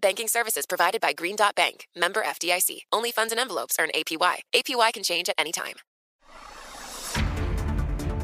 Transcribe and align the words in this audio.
Banking 0.00 0.28
services 0.28 0.66
provided 0.66 1.00
by 1.00 1.12
Green 1.12 1.36
Dot 1.36 1.54
Bank, 1.54 1.88
member 1.96 2.22
FDIC. 2.22 2.80
Only 2.92 3.10
funds 3.10 3.32
and 3.32 3.40
envelopes 3.40 3.76
earn 3.80 3.90
APY. 3.94 4.36
APY 4.54 4.92
can 4.92 5.02
change 5.02 5.28
at 5.28 5.34
any 5.38 5.52
time. 5.52 5.74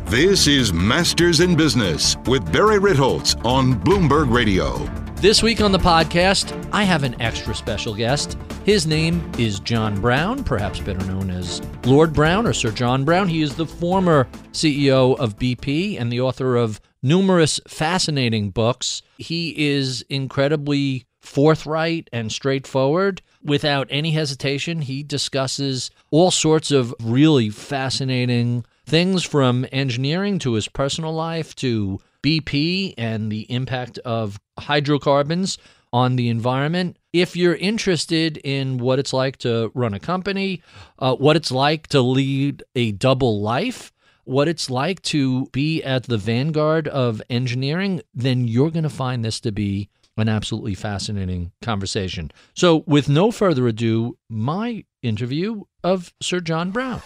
This 0.06 0.47
is 0.47 0.72
Masters 0.72 1.41
in 1.41 1.56
Business 1.56 2.16
with 2.27 2.53
Barry 2.53 2.78
Ritholtz 2.78 3.42
on 3.44 3.75
Bloomberg 3.75 4.33
Radio. 4.33 4.78
This 5.16 5.42
week 5.42 5.61
on 5.61 5.72
the 5.72 5.78
podcast, 5.78 6.69
I 6.70 6.84
have 6.84 7.03
an 7.03 7.20
extra 7.20 7.55
special 7.55 7.94
guest. 7.94 8.36
His 8.64 8.86
name 8.86 9.33
is 9.38 9.59
John 9.59 10.00
Browne, 10.00 10.44
perhaps 10.44 10.78
better 10.81 11.05
known 11.06 11.31
as 11.31 11.62
Lord 11.86 12.12
Browne 12.12 12.47
or 12.47 12.53
Sir 12.53 12.70
John 12.70 13.05
Browne. 13.05 13.28
He 13.28 13.42
is 13.42 13.56
the 13.56 13.66
former 13.66 14.28
CEO 14.53 15.19
of 15.19 15.38
BP 15.38 15.98
and 15.98 16.12
the 16.12 16.20
author 16.20 16.56
of 16.56 16.81
numerous 17.03 17.59
fascinating 17.66 18.50
books. 18.50 19.03
He 19.16 19.55
is 19.72 20.05
incredibly 20.11 21.06
forthright 21.25 22.08
and 22.12 22.30
straightforward. 22.30 23.22
Without 23.42 23.86
any 23.91 24.12
hesitation, 24.12 24.83
he 24.83 25.03
discusses 25.03 25.91
all 26.11 26.31
sorts 26.31 26.70
of 26.70 26.94
really 27.03 27.50
fascinating 27.50 28.64
things 28.86 29.25
from 29.25 29.66
engineering 29.72 30.39
to 30.39 30.53
his 30.53 30.69
personal 30.69 31.12
life 31.12 31.55
to 31.56 32.00
BP 32.22 32.94
and 32.97 33.31
the 33.31 33.50
impact 33.50 33.98
of 33.98 34.39
hydrocarbons 34.58 35.58
on 35.92 36.16
the 36.16 36.28
environment. 36.28 36.98
If 37.12 37.36
you're 37.36 37.55
interested 37.55 38.38
in 38.38 38.78
what 38.78 38.98
it's 38.98 39.12
like 39.12 39.36
to 39.38 39.70
run 39.75 39.94
a 39.94 40.00
company, 40.00 40.62
uh, 40.98 41.14
what 41.14 41.36
it's 41.36 41.53
like 41.53 41.86
to 41.88 42.00
lead 42.00 42.62
a 42.75 42.92
double 42.92 43.41
life, 43.41 43.92
what 44.25 44.48
it's 44.48 44.69
like 44.69 45.00
to 45.03 45.47
be 45.47 45.83
at 45.83 46.05
the 46.05 46.19
vanguard 46.19 46.88
of 46.88 47.22
engineering, 47.31 48.03
then 48.14 48.48
you're 48.48 48.70
going 48.70 48.83
to 48.84 48.91
find 48.91 49.25
this 49.25 49.38
to 49.41 49.53
be 49.53 49.88
an 50.17 50.29
absolutely 50.29 50.75
fascinating 50.75 51.53
conversation. 51.62 52.31
So, 52.55 52.84
with 52.87 53.09
no 53.09 53.31
further 53.31 53.67
ado, 53.67 54.17
my 54.29 54.84
interview 55.03 55.65
of 55.83 56.12
Sir 56.21 56.41
John 56.41 56.71
Browne. 56.71 57.03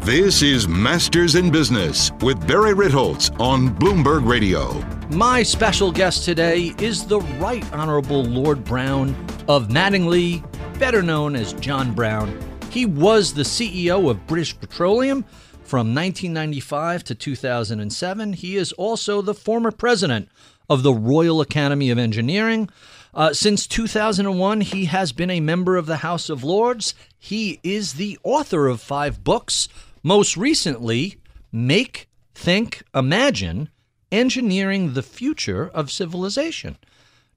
This 0.00 0.42
is 0.42 0.68
Masters 0.68 1.34
in 1.34 1.50
Business 1.50 2.12
with 2.20 2.46
Barry 2.46 2.74
Ritholtz 2.74 3.30
on 3.40 3.70
Bloomberg 3.70 4.28
Radio. 4.28 4.82
My 5.16 5.42
special 5.42 5.90
guest 5.90 6.24
today 6.24 6.74
is 6.78 7.06
the 7.06 7.20
Right 7.38 7.64
Honorable 7.72 8.22
Lord 8.22 8.64
Browne 8.64 9.14
of 9.48 9.68
Madingley, 9.68 10.44
better 10.78 11.02
known 11.02 11.36
as 11.36 11.54
John 11.54 11.94
Browne. 11.94 12.38
He 12.70 12.84
was 12.84 13.32
the 13.32 13.44
CEO 13.44 14.10
of 14.10 14.26
British 14.26 14.58
Petroleum 14.58 15.24
from 15.62 15.94
1995 15.94 17.04
to 17.04 17.14
2007. 17.14 18.32
He 18.34 18.56
is 18.56 18.72
also 18.72 19.22
the 19.22 19.32
former 19.32 19.70
president 19.70 20.28
of 20.68 20.82
the 20.82 20.94
Royal 20.94 21.40
Academy 21.40 21.90
of 21.90 21.98
Engineering. 21.98 22.68
Uh, 23.12 23.32
since 23.32 23.66
2001, 23.66 24.60
he 24.62 24.86
has 24.86 25.12
been 25.12 25.30
a 25.30 25.40
member 25.40 25.76
of 25.76 25.86
the 25.86 25.98
House 25.98 26.28
of 26.28 26.42
Lords. 26.42 26.94
He 27.18 27.60
is 27.62 27.94
the 27.94 28.18
author 28.24 28.66
of 28.66 28.80
five 28.80 29.22
books, 29.22 29.68
most 30.02 30.36
recently, 30.36 31.18
Make, 31.52 32.08
Think, 32.34 32.82
Imagine 32.94 33.68
Engineering 34.10 34.94
the 34.94 35.02
Future 35.02 35.68
of 35.68 35.92
Civilization. 35.92 36.76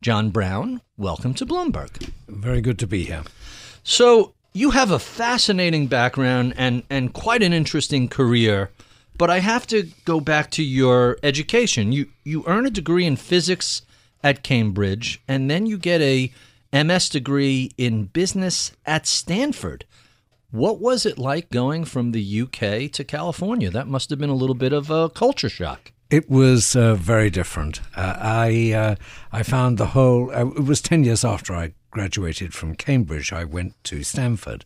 John 0.02 0.30
Browne, 0.30 0.82
welcome 0.98 1.34
to 1.36 1.46
Bloomberg. 1.46 2.12
Very 2.28 2.62
good 2.62 2.80
to 2.80 2.88
be 2.88 3.06
here. 3.06 3.24
So, 3.84 4.34
you 4.54 4.72
have 4.72 4.90
a 4.90 5.00
fascinating 5.00 5.86
background 5.86 6.56
and, 6.58 6.84
and 6.90 7.14
quite 7.14 7.44
an 7.44 7.54
interesting 7.54 8.08
career, 8.08 8.72
but 9.18 9.30
I 9.30 9.40
have 9.40 9.66
to 9.68 9.90
go 10.06 10.20
back 10.20 10.52
to 10.52 10.64
your 10.64 11.18
education. 11.24 11.92
You, 11.92 12.08
you 12.24 12.44
earn 12.46 12.66
a 12.66 12.72
degree 12.72 13.06
in 13.06 13.16
physics 13.16 13.82
at 14.24 14.44
Cambridge, 14.44 15.22
and 15.28 15.50
then 15.50 15.66
you 15.66 15.78
get 15.78 16.02
a 16.02 16.32
MS 16.74 17.10
degree 17.10 17.72
in 17.78 18.06
business 18.06 18.72
at 18.86 19.08
Stanford. 19.08 19.86
What 20.52 20.80
was 20.80 21.06
it 21.06 21.18
like 21.18 21.50
going 21.50 21.86
from 21.86 22.12
the 22.12 22.42
UK 22.42 22.92
to 22.92 23.04
California? 23.04 23.70
That 23.70 23.88
must 23.88 24.10
have 24.10 24.20
been 24.20 24.30
a 24.30 24.36
little 24.36 24.56
bit 24.56 24.74
of 24.74 24.90
a 24.90 25.10
culture 25.10 25.50
shock. 25.50 25.92
It 26.10 26.30
was 26.30 26.76
uh, 26.76 26.96
very 26.96 27.30
different. 27.30 27.82
Uh, 27.96 28.16
I 28.18 28.72
uh, 28.72 28.96
I 29.32 29.44
found 29.44 29.78
the 29.78 29.88
whole. 29.88 30.32
Uh, 30.32 30.48
it 30.48 30.64
was 30.64 30.82
ten 30.82 31.04
years 31.04 31.26
after 31.26 31.54
I 31.54 31.74
graduated 31.92 32.54
from 32.54 32.76
Cambridge. 32.76 33.34
I 33.34 33.44
went 33.44 33.74
to 33.86 34.04
Stanford, 34.04 34.64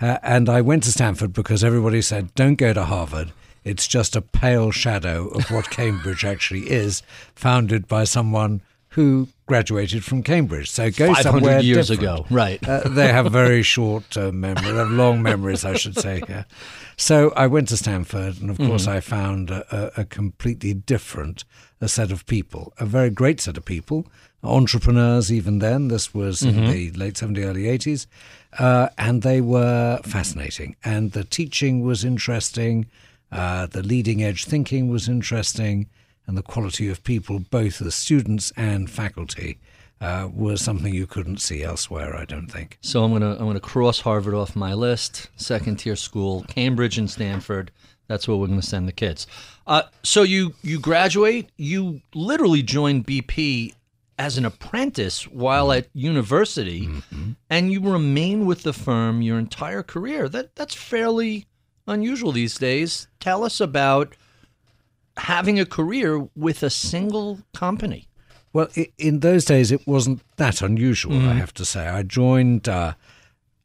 uh, 0.00 0.18
and 0.22 0.48
I 0.48 0.60
went 0.60 0.82
to 0.84 0.92
Stanford 0.92 1.32
because 1.32 1.62
everybody 1.62 2.02
said, 2.02 2.34
"Don't 2.34 2.56
go 2.56 2.72
to 2.72 2.84
Harvard. 2.86 3.32
It's 3.64 3.88
just 3.88 4.14
a 4.14 4.20
pale 4.20 4.70
shadow 4.70 5.28
of 5.28 5.50
what 5.50 5.70
Cambridge 5.78 6.24
actually 6.24 6.70
is, 6.70 7.02
founded 7.34 7.88
by 7.88 8.04
someone 8.04 8.60
who 8.94 9.26
graduated 9.46 10.04
from 10.04 10.22
Cambridge. 10.22 10.70
So 10.70 10.88
go 10.90 11.12
somewhere 11.14 11.60
years 11.60 11.88
different. 11.88 12.20
ago, 12.20 12.26
right? 12.30 12.66
uh, 12.68 12.88
they 12.88 13.08
have 13.08 13.30
very 13.32 13.62
short 13.74 14.16
uh, 14.16 14.30
memory, 14.30 14.70
they 14.70 14.78
have 14.78 14.90
long 14.90 15.20
memories, 15.20 15.64
I 15.64 15.74
should 15.74 15.98
say. 15.98 16.22
Yeah. 16.28 16.44
So 16.96 17.32
I 17.36 17.48
went 17.48 17.68
to 17.68 17.76
Stanford, 17.76 18.40
and 18.40 18.50
of 18.50 18.58
mm-hmm. 18.58 18.68
course, 18.68 18.86
I 18.86 19.00
found 19.00 19.50
a, 19.50 20.00
a, 20.00 20.04
completely 20.04 20.74
different 20.74 21.44
a 21.80 21.88
set 21.88 22.12
of 22.12 22.24
people, 22.26 22.72
a 22.78 22.86
very 22.86 23.10
great 23.10 23.40
set 23.40 23.56
of 23.56 23.64
people, 23.64 24.06
entrepreneurs. 24.44 25.32
Even 25.32 25.58
then, 25.58 25.88
this 25.88 26.14
was 26.14 26.42
mm-hmm. 26.42 26.58
in 26.60 26.70
the 26.70 26.90
late 26.92 27.14
70s, 27.14 27.44
early 27.44 27.64
80s, 27.64 28.06
uh, 28.60 28.88
and 28.96 29.22
they 29.22 29.40
were 29.40 30.00
fascinating. 30.04 30.76
And 30.84 31.12
the 31.12 31.24
teaching 31.24 31.82
was 31.82 32.04
interesting. 32.04 32.86
Uh, 33.34 33.66
the 33.66 33.82
leading 33.82 34.22
edge 34.22 34.44
thinking 34.44 34.88
was 34.88 35.08
interesting 35.08 35.88
and 36.26 36.38
the 36.38 36.42
quality 36.42 36.88
of 36.88 37.02
people, 37.04 37.40
both 37.40 37.82
as 37.82 37.94
students 37.94 38.52
and 38.56 38.88
faculty, 38.88 39.58
uh, 40.00 40.28
was 40.32 40.62
something 40.62 40.94
you 40.94 41.06
couldn't 41.06 41.38
see 41.38 41.62
elsewhere. 41.62 42.16
I 42.16 42.24
don't 42.24 42.46
think. 42.46 42.78
So 42.80 43.04
I'm 43.04 43.12
gonna 43.12 43.32
I'm 43.32 43.46
gonna 43.46 43.60
cross 43.60 44.00
Harvard 44.00 44.34
off 44.34 44.56
my 44.56 44.72
list. 44.72 45.30
Second 45.36 45.76
tier 45.76 45.96
school, 45.96 46.44
Cambridge 46.48 46.96
and 46.96 47.10
Stanford. 47.10 47.70
That's 48.06 48.28
where 48.28 48.36
we're 48.36 48.48
going 48.48 48.60
to 48.60 48.66
send 48.66 48.86
the 48.86 48.92
kids. 48.92 49.26
Uh, 49.66 49.82
so 50.02 50.22
you 50.22 50.54
you 50.62 50.78
graduate. 50.78 51.50
You 51.56 52.02
literally 52.14 52.62
join 52.62 53.02
BP 53.02 53.74
as 54.18 54.38
an 54.38 54.44
apprentice 54.44 55.26
while 55.26 55.72
at 55.72 55.88
university, 55.94 56.86
mm-hmm. 56.86 57.32
and 57.50 57.72
you 57.72 57.80
remain 57.80 58.46
with 58.46 58.62
the 58.62 58.72
firm 58.72 59.22
your 59.22 59.38
entire 59.38 59.82
career. 59.82 60.28
That 60.28 60.54
that's 60.54 60.74
fairly 60.74 61.46
unusual 61.86 62.32
these 62.32 62.56
days. 62.58 63.08
Tell 63.20 63.44
us 63.44 63.60
about 63.60 64.16
having 65.16 65.60
a 65.60 65.66
career 65.66 66.28
with 66.34 66.62
a 66.62 66.70
single 66.70 67.40
company. 67.54 68.08
Well, 68.52 68.68
in 68.98 69.20
those 69.20 69.44
days, 69.44 69.72
it 69.72 69.86
wasn't 69.86 70.22
that 70.36 70.62
unusual, 70.62 71.14
mm. 71.14 71.28
I 71.28 71.34
have 71.34 71.52
to 71.54 71.64
say. 71.64 71.88
I 71.88 72.04
joined, 72.04 72.68
uh, 72.68 72.94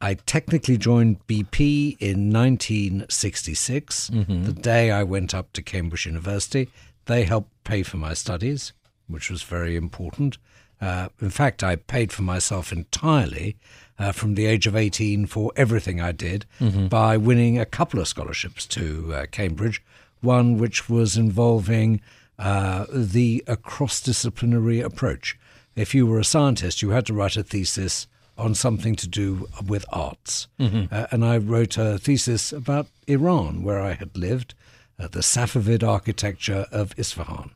I 0.02 0.16
technically 0.16 0.78
joined 0.78 1.26
BP 1.28 1.98
in 2.00 2.32
1966, 2.34 4.10
mm-hmm. 4.10 4.44
the 4.46 4.54
day 4.54 4.90
I 4.90 5.04
went 5.04 5.36
up 5.36 5.54
to 5.54 5.62
Cambridge 5.62 6.08
University. 6.08 6.70
They 7.06 7.24
helped 7.24 7.52
pay 7.64 7.84
for 7.84 7.98
my 7.98 8.16
studies, 8.16 8.74
which 9.08 9.30
was 9.30 9.44
very 9.44 9.76
important. 9.76 10.40
Uh, 10.82 11.10
in 11.22 11.30
fact, 11.30 11.64
I 11.64 11.76
paid 11.76 12.12
for 12.12 12.24
myself 12.24 12.72
entirely 12.72 13.58
uh, 14.00 14.12
from 14.12 14.36
the 14.36 14.46
age 14.46 14.66
of 14.66 14.76
18 14.76 15.26
for 15.26 15.52
everything 15.56 16.02
I 16.02 16.12
did 16.12 16.46
mm-hmm. 16.60 16.88
by 16.88 17.18
winning 17.18 17.60
a 17.60 17.66
couple 17.66 18.00
of 18.00 18.08
scholarships 18.08 18.66
to 18.68 19.14
uh, 19.14 19.26
Cambridge, 19.30 19.84
one 20.22 20.58
which 20.58 20.90
was 20.90 21.18
involving 21.18 22.02
uh, 22.40 22.86
the 22.92 23.44
cross 23.62 24.02
disciplinary 24.02 24.80
approach. 24.80 25.38
If 25.76 25.94
you 25.94 26.08
were 26.08 26.20
a 26.20 26.24
scientist, 26.24 26.82
you 26.82 26.92
had 26.92 27.06
to 27.08 27.14
write 27.14 27.38
a 27.38 27.44
thesis 27.44 28.08
on 28.38 28.56
something 28.56 28.96
to 28.96 29.08
do 29.08 29.48
with 29.68 29.86
arts. 29.92 30.48
Uh, 30.92 31.08
and 31.12 31.26
I 31.26 31.38
wrote 31.38 31.78
a 31.78 31.98
thesis 31.98 32.54
about 32.54 32.88
Iran, 33.08 33.64
where 33.64 33.82
I 33.82 33.94
had 33.94 34.18
lived, 34.18 34.56
uh, 34.98 35.10
the 35.10 35.20
Safavid 35.20 35.84
architecture 35.84 36.66
of 36.72 36.94
Isfahan. 36.98 37.52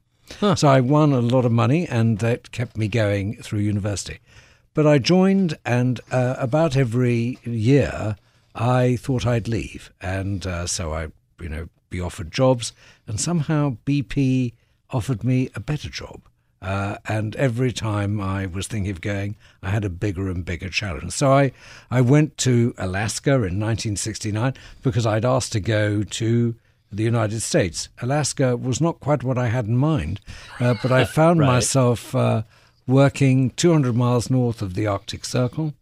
So 0.55 0.67
I 0.67 0.81
won 0.81 1.13
a 1.13 1.21
lot 1.21 1.45
of 1.45 1.51
money, 1.51 1.87
and 1.87 2.19
that 2.19 2.51
kept 2.51 2.77
me 2.77 2.87
going 2.87 3.37
through 3.41 3.59
university. 3.59 4.19
But 4.73 4.87
I 4.87 4.97
joined, 4.97 5.57
and 5.65 5.99
uh, 6.11 6.35
about 6.37 6.75
every 6.75 7.37
year, 7.43 8.15
I 8.55 8.95
thought 8.95 9.25
I'd 9.25 9.47
leave, 9.47 9.91
and 10.01 10.45
uh, 10.47 10.65
so 10.67 10.93
I, 10.93 11.07
you 11.39 11.49
know, 11.49 11.69
be 11.89 12.01
offered 12.01 12.31
jobs, 12.31 12.73
and 13.07 13.19
somehow 13.19 13.77
BP 13.85 14.53
offered 14.89 15.23
me 15.23 15.49
a 15.55 15.59
better 15.59 15.89
job. 15.89 16.21
Uh, 16.61 16.95
and 17.07 17.35
every 17.35 17.73
time 17.73 18.21
I 18.21 18.45
was 18.45 18.67
thinking 18.67 18.89
of 18.89 19.01
going, 19.01 19.35
I 19.61 19.69
had 19.69 19.83
a 19.83 19.89
bigger 19.89 20.29
and 20.29 20.45
bigger 20.45 20.69
challenge. 20.69 21.11
So 21.11 21.31
I, 21.33 21.51
I 21.91 21.99
went 21.99 22.37
to 22.39 22.73
Alaska 22.77 23.31
in 23.33 23.59
1969 23.59 24.53
because 24.81 25.05
I'd 25.05 25.25
asked 25.25 25.51
to 25.53 25.59
go 25.59 26.03
to 26.03 26.55
the 26.89 27.03
United 27.03 27.41
States. 27.41 27.89
Alaska 28.01 28.55
was 28.55 28.79
not 28.79 29.01
quite 29.01 29.23
what 29.23 29.37
I 29.37 29.47
had 29.47 29.65
in 29.65 29.75
mind, 29.75 30.21
uh, 30.61 30.75
but 30.81 30.91
I 30.91 31.03
found 31.03 31.39
Right. 31.41 31.47
myself 31.47 32.15
uh, 32.15 32.43
working 32.87 33.51
200 33.51 33.95
miles 33.95 34.29
north 34.29 34.61
of 34.61 34.73
the 34.73 34.87
Arctic 34.87 35.25
Circle, 35.25 35.73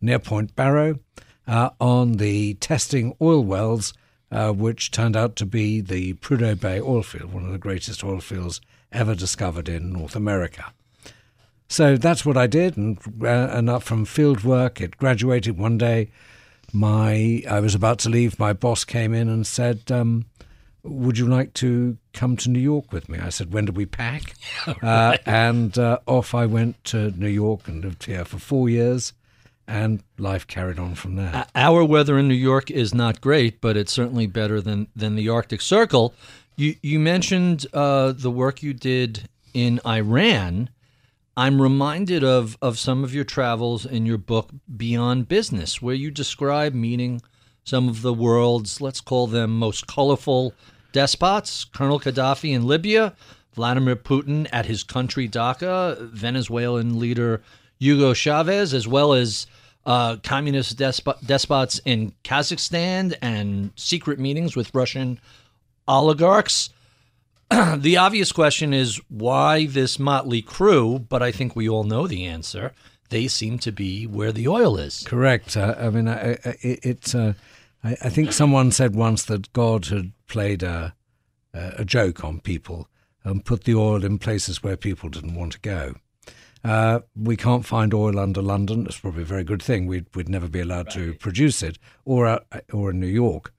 near 0.00 0.18
Point 0.18 0.54
Barrow, 0.54 0.98
uh, 1.46 1.70
on 1.80 2.14
the 2.14 2.54
testing 2.54 3.16
oil 3.20 3.44
wells, 3.44 3.94
uh, 4.30 4.52
which 4.52 4.90
turned 4.90 5.16
out 5.16 5.36
to 5.36 5.46
be 5.46 5.80
the 5.80 6.14
Prudhoe 6.14 6.60
Bay 6.60 6.80
oil 6.80 7.02
field, 7.02 7.32
one 7.32 7.44
of 7.44 7.52
the 7.52 7.58
greatest 7.58 8.02
oil 8.04 8.20
fields 8.20 8.60
ever 8.90 9.14
discovered 9.14 9.68
in 9.68 9.92
North 9.92 10.16
America. 10.16 10.72
So 11.68 11.96
that's 11.96 12.26
what 12.26 12.36
I 12.36 12.46
did, 12.46 12.76
and 12.76 12.98
uh, 13.22 13.48
and 13.50 13.70
up 13.70 13.82
from 13.82 14.04
field 14.04 14.44
work, 14.44 14.80
it 14.80 14.98
graduated 14.98 15.56
one 15.56 15.78
day. 15.78 16.10
My 16.70 17.42
I 17.48 17.60
was 17.60 17.74
about 17.74 17.98
to 18.00 18.10
leave. 18.10 18.38
My 18.38 18.52
boss 18.52 18.84
came 18.84 19.14
in 19.14 19.28
and 19.28 19.46
said, 19.46 19.90
um, 19.90 20.26
"Would 20.84 21.18
you 21.18 21.26
like 21.26 21.54
to 21.54 21.96
come 22.12 22.36
to 22.38 22.50
New 22.50 22.60
York 22.60 22.92
with 22.92 23.08
me?" 23.08 23.18
I 23.18 23.28
said, 23.30 23.52
"When 23.52 23.66
do 23.66 23.72
we 23.72 23.86
pack?" 23.86 24.34
uh, 24.82 25.16
and 25.26 25.76
uh, 25.78 25.98
off 26.06 26.34
I 26.34 26.46
went 26.46 26.82
to 26.84 27.10
New 27.12 27.28
York 27.28 27.68
and 27.68 27.84
lived 27.84 28.04
here 28.04 28.24
for 28.24 28.38
four 28.38 28.68
years, 28.68 29.12
and 29.66 30.02
life 30.18 30.46
carried 30.46 30.78
on 30.78 30.94
from 30.94 31.16
there. 31.16 31.34
Uh, 31.34 31.44
Our 31.54 31.84
weather 31.84 32.18
in 32.18 32.28
New 32.28 32.34
York 32.34 32.70
is 32.70 32.94
not 32.94 33.20
great, 33.20 33.60
but 33.60 33.76
it's 33.76 33.92
certainly 33.92 34.26
better 34.26 34.60
than 34.60 34.88
than 34.96 35.16
the 35.16 35.28
Arctic 35.28 35.60
Circle. 35.60 36.14
You 36.56 36.74
you 36.82 36.98
mentioned 36.98 37.66
uh, 37.72 38.12
the 38.12 38.30
work 38.30 38.62
you 38.62 38.74
did 38.74 39.28
in 39.54 39.80
Iran. 39.86 40.70
I'm 41.36 41.62
reminded 41.62 42.22
of 42.22 42.58
of 42.60 42.78
some 42.78 43.04
of 43.04 43.14
your 43.14 43.24
travels 43.24 43.86
in 43.86 44.04
your 44.04 44.18
book 44.18 44.50
Beyond 44.76 45.28
Business, 45.28 45.80
where 45.80 45.94
you 45.94 46.10
describe 46.10 46.74
meeting 46.74 47.22
some 47.64 47.88
of 47.88 48.02
the 48.02 48.12
world's 48.12 48.80
let's 48.80 49.00
call 49.00 49.26
them 49.26 49.58
most 49.58 49.86
colorful 49.86 50.52
despots: 50.92 51.64
Colonel 51.64 52.00
Gaddafi 52.00 52.52
in 52.54 52.66
Libya, 52.66 53.14
Vladimir 53.54 53.96
Putin 53.96 54.48
at 54.52 54.66
his 54.66 54.82
country 54.82 55.28
dacha, 55.28 55.96
Venezuelan 56.00 56.98
leader 56.98 57.42
Hugo 57.78 58.14
Chavez, 58.14 58.72
as 58.72 58.86
well 58.86 59.12
as 59.12 59.46
uh, 59.84 60.16
communist 60.22 60.78
despot, 60.78 61.16
despots 61.26 61.80
in 61.84 62.12
Kazakhstan 62.24 63.16
and 63.20 63.72
secret 63.76 64.18
meetings 64.18 64.56
with 64.56 64.74
Russian 64.74 65.20
oligarchs. 65.88 66.70
the 67.76 67.96
obvious 67.96 68.32
question 68.32 68.72
is 68.72 69.00
why 69.08 69.66
this 69.66 69.98
motley 69.98 70.40
crew, 70.40 70.98
but 71.00 71.22
I 71.22 71.32
think 71.32 71.54
we 71.54 71.68
all 71.68 71.84
know 71.84 72.06
the 72.06 72.24
answer. 72.24 72.72
They 73.10 73.28
seem 73.28 73.58
to 73.58 73.72
be 73.72 74.06
where 74.06 74.32
the 74.32 74.48
oil 74.48 74.78
is. 74.78 75.04
Correct. 75.06 75.56
Uh, 75.56 75.74
I 75.78 75.90
mean, 75.90 76.08
I, 76.08 76.32
I, 76.32 76.38
it, 76.62 76.80
it's. 76.82 77.14
Uh, 77.14 77.34
I, 77.82 77.96
I 78.02 78.08
think 78.08 78.32
someone 78.32 78.70
said 78.70 78.94
once 78.94 79.24
that 79.24 79.52
God 79.52 79.86
had 79.86 80.12
played 80.26 80.62
a, 80.62 80.94
a 81.54 81.84
joke 81.84 82.24
on 82.24 82.40
people 82.40 82.88
and 83.24 83.44
put 83.44 83.64
the 83.64 83.74
oil 83.74 84.04
in 84.04 84.18
places 84.18 84.62
where 84.62 84.76
people 84.76 85.08
didn't 85.08 85.34
want 85.34 85.52
to 85.52 85.60
go. 85.60 85.94
Uh, 86.64 87.00
we 87.16 87.36
can't 87.36 87.66
find 87.66 87.92
oil 87.92 88.18
under 88.18 88.40
London. 88.40 88.86
It's 88.86 89.00
probably 89.00 89.22
a 89.22 89.26
very 89.26 89.44
good 89.44 89.62
thing. 89.62 89.86
We'd, 89.86 90.06
we'd 90.14 90.28
never 90.28 90.48
be 90.48 90.60
allowed 90.60 90.90
to 90.90 91.14
produce 91.14 91.62
it, 91.62 91.78
or 92.04 92.26
uh, 92.26 92.38
or 92.72 92.90
in 92.90 93.00
New 93.00 93.08
York. 93.08 93.52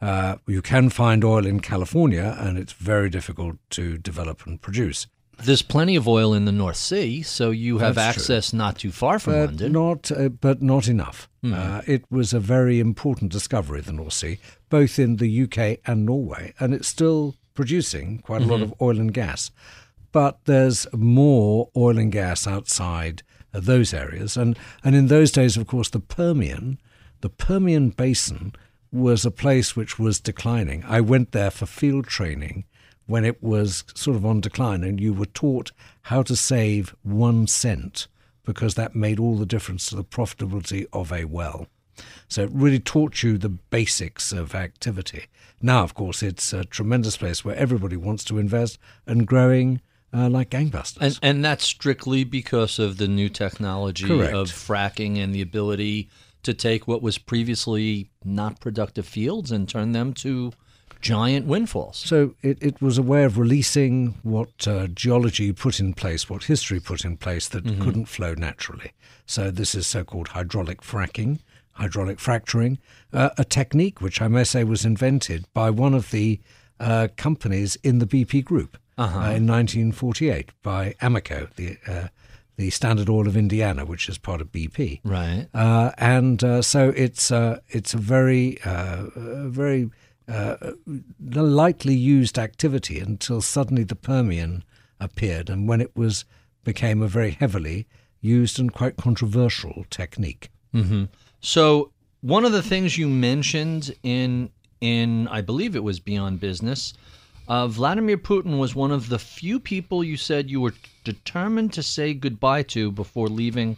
Uh, 0.00 0.36
you 0.46 0.62
can 0.62 0.90
find 0.90 1.24
oil 1.24 1.46
in 1.46 1.60
California, 1.60 2.36
and 2.38 2.58
it's 2.58 2.72
very 2.72 3.10
difficult 3.10 3.56
to 3.70 3.96
develop 3.98 4.44
and 4.46 4.60
produce. 4.60 5.06
There's 5.44 5.62
plenty 5.62 5.94
of 5.96 6.08
oil 6.08 6.34
in 6.34 6.44
the 6.46 6.52
North 6.52 6.76
Sea, 6.76 7.22
so 7.22 7.50
you 7.50 7.78
have 7.78 7.94
That's 7.94 8.14
true. 8.16 8.22
access 8.22 8.52
not 8.52 8.78
too 8.78 8.90
far 8.90 9.18
from 9.18 9.32
but 9.34 9.46
London. 9.46 9.72
not 9.72 10.10
uh, 10.10 10.28
but 10.28 10.60
not 10.62 10.88
enough. 10.88 11.28
Uh, 11.44 11.80
it 11.86 12.04
was 12.10 12.32
a 12.34 12.40
very 12.40 12.80
important 12.80 13.30
discovery, 13.32 13.80
the 13.80 13.92
North 13.92 14.12
Sea, 14.14 14.38
both 14.68 14.98
in 14.98 15.16
the 15.16 15.42
UK 15.44 15.78
and 15.86 16.04
Norway, 16.04 16.52
and 16.58 16.74
it's 16.74 16.88
still 16.88 17.36
producing 17.54 18.18
quite 18.18 18.42
a 18.42 18.46
lot 18.46 18.60
of 18.60 18.74
oil 18.82 18.98
and 18.98 19.14
gas. 19.14 19.50
But 20.12 20.40
there's 20.44 20.86
more 20.92 21.68
oil 21.76 21.98
and 21.98 22.10
gas 22.10 22.46
outside 22.46 23.22
those 23.52 23.94
areas, 23.94 24.36
and 24.36 24.58
and 24.82 24.96
in 24.96 25.06
those 25.06 25.30
days, 25.30 25.56
of 25.56 25.66
course, 25.68 25.88
the 25.88 26.00
Permian, 26.00 26.78
the 27.20 27.30
Permian 27.30 27.90
Basin 27.90 28.52
was 28.90 29.24
a 29.24 29.30
place 29.30 29.76
which 29.76 29.98
was 29.98 30.18
declining. 30.18 30.82
I 30.86 31.00
went 31.00 31.32
there 31.32 31.50
for 31.50 31.66
field 31.66 32.06
training 32.06 32.64
when 33.08 33.24
it 33.24 33.42
was 33.42 33.84
sort 33.94 34.16
of 34.16 34.24
on 34.24 34.40
decline, 34.40 34.84
and 34.84 35.00
you 35.00 35.12
were 35.12 35.26
taught 35.26 35.72
how 36.02 36.22
to 36.22 36.36
save 36.36 36.94
one 37.02 37.46
cent 37.46 38.06
because 38.44 38.74
that 38.74 38.94
made 38.94 39.18
all 39.18 39.36
the 39.36 39.46
difference 39.46 39.86
to 39.88 39.96
the 39.96 40.04
profitability 40.04 40.86
of 40.92 41.10
a 41.12 41.24
well. 41.24 41.66
So 42.28 42.42
it 42.42 42.50
really 42.52 42.78
taught 42.78 43.22
you 43.22 43.38
the 43.38 43.48
basics 43.48 44.30
of 44.30 44.54
activity. 44.54 45.24
Now, 45.60 45.82
of 45.82 45.94
course, 45.94 46.22
it's 46.22 46.52
a 46.52 46.64
tremendous 46.64 47.16
place 47.16 47.44
where 47.44 47.56
everybody 47.56 47.96
wants 47.96 48.24
to 48.24 48.38
invest 48.38 48.78
and 49.06 49.26
growing 49.26 49.80
uh, 50.12 50.28
like 50.28 50.50
gangbusters. 50.50 50.98
And 51.00 51.18
and 51.22 51.44
that's 51.44 51.64
strictly 51.64 52.24
because 52.24 52.78
of 52.78 52.98
the 52.98 53.08
new 53.08 53.28
technology 53.28 54.06
Correct. 54.06 54.34
of 54.34 54.48
fracking 54.48 55.18
and 55.18 55.34
the 55.34 55.42
ability 55.42 56.08
to 56.42 56.54
take 56.54 56.86
what 56.86 57.02
was 57.02 57.18
previously 57.18 58.10
not 58.24 58.60
productive 58.60 59.06
fields 59.06 59.50
and 59.50 59.68
turn 59.68 59.92
them 59.92 60.12
to 60.14 60.52
giant 61.00 61.46
windfalls. 61.46 61.96
So 61.96 62.34
it, 62.42 62.58
it 62.60 62.82
was 62.82 62.98
a 62.98 63.02
way 63.02 63.24
of 63.24 63.38
releasing 63.38 64.14
what 64.22 64.66
uh, 64.66 64.88
geology 64.88 65.52
put 65.52 65.80
in 65.80 65.94
place, 65.94 66.28
what 66.28 66.44
history 66.44 66.80
put 66.80 67.04
in 67.04 67.16
place 67.16 67.48
that 67.48 67.64
couldn't 67.64 68.06
flow 68.06 68.34
naturally. 68.34 68.92
So 69.26 69.50
this 69.50 69.74
is 69.74 69.86
so-called 69.86 70.28
hydraulic 70.28 70.80
fracking, 70.80 71.40
hydraulic 71.72 72.18
fracturing, 72.18 72.78
uh, 73.12 73.30
a 73.38 73.44
technique 73.44 74.00
which 74.00 74.20
I 74.20 74.28
may 74.28 74.44
say 74.44 74.64
was 74.64 74.84
invented 74.84 75.44
by 75.52 75.70
one 75.70 75.94
of 75.94 76.10
the 76.10 76.40
uh, 76.80 77.08
companies 77.16 77.76
in 77.82 77.98
the 77.98 78.06
BP 78.06 78.44
group 78.44 78.76
uh 78.96 79.30
in 79.36 79.46
1948 79.46 80.50
by 80.62 80.94
Amoco, 81.00 81.48
the 81.54 81.76
uh, 81.86 82.08
the 82.58 82.70
Standard 82.70 83.08
Oil 83.08 83.28
of 83.28 83.36
Indiana, 83.36 83.84
which 83.84 84.08
is 84.08 84.18
part 84.18 84.40
of 84.40 84.50
BP. 84.50 85.00
Right. 85.04 85.46
Uh, 85.54 85.92
and 85.96 86.42
uh, 86.42 86.60
so 86.60 86.92
it's 86.96 87.30
uh, 87.30 87.60
it's 87.68 87.94
a 87.94 87.98
very 87.98 88.58
uh, 88.64 89.04
very 89.14 89.90
uh, 90.28 90.56
lightly 91.18 91.94
used 91.94 92.38
activity 92.38 93.00
until 93.00 93.40
suddenly 93.40 93.84
the 93.84 93.96
Permian 93.96 94.62
appeared, 95.00 95.48
and 95.48 95.68
when 95.68 95.80
it 95.80 95.96
was 95.96 96.24
became 96.64 97.00
a 97.02 97.08
very 97.08 97.30
heavily 97.30 97.86
used 98.20 98.58
and 98.58 98.72
quite 98.72 98.96
controversial 98.96 99.86
technique. 99.90 100.50
So 101.40 101.92
one 102.20 102.44
of 102.44 102.52
the 102.52 102.62
things 102.62 102.98
you 102.98 103.08
mentioned 103.08 103.94
in 104.02 104.50
in 104.80 105.28
I 105.28 105.40
believe 105.40 105.74
it 105.74 105.82
was 105.82 105.98
Beyond 106.00 106.40
Business, 106.40 106.92
uh, 107.48 107.66
Vladimir 107.68 108.18
Putin 108.18 108.58
was 108.58 108.74
one 108.74 108.90
of 108.92 109.08
the 109.08 109.18
few 109.18 109.58
people 109.58 110.04
you 110.04 110.16
said 110.16 110.50
you 110.50 110.60
were 110.60 110.74
determined 111.04 111.72
to 111.72 111.82
say 111.82 112.12
goodbye 112.14 112.62
to 112.64 112.92
before 112.92 113.28
leaving 113.28 113.76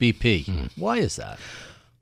BP. 0.00 0.70
Why 0.76 0.98
is 0.98 1.16
that? 1.16 1.38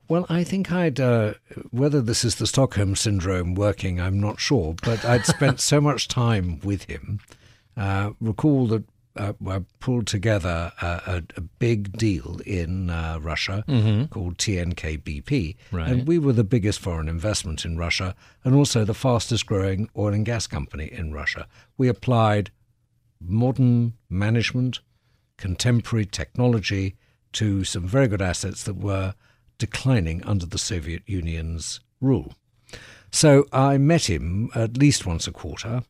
Well, 0.09 0.25
I 0.29 0.43
think 0.45 0.71
I'd, 0.71 0.99
uh, 0.99 1.33
whether 1.71 2.01
this 2.01 2.23
is 2.23 2.35
the 2.35 2.47
Stockholm 2.47 2.95
syndrome 2.95 3.55
working, 3.55 3.99
I'm 3.99 4.19
not 4.19 4.39
sure, 4.39 4.73
but 4.81 5.03
I'd 5.03 5.25
spent 5.25 5.59
so 5.59 5.81
much 5.81 6.07
time 6.07 6.59
with 6.63 6.83
him. 6.83 7.19
Uh, 7.75 8.11
recall 8.21 8.67
that 8.67 8.83
uh, 9.17 9.33
I 9.47 9.59
pulled 9.79 10.07
together 10.07 10.71
a, 10.81 10.85
a, 10.85 11.23
a 11.35 11.41
big 11.41 11.97
deal 11.97 12.39
in 12.45 12.89
uh, 12.89 13.19
Russia 13.21 13.63
called 14.11 14.37
TNK-BP, 14.37 15.55
Right. 15.71 15.89
and 15.91 16.07
we 16.07 16.19
were 16.19 16.33
the 16.33 16.43
biggest 16.43 16.79
foreign 16.79 17.09
investment 17.09 17.65
in 17.65 17.77
Russia 17.77 18.15
and 18.43 18.55
also 18.55 18.85
the 18.85 18.93
fastest 18.93 19.45
growing 19.45 19.89
oil 19.97 20.13
and 20.13 20.25
gas 20.25 20.47
company 20.47 20.85
in 20.91 21.11
Russia. 21.13 21.47
We 21.77 21.87
applied 21.89 22.51
modern 23.19 23.93
management, 24.09 24.79
contemporary 25.37 26.05
technology 26.05 26.95
to 27.33 27.63
some 27.63 27.87
very 27.87 28.07
good 28.07 28.21
assets 28.21 28.63
that 28.63 28.77
were 28.77 29.13
declining 29.57 30.23
under 30.23 30.45
the 30.45 30.57
Soviet 30.57 31.03
Union's 31.05 31.79
rule. 32.01 32.33
So 33.11 33.45
I 33.51 33.77
met 33.77 34.09
him 34.09 34.49
at 34.53 34.77
least 34.77 35.05
once 35.05 35.27
a 35.27 35.31
quarter, 35.31 35.83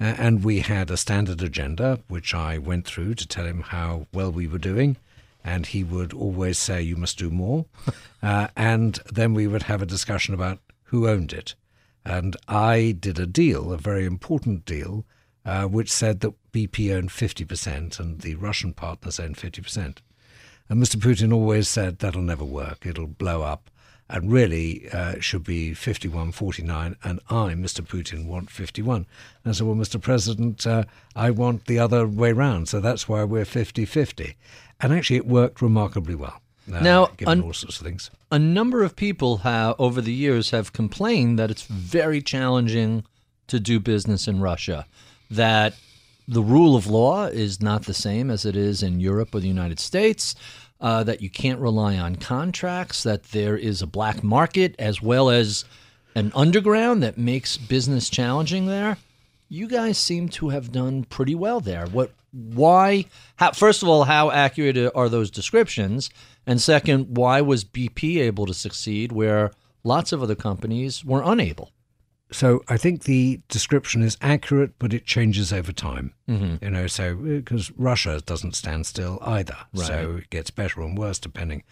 uh, 0.00 0.04
and 0.18 0.44
we 0.44 0.60
had 0.60 0.90
a 0.90 0.96
standard 0.96 1.42
agenda, 1.42 2.00
which 2.08 2.34
I 2.34 2.58
went 2.58 2.86
through 2.86 3.14
to 3.14 3.26
tell 3.26 3.46
him 3.46 3.60
how 3.62 4.06
well 4.12 4.30
we 4.30 4.46
were 4.46 4.58
doing. 4.58 4.96
and 5.44 5.66
he 5.66 5.82
would 5.82 6.12
always 6.12 6.56
say, 6.56 6.80
"You 6.80 6.96
must 6.96 7.18
do 7.18 7.28
more," 7.28 7.66
uh, 8.22 8.46
and 8.56 9.00
then 9.12 9.34
we 9.34 9.48
would 9.48 9.64
have 9.64 9.82
a 9.82 9.86
discussion 9.86 10.34
about 10.34 10.60
who 10.84 11.08
owned 11.08 11.32
it. 11.32 11.56
And 12.04 12.36
I 12.46 12.94
did 12.98 13.18
a 13.18 13.26
deal, 13.26 13.72
a 13.72 13.76
very 13.78 14.04
important 14.04 14.64
deal, 14.64 15.04
uh, 15.44 15.64
which 15.64 15.90
said 15.90 16.20
that 16.20 16.34
BP 16.52 16.92
owned 16.92 17.10
50% 17.10 17.98
and 17.98 18.20
the 18.20 18.34
Russian 18.36 18.72
partners 18.72 19.18
owned 19.18 19.36
50%. 19.36 19.98
And 20.68 20.82
Mr. 20.82 20.96
Putin 20.96 21.32
always 21.32 21.68
said 21.68 21.98
that'll 21.98 22.22
never 22.22 22.44
work, 22.44 22.86
it'll 22.86 23.06
blow 23.06 23.42
up. 23.42 23.68
And 24.08 24.30
really, 24.30 24.90
uh, 24.90 25.12
it 25.12 25.24
should 25.24 25.44
be 25.44 25.72
51 25.72 26.32
49, 26.32 26.96
and 27.02 27.20
I, 27.30 27.54
Mr. 27.54 27.80
Putin, 27.86 28.26
want 28.26 28.50
51. 28.50 28.96
And 28.96 29.06
I 29.46 29.52
said, 29.52 29.66
Well, 29.66 29.76
Mr. 29.76 29.98
President, 30.00 30.66
uh, 30.66 30.84
I 31.16 31.30
want 31.30 31.64
the 31.64 31.78
other 31.78 32.06
way 32.06 32.32
round, 32.32 32.68
so 32.68 32.78
that's 32.80 33.08
why 33.08 33.24
we're 33.24 33.46
50 33.46 33.86
50. 33.86 34.36
And 34.80 34.92
actually, 34.92 35.16
it 35.16 35.26
worked 35.26 35.62
remarkably 35.62 36.14
well. 36.14 36.40
Uh, 36.70 36.80
Now, 36.80 37.06
given 37.16 37.38
un- 37.38 37.42
all 37.44 37.52
sorts 37.54 37.80
of 37.80 37.86
things. 37.86 38.10
a 38.30 38.38
number 38.38 38.82
of 38.82 38.96
people 38.96 39.38
have 39.38 39.76
over 39.78 40.00
the 40.02 40.12
years 40.12 40.50
have 40.50 40.72
complained 40.74 41.38
that 41.38 41.50
it's 41.50 41.62
very 41.62 42.20
challenging 42.20 43.04
to 43.46 43.58
do 43.60 43.80
business 43.80 44.28
in 44.28 44.40
Russia 44.40 44.86
that 45.30 45.74
the 46.28 46.42
rule 46.42 46.76
of 46.76 46.86
law 46.86 47.26
is 47.26 47.60
not 47.60 47.84
the 47.84 47.94
same 47.94 48.30
as 48.30 48.44
it 48.44 48.56
is 48.56 48.82
in 48.82 49.00
Europe 49.00 49.34
or 49.34 49.40
the 49.40 49.48
United 49.48 49.80
States 49.80 50.34
uh, 50.80 51.04
that 51.04 51.22
you 51.22 51.30
can't 51.30 51.60
rely 51.60 51.96
on 51.96 52.16
contracts 52.16 53.02
that 53.02 53.24
there 53.24 53.56
is 53.56 53.82
a 53.82 53.86
black 53.86 54.22
market 54.22 54.74
as 54.78 55.00
well 55.00 55.30
as 55.30 55.64
an 56.14 56.32
underground 56.34 57.02
that 57.02 57.16
makes 57.16 57.56
business 57.56 58.10
challenging 58.10 58.66
there 58.66 58.96
you 59.52 59.66
guys 59.66 59.98
seem 59.98 60.30
to 60.30 60.48
have 60.48 60.72
done 60.72 61.04
pretty 61.04 61.34
well 61.34 61.60
there. 61.60 61.84
What? 61.86 62.10
Why? 62.32 63.04
How, 63.36 63.52
first 63.52 63.82
of 63.82 63.88
all, 63.88 64.04
how 64.04 64.30
accurate 64.30 64.90
are 64.94 65.10
those 65.10 65.30
descriptions? 65.30 66.08
And 66.46 66.58
second, 66.58 67.18
why 67.18 67.42
was 67.42 67.62
BP 67.62 68.16
able 68.16 68.46
to 68.46 68.54
succeed 68.54 69.12
where 69.12 69.50
lots 69.84 70.10
of 70.10 70.22
other 70.22 70.34
companies 70.34 71.04
were 71.04 71.22
unable? 71.22 71.70
So 72.32 72.62
I 72.68 72.76
think 72.76 73.04
the 73.04 73.40
description 73.48 74.02
is 74.02 74.16
accurate, 74.20 74.78
but 74.78 74.92
it 74.92 75.04
changes 75.04 75.52
over 75.52 75.72
time. 75.72 76.14
Mm-hmm. 76.28 76.64
You 76.64 76.70
know, 76.70 76.86
so 76.86 77.14
because 77.14 77.70
Russia 77.72 78.20
doesn't 78.24 78.56
stand 78.56 78.86
still 78.86 79.18
either, 79.22 79.56
so 79.74 80.16
it 80.18 80.30
gets 80.30 80.50
better 80.50 80.80
and 80.82 80.96
worse 80.96 81.18
depending. 81.18 81.62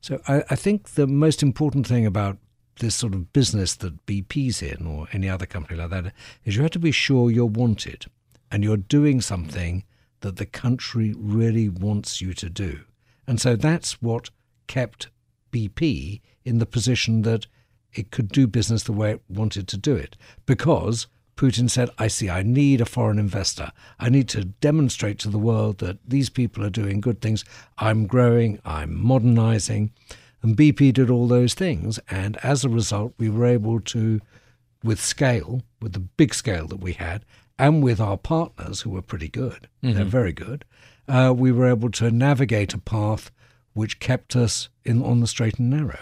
So 0.00 0.20
I, 0.28 0.44
I 0.50 0.56
think 0.56 0.90
the 0.90 1.06
most 1.06 1.42
important 1.42 1.86
thing 1.86 2.06
about 2.06 2.38
this 2.80 2.94
sort 2.94 3.14
of 3.14 3.32
business 3.32 3.74
that 3.76 4.06
BP's 4.06 4.62
in, 4.62 4.86
or 4.86 5.06
any 5.12 5.28
other 5.28 5.46
company 5.46 5.78
like 5.78 5.90
that, 5.90 6.12
is 6.44 6.56
you 6.56 6.62
have 6.62 6.70
to 6.72 6.78
be 6.78 6.92
sure 6.92 7.30
you're 7.30 7.44
wanted 7.46 8.06
and 8.50 8.64
you're 8.64 8.76
doing 8.76 9.20
something 9.20 9.84
that 10.20 10.36
the 10.36 10.46
country 10.46 11.14
really 11.16 11.68
wants 11.68 12.20
you 12.20 12.34
to 12.34 12.48
do. 12.50 12.80
And 13.26 13.40
so 13.40 13.56
that's 13.56 14.02
what 14.02 14.30
kept 14.66 15.08
BP 15.52 16.20
in 16.44 16.58
the 16.58 16.66
position 16.66 17.22
that 17.22 17.46
it 17.94 18.10
could 18.10 18.28
do 18.28 18.46
business 18.46 18.82
the 18.82 18.92
way 18.92 19.12
it 19.12 19.22
wanted 19.28 19.68
to 19.68 19.76
do 19.76 19.94
it. 19.94 20.16
Because 20.46 21.06
Putin 21.36 21.70
said, 21.70 21.88
I 21.98 22.08
see, 22.08 22.28
I 22.28 22.42
need 22.42 22.80
a 22.80 22.84
foreign 22.84 23.18
investor. 23.18 23.72
I 23.98 24.10
need 24.10 24.28
to 24.28 24.44
demonstrate 24.44 25.18
to 25.20 25.30
the 25.30 25.38
world 25.38 25.78
that 25.78 25.98
these 26.06 26.28
people 26.28 26.64
are 26.64 26.70
doing 26.70 27.00
good 27.00 27.20
things. 27.20 27.44
I'm 27.78 28.06
growing, 28.06 28.60
I'm 28.64 28.94
modernizing. 28.94 29.92
And 30.42 30.56
BP 30.56 30.92
did 30.92 31.10
all 31.10 31.26
those 31.28 31.54
things. 31.54 31.98
And 32.10 32.36
as 32.42 32.64
a 32.64 32.68
result, 32.68 33.14
we 33.18 33.30
were 33.30 33.46
able 33.46 33.80
to, 33.80 34.20
with 34.84 35.00
scale, 35.00 35.62
with 35.80 35.94
the 35.94 36.00
big 36.00 36.34
scale 36.34 36.66
that 36.68 36.80
we 36.80 36.92
had, 36.92 37.24
and 37.58 37.82
with 37.82 38.00
our 38.00 38.16
partners 38.16 38.82
who 38.82 38.90
were 38.90 39.02
pretty 39.02 39.28
good, 39.28 39.68
they're 39.94 40.04
very 40.04 40.32
good, 40.32 40.64
uh, 41.08 41.32
we 41.36 41.52
were 41.52 41.68
able 41.68 41.90
to 41.92 42.10
navigate 42.10 42.72
a 42.74 42.78
path 42.78 43.30
which 43.72 43.98
kept 43.98 44.36
us 44.36 44.68
in 44.84 45.02
on 45.02 45.20
the 45.20 45.26
straight 45.26 45.58
and 45.58 45.70
narrow. 45.70 46.00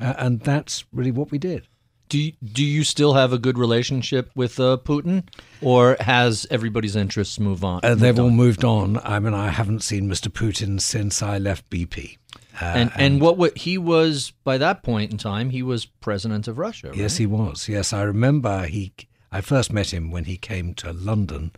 Uh, 0.00 0.14
and 0.18 0.40
that's 0.40 0.84
really 0.92 1.10
what 1.10 1.30
we 1.30 1.38
did. 1.38 1.66
Do 2.08 2.18
you, 2.18 2.32
do 2.40 2.64
you 2.64 2.84
still 2.84 3.14
have 3.14 3.32
a 3.32 3.38
good 3.38 3.58
relationship 3.58 4.30
with 4.36 4.60
uh, 4.60 4.78
Putin, 4.84 5.24
or 5.60 5.96
has 5.98 6.46
everybody's 6.52 6.94
interests 6.94 7.40
move 7.40 7.64
on? 7.64 7.80
Uh, 7.82 7.96
they've 7.96 8.18
all 8.18 8.30
moved 8.30 8.64
on. 8.64 8.98
I 8.98 9.18
mean, 9.18 9.34
I 9.34 9.48
haven't 9.48 9.82
seen 9.82 10.08
Mr. 10.08 10.28
Putin 10.28 10.80
since 10.80 11.20
I 11.20 11.38
left 11.38 11.68
BP. 11.68 12.18
Uh, 12.60 12.64
and 12.64 12.92
and 12.94 13.20
what 13.20 13.36
what 13.36 13.58
he 13.58 13.76
was 13.76 14.32
by 14.44 14.56
that 14.56 14.82
point 14.82 15.10
in 15.10 15.18
time, 15.18 15.50
he 15.50 15.62
was 15.62 15.84
president 15.84 16.46
of 16.48 16.58
Russia. 16.58 16.88
Right? 16.88 16.96
Yes, 16.96 17.16
he 17.16 17.26
was. 17.26 17.68
Yes, 17.68 17.92
I 17.92 18.02
remember 18.02 18.66
he. 18.66 18.92
I 19.32 19.40
first 19.40 19.72
met 19.72 19.92
him 19.92 20.10
when 20.10 20.24
he 20.24 20.36
came 20.36 20.74
to 20.74 20.92
London. 20.92 21.52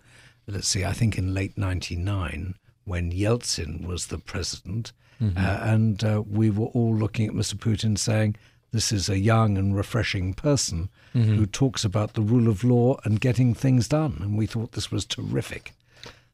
Let's 0.46 0.66
see, 0.66 0.84
I 0.84 0.94
think 0.94 1.18
in 1.18 1.34
late 1.34 1.58
'99 1.58 2.54
when 2.84 3.12
Yeltsin 3.12 3.86
was 3.86 4.06
the 4.06 4.18
president, 4.18 4.92
uh, 5.20 5.58
and 5.62 6.04
uh, 6.04 6.22
we 6.28 6.50
were 6.50 6.66
all 6.66 6.94
looking 6.94 7.26
at 7.28 7.34
Mr. 7.34 7.54
Putin 7.54 7.98
saying, 7.98 8.36
"This 8.70 8.92
is 8.92 9.08
a 9.08 9.18
young 9.18 9.58
and 9.58 9.76
refreshing 9.76 10.34
person 10.34 10.88
who 11.12 11.46
talks 11.46 11.84
about 11.84 12.12
the 12.14 12.20
rule 12.22 12.46
of 12.48 12.62
law 12.62 12.96
and 13.04 13.20
getting 13.20 13.52
things 13.54 13.88
done." 13.88 14.18
And 14.20 14.38
we 14.38 14.46
thought 14.46 14.72
this 14.72 14.92
was 14.92 15.04
terrific. 15.04 15.72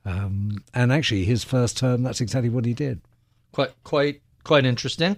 Um, 0.05 0.63
and 0.75 0.93
actually, 0.93 1.25
his 1.25 1.45
first 1.45 1.79
term, 1.79 2.03
that's 2.03 2.21
exactly 2.21 2.51
what 2.51 2.67
he 2.67 2.75
did. 2.75 3.01
quite 3.53 3.73
quite 3.85 4.21
quite 4.43 4.67
interesting. 4.67 5.17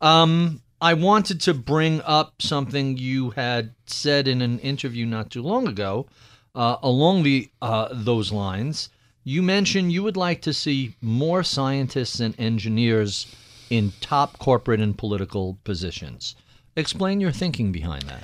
Um, 0.00 0.62
I 0.80 0.94
wanted 0.94 1.40
to 1.40 1.54
bring 1.54 2.00
up 2.02 2.40
something 2.40 2.96
you 2.98 3.30
had 3.30 3.74
said 3.86 4.28
in 4.28 4.40
an 4.42 4.60
interview 4.60 5.06
not 5.06 5.30
too 5.30 5.42
long 5.42 5.66
ago, 5.66 6.06
uh, 6.54 6.76
along 6.82 7.24
the 7.24 7.50
uh, 7.60 7.88
those 7.90 8.30
lines. 8.32 8.90
You 9.24 9.42
mentioned 9.42 9.92
you 9.92 10.02
would 10.02 10.16
like 10.16 10.40
to 10.42 10.52
see 10.52 10.94
more 11.02 11.42
scientists 11.42 12.20
and 12.20 12.34
engineers 12.38 13.26
in 13.70 13.92
top 14.00 14.38
corporate 14.38 14.80
and 14.80 14.96
political 14.96 15.58
positions. 15.64 16.34
Explain 16.76 17.20
your 17.20 17.32
thinking 17.32 17.72
behind 17.72 18.02
that. 18.04 18.22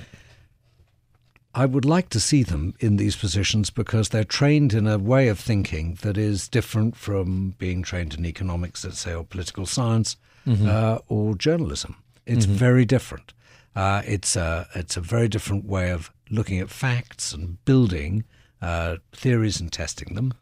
I 1.53 1.65
would 1.65 1.85
like 1.85 2.09
to 2.09 2.19
see 2.19 2.43
them 2.43 2.73
in 2.79 2.97
these 2.97 3.15
positions 3.15 3.69
because 3.69 4.09
they're 4.09 4.25
trained 4.25 4.73
in 4.73 4.87
a 4.87 4.97
way 4.97 5.29
of 5.29 5.39
thinking 5.39 5.97
that 6.01 6.17
is 6.17 6.49
different 6.49 6.97
from 6.97 7.55
being 7.57 7.81
trained 7.81 8.13
in 8.13 8.25
economics, 8.25 8.83
let's 8.83 8.99
say, 8.99 9.13
or 9.13 9.23
political 9.23 9.65
science 9.65 10.17
uh, 10.47 10.99
or 11.07 11.35
journalism. 11.35 11.95
It's 12.25 12.45
very 12.45 12.85
different. 12.85 13.33
Uh, 13.75 14.01
it's 14.05 14.35
a 14.35 14.67
it's 14.75 14.97
a 14.97 15.01
very 15.01 15.27
different 15.27 15.65
way 15.65 15.91
of 15.91 16.11
looking 16.29 16.59
at 16.59 16.69
facts 16.69 17.33
and 17.33 17.63
building 17.65 18.25
uh, 18.61 18.97
theories 19.13 19.59
and 19.61 19.71
testing 19.71 20.15
them, 20.15 20.33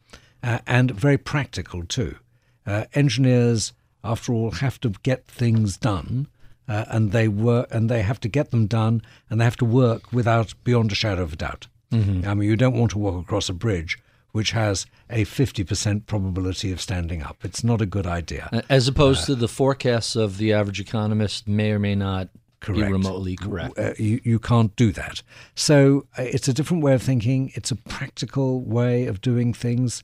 uh, 0.44 0.60
and 0.68 0.92
very 0.92 1.18
practical 1.18 1.84
too. 1.84 2.18
Uh, 2.66 2.86
engineers, 2.94 3.74
after 4.04 4.34
all, 4.34 4.52
have 4.52 4.80
to 4.82 4.90
get 5.02 5.26
things 5.28 5.78
done, 5.78 6.28
uh, 6.68 6.86
and 6.90 7.12
they 7.12 7.28
work 7.28 7.68
and 7.72 7.90
they 7.90 8.02
have 8.02 8.20
to 8.20 8.28
get 8.28 8.52
them 8.52 8.68
done, 8.68 9.02
and 9.30 9.40
they 9.40 9.46
have 9.46 9.58
to 9.58 9.66
work 9.66 10.12
without 10.14 10.54
beyond 10.64 10.92
a 10.92 10.96
shadow 10.96 11.24
of 11.24 11.34
a 11.34 11.38
doubt. 11.38 11.68
I 12.28 12.34
mean, 12.34 12.50
you 12.50 12.56
don't 12.56 12.76
want 12.76 12.92
to 12.92 12.98
walk 12.98 13.22
across 13.22 13.50
a 13.50 13.54
bridge 13.54 14.00
which 14.32 14.50
has 14.50 14.88
a 15.12 15.26
50% 15.26 16.08
probability 16.08 16.72
of 16.72 16.82
standing 16.82 17.22
up. 17.22 17.38
It's 17.44 17.64
not 17.64 17.82
a 17.82 17.86
good 17.86 18.08
idea. 18.08 18.50
As 18.68 18.88
opposed 18.88 19.26
to 19.28 19.36
the 19.36 19.48
forecasts 19.48 20.16
of 20.16 20.40
the 20.40 20.54
average 20.54 20.80
economist 20.80 21.48
may 21.48 21.72
or 21.72 21.78
may 21.78 21.94
not 21.94 22.30
be 22.66 22.82
remotely 22.82 23.36
correct. 23.36 23.78
Uh, 23.78 23.94
you, 24.00 24.22
you 24.24 24.40
can't 24.40 24.76
do 24.76 24.92
that. 24.94 25.22
So 25.54 26.08
uh, 26.18 26.24
it's 26.24 26.48
a 26.48 26.54
different 26.54 26.82
way 26.82 26.96
of 26.96 27.04
thinking. 27.04 27.52
It's 27.54 27.70
a 27.70 27.76
practical 27.76 28.62
way 28.62 29.06
of 29.06 29.22
doing 29.22 29.54
things, 29.54 30.04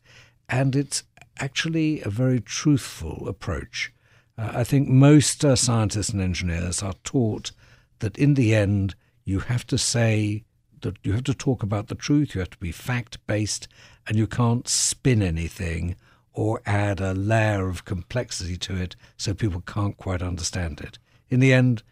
and 0.50 0.76
it's 0.76 1.04
actually 1.40 2.02
a 2.02 2.10
very 2.10 2.42
truthful 2.42 3.28
approach. 3.28 3.94
Uh, 4.38 4.52
I 4.54 4.64
think 4.64 4.90
most 4.90 5.46
uh, 5.46 5.56
scientists 5.56 6.10
and 6.10 6.22
engineers 6.22 6.84
are 6.84 6.96
taught 7.04 7.52
that 8.00 8.18
in 8.18 8.34
the 8.34 8.56
end, 8.56 8.96
you 9.24 9.40
have 9.42 9.66
to 9.68 9.78
say 9.78 10.44
that 10.82 10.98
you 11.04 11.14
have 11.14 11.26
to 11.26 11.34
talk 11.34 11.62
about 11.62 11.88
the 11.88 11.96
truth, 11.96 12.34
you 12.34 12.40
have 12.40 12.50
to 12.52 12.58
be 12.58 12.72
fact 12.72 13.26
based, 13.28 13.68
and 14.08 14.18
you 14.18 14.28
can't 14.28 14.68
spin 14.68 15.22
anything 15.22 15.96
or 16.34 16.62
add 16.66 17.00
a 17.02 17.14
layer 17.14 17.68
of 17.68 17.86
complexity 17.86 18.56
to 18.56 18.76
it 18.76 18.96
so 19.18 19.34
people 19.34 19.62
can't 19.62 19.98
quite 19.98 20.22
understand 20.22 20.80
it. 20.80 20.98
In 21.30 21.42
the 21.42 21.54
end, 21.54 21.84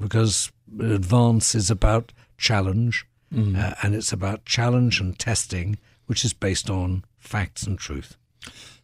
because 0.00 0.50
advance 0.80 1.54
is 1.54 1.70
about 1.70 2.12
challenge, 2.38 3.06
uh, 3.56 3.74
and 3.82 3.94
it's 3.94 4.12
about 4.12 4.44
challenge 4.46 5.00
and 5.00 5.18
testing, 5.18 5.78
which 6.06 6.24
is 6.24 6.32
based 6.32 6.70
on 6.70 7.04
facts 7.20 7.64
and 7.64 7.78
truth. 7.78 8.16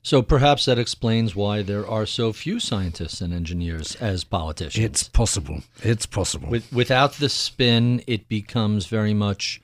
So 0.02 0.22
perhaps 0.22 0.66
that 0.66 0.78
explains 0.78 1.34
why 1.34 1.62
there 1.62 1.84
are 1.84 2.06
so 2.06 2.32
few 2.32 2.60
scientists 2.60 3.20
and 3.20 3.34
engineers 3.34 3.96
as 3.96 4.22
politicians. 4.22 4.84
It's 4.84 5.08
possible. 5.08 5.62
It's 5.82 6.06
possible. 6.06 6.48
With, 6.48 6.72
without 6.72 7.14
the 7.14 7.28
spin, 7.28 8.04
it 8.06 8.28
becomes 8.28 8.86
very 8.86 9.14
much 9.14 9.60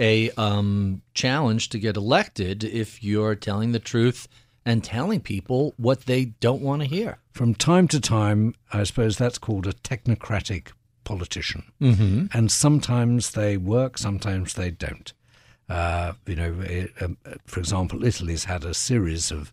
a 0.00 0.30
um, 0.32 1.02
challenge 1.14 1.68
to 1.68 1.78
get 1.78 1.96
elected 1.96 2.64
if 2.64 3.04
you're 3.04 3.36
telling 3.36 3.70
the 3.70 3.78
truth 3.78 4.26
and 4.66 4.82
telling 4.82 5.20
people 5.20 5.74
what 5.76 6.06
they 6.06 6.24
don't 6.24 6.62
want 6.62 6.82
to 6.82 6.88
hear. 6.88 7.18
From 7.30 7.54
time 7.54 7.86
to 7.88 8.00
time, 8.00 8.54
I 8.72 8.82
suppose 8.82 9.16
that's 9.16 9.38
called 9.38 9.66
a 9.66 9.72
technocratic 9.72 10.72
politician. 11.04 11.64
Mm-hmm. 11.80 12.36
And 12.36 12.50
sometimes 12.50 13.30
they 13.32 13.56
work, 13.56 13.98
sometimes 13.98 14.54
they 14.54 14.70
don't. 14.70 15.12
Uh, 15.68 16.12
you 16.26 16.36
know, 16.36 16.54
it, 16.60 16.92
um, 17.00 17.16
for 17.46 17.60
example, 17.60 18.04
Italy's 18.04 18.44
had 18.44 18.64
a 18.64 18.74
series 18.74 19.30
of 19.32 19.52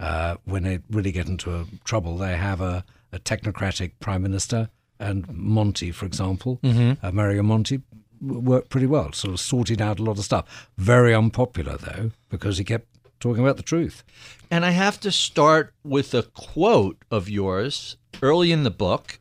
Uh, 0.00 0.36
when 0.46 0.62
they 0.62 0.78
really 0.88 1.12
get 1.12 1.28
into 1.28 1.50
a 1.54 1.66
trouble, 1.84 2.16
they 2.16 2.34
have 2.34 2.62
a, 2.62 2.82
a 3.12 3.18
technocratic 3.18 3.90
prime 4.00 4.22
minister, 4.22 4.70
and 4.98 5.28
Monti, 5.28 5.92
for 5.92 6.06
example, 6.06 6.58
uh, 7.02 7.12
Mario 7.12 7.42
Monti, 7.42 7.82
worked 8.20 8.70
pretty 8.70 8.86
well, 8.86 9.12
sort 9.12 9.34
of 9.34 9.40
sorted 9.40 9.80
out 9.80 10.00
a 10.00 10.02
lot 10.02 10.18
of 10.18 10.24
stuff. 10.24 10.68
Very 10.78 11.14
unpopular, 11.14 11.76
though, 11.76 12.12
because 12.30 12.56
he 12.56 12.64
kept 12.64 12.86
talking 13.18 13.44
about 13.44 13.58
the 13.58 13.62
truth. 13.62 14.02
And 14.50 14.64
I 14.64 14.70
have 14.70 14.98
to 15.00 15.10
start 15.10 15.74
with 15.84 16.14
a 16.14 16.22
quote 16.22 16.96
of 17.10 17.28
yours 17.28 17.98
early 18.22 18.52
in 18.52 18.64
the 18.64 18.76
book. 18.86 19.18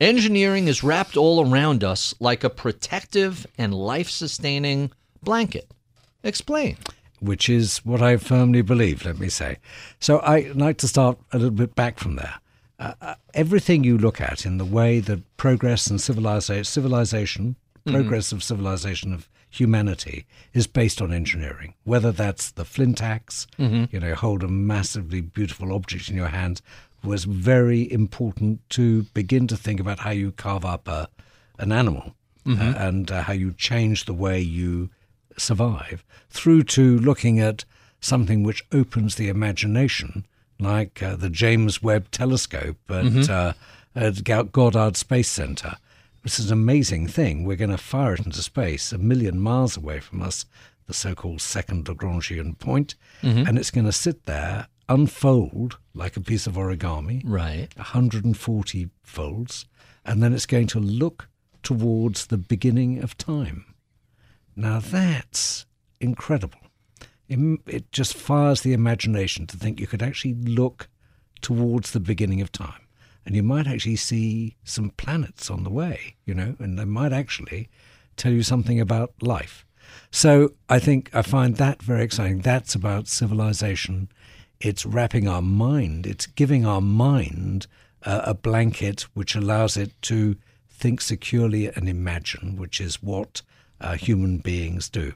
Engineering 0.00 0.68
is 0.68 0.82
wrapped 0.82 1.16
all 1.16 1.38
around 1.40 1.84
us 1.84 2.14
like 2.18 2.42
a 2.42 2.50
protective 2.50 3.46
and 3.56 3.72
life 3.74 4.10
sustaining 4.10 4.90
blanket. 5.22 5.70
Explain. 6.22 6.76
which 7.20 7.48
is 7.50 7.78
what 7.84 8.00
I 8.00 8.16
firmly 8.16 8.62
believe, 8.62 9.04
let 9.04 9.18
me 9.18 9.28
say. 9.28 9.58
So 9.98 10.18
I 10.20 10.50
like 10.54 10.78
to 10.78 10.88
start 10.88 11.18
a 11.32 11.36
little 11.38 11.50
bit 11.50 11.74
back 11.74 11.98
from 11.98 12.16
there. 12.16 12.36
Uh, 12.78 12.94
uh, 13.02 13.14
everything 13.34 13.84
you 13.84 13.98
look 13.98 14.22
at 14.22 14.46
in 14.46 14.56
the 14.56 14.64
way 14.64 15.00
that 15.00 15.36
progress 15.36 15.86
and 15.88 16.00
civilization, 16.00 16.64
civilization 16.64 17.56
progress 17.86 18.30
of 18.32 18.42
civilization 18.42 19.12
of 19.12 19.28
humanity 19.50 20.24
is 20.54 20.66
based 20.66 21.02
on 21.02 21.12
engineering, 21.12 21.74
whether 21.84 22.12
that's 22.12 22.52
the 22.52 22.64
flint 22.64 23.02
axe, 23.02 23.46
you 23.90 23.98
know, 24.00 24.14
hold 24.14 24.42
a 24.42 24.48
massively 24.48 25.20
beautiful 25.20 25.72
object 25.72 26.08
in 26.08 26.16
your 26.16 26.28
hand, 26.28 26.62
was 27.02 27.24
very 27.24 27.90
important 27.90 28.60
to 28.70 29.02
begin 29.14 29.46
to 29.46 29.56
think 29.56 29.80
about 29.80 29.98
how 30.00 30.10
you 30.10 30.30
carve 30.32 30.64
up 30.64 30.86
a, 30.88 31.08
an 31.58 31.72
animal 31.72 32.14
uh, 32.46 32.74
and 32.78 33.10
uh, 33.10 33.22
how 33.22 33.32
you 33.32 33.52
change 33.52 34.04
the 34.04 34.14
way 34.14 34.40
you 34.40 34.88
survive, 35.38 36.04
through 36.30 36.62
to 36.64 36.98
looking 36.98 37.38
at 37.40 37.64
something 38.00 38.42
which 38.42 38.64
opens 38.72 39.14
the 39.16 39.28
imagination, 39.28 40.26
like 40.58 41.02
uh, 41.02 41.16
the 41.16 41.30
James 41.30 41.82
Webb 41.82 42.10
Telescope 42.10 42.78
at, 42.88 43.28
uh, 43.28 43.52
at 43.94 44.24
Goddard 44.24 44.96
Space 44.96 45.28
Center. 45.28 45.76
This 46.22 46.38
is 46.38 46.50
an 46.50 46.58
amazing 46.58 47.06
thing. 47.08 47.44
We're 47.44 47.56
going 47.56 47.70
to 47.70 47.78
fire 47.78 48.14
it 48.14 48.26
into 48.26 48.42
space 48.42 48.92
a 48.92 48.98
million 48.98 49.40
miles 49.40 49.76
away 49.76 50.00
from 50.00 50.22
us, 50.22 50.44
the 50.86 50.92
so 50.94 51.14
called 51.14 51.40
second 51.40 51.86
Lagrangian 51.86 52.58
point. 52.58 52.94
point, 53.22 53.48
and 53.48 53.58
it's 53.58 53.70
going 53.70 53.86
to 53.86 53.92
sit 53.92 54.26
there, 54.26 54.68
unfold 54.88 55.78
like 55.94 56.16
a 56.16 56.20
piece 56.20 56.46
of 56.46 56.54
origami, 56.54 57.22
Right. 57.24 57.68
140 57.76 58.88
folds, 59.02 59.66
and 60.04 60.22
then 60.22 60.32
it's 60.32 60.46
going 60.46 60.66
to 60.68 60.80
look 60.80 61.28
towards 61.62 62.26
the 62.26 62.38
beginning 62.38 63.02
of 63.02 63.16
time. 63.16 63.64
Now 64.60 64.78
that's 64.78 65.64
incredible. 66.00 66.60
It 67.30 67.90
just 67.92 68.14
fires 68.14 68.60
the 68.60 68.74
imagination 68.74 69.46
to 69.46 69.56
think 69.56 69.80
you 69.80 69.86
could 69.86 70.02
actually 70.02 70.34
look 70.34 70.88
towards 71.40 71.92
the 71.92 72.00
beginning 72.00 72.42
of 72.42 72.52
time. 72.52 72.82
And 73.24 73.34
you 73.34 73.42
might 73.42 73.66
actually 73.66 73.96
see 73.96 74.56
some 74.62 74.90
planets 74.90 75.50
on 75.50 75.64
the 75.64 75.70
way, 75.70 76.16
you 76.26 76.34
know, 76.34 76.56
and 76.58 76.78
they 76.78 76.84
might 76.84 77.12
actually 77.12 77.70
tell 78.18 78.32
you 78.32 78.42
something 78.42 78.78
about 78.78 79.14
life. 79.22 79.64
So 80.10 80.52
I 80.68 80.78
think 80.78 81.08
I 81.14 81.22
find 81.22 81.56
that 81.56 81.80
very 81.80 82.04
exciting. 82.04 82.40
That's 82.40 82.74
about 82.74 83.08
civilization. 83.08 84.10
It's 84.60 84.84
wrapping 84.84 85.26
our 85.26 85.40
mind, 85.40 86.06
it's 86.06 86.26
giving 86.26 86.66
our 86.66 86.82
mind 86.82 87.66
uh, 88.02 88.22
a 88.24 88.34
blanket 88.34 89.02
which 89.14 89.34
allows 89.34 89.78
it 89.78 89.92
to 90.02 90.36
think 90.68 91.00
securely 91.00 91.68
and 91.68 91.88
imagine, 91.88 92.56
which 92.56 92.78
is 92.78 93.02
what 93.02 93.40
uh, 93.80 93.94
human 93.94 94.38
beings 94.38 94.88
do. 94.88 95.12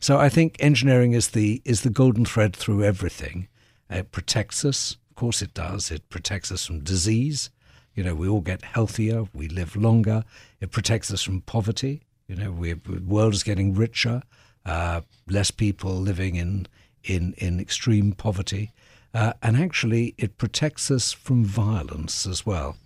So 0.00 0.18
I 0.18 0.28
think 0.28 0.56
engineering 0.58 1.12
is 1.12 1.28
the 1.28 1.60
is 1.64 1.82
the 1.82 1.90
golden 1.90 2.24
thread 2.24 2.56
through 2.56 2.84
everything. 2.84 3.48
It 3.90 4.12
protects 4.12 4.64
us, 4.64 4.96
of 5.10 5.16
course 5.16 5.42
it 5.42 5.54
does. 5.54 5.90
It 5.90 6.08
protects 6.08 6.50
us 6.50 6.66
from 6.66 6.80
disease. 6.80 7.50
You 7.94 8.04
know, 8.04 8.14
we 8.14 8.28
all 8.28 8.40
get 8.40 8.62
healthier, 8.62 9.24
we 9.32 9.48
live 9.48 9.76
longer. 9.76 10.24
It 10.60 10.70
protects 10.70 11.10
us 11.10 11.22
from 11.22 11.40
poverty. 11.42 12.02
You 12.28 12.36
know, 12.36 12.50
we 12.50 12.72
the 12.72 13.00
world 13.00 13.34
is 13.34 13.42
getting 13.42 13.74
richer, 13.74 14.22
uh, 14.64 15.02
less 15.28 15.50
people 15.50 15.94
living 15.94 16.36
in 16.36 16.66
in 17.04 17.34
in 17.38 17.60
extreme 17.60 18.12
poverty, 18.12 18.72
uh, 19.14 19.34
and 19.42 19.56
actually 19.56 20.14
it 20.18 20.38
protects 20.38 20.90
us 20.90 21.12
from 21.12 21.44
violence 21.44 22.26
as 22.26 22.44
well. 22.44 22.76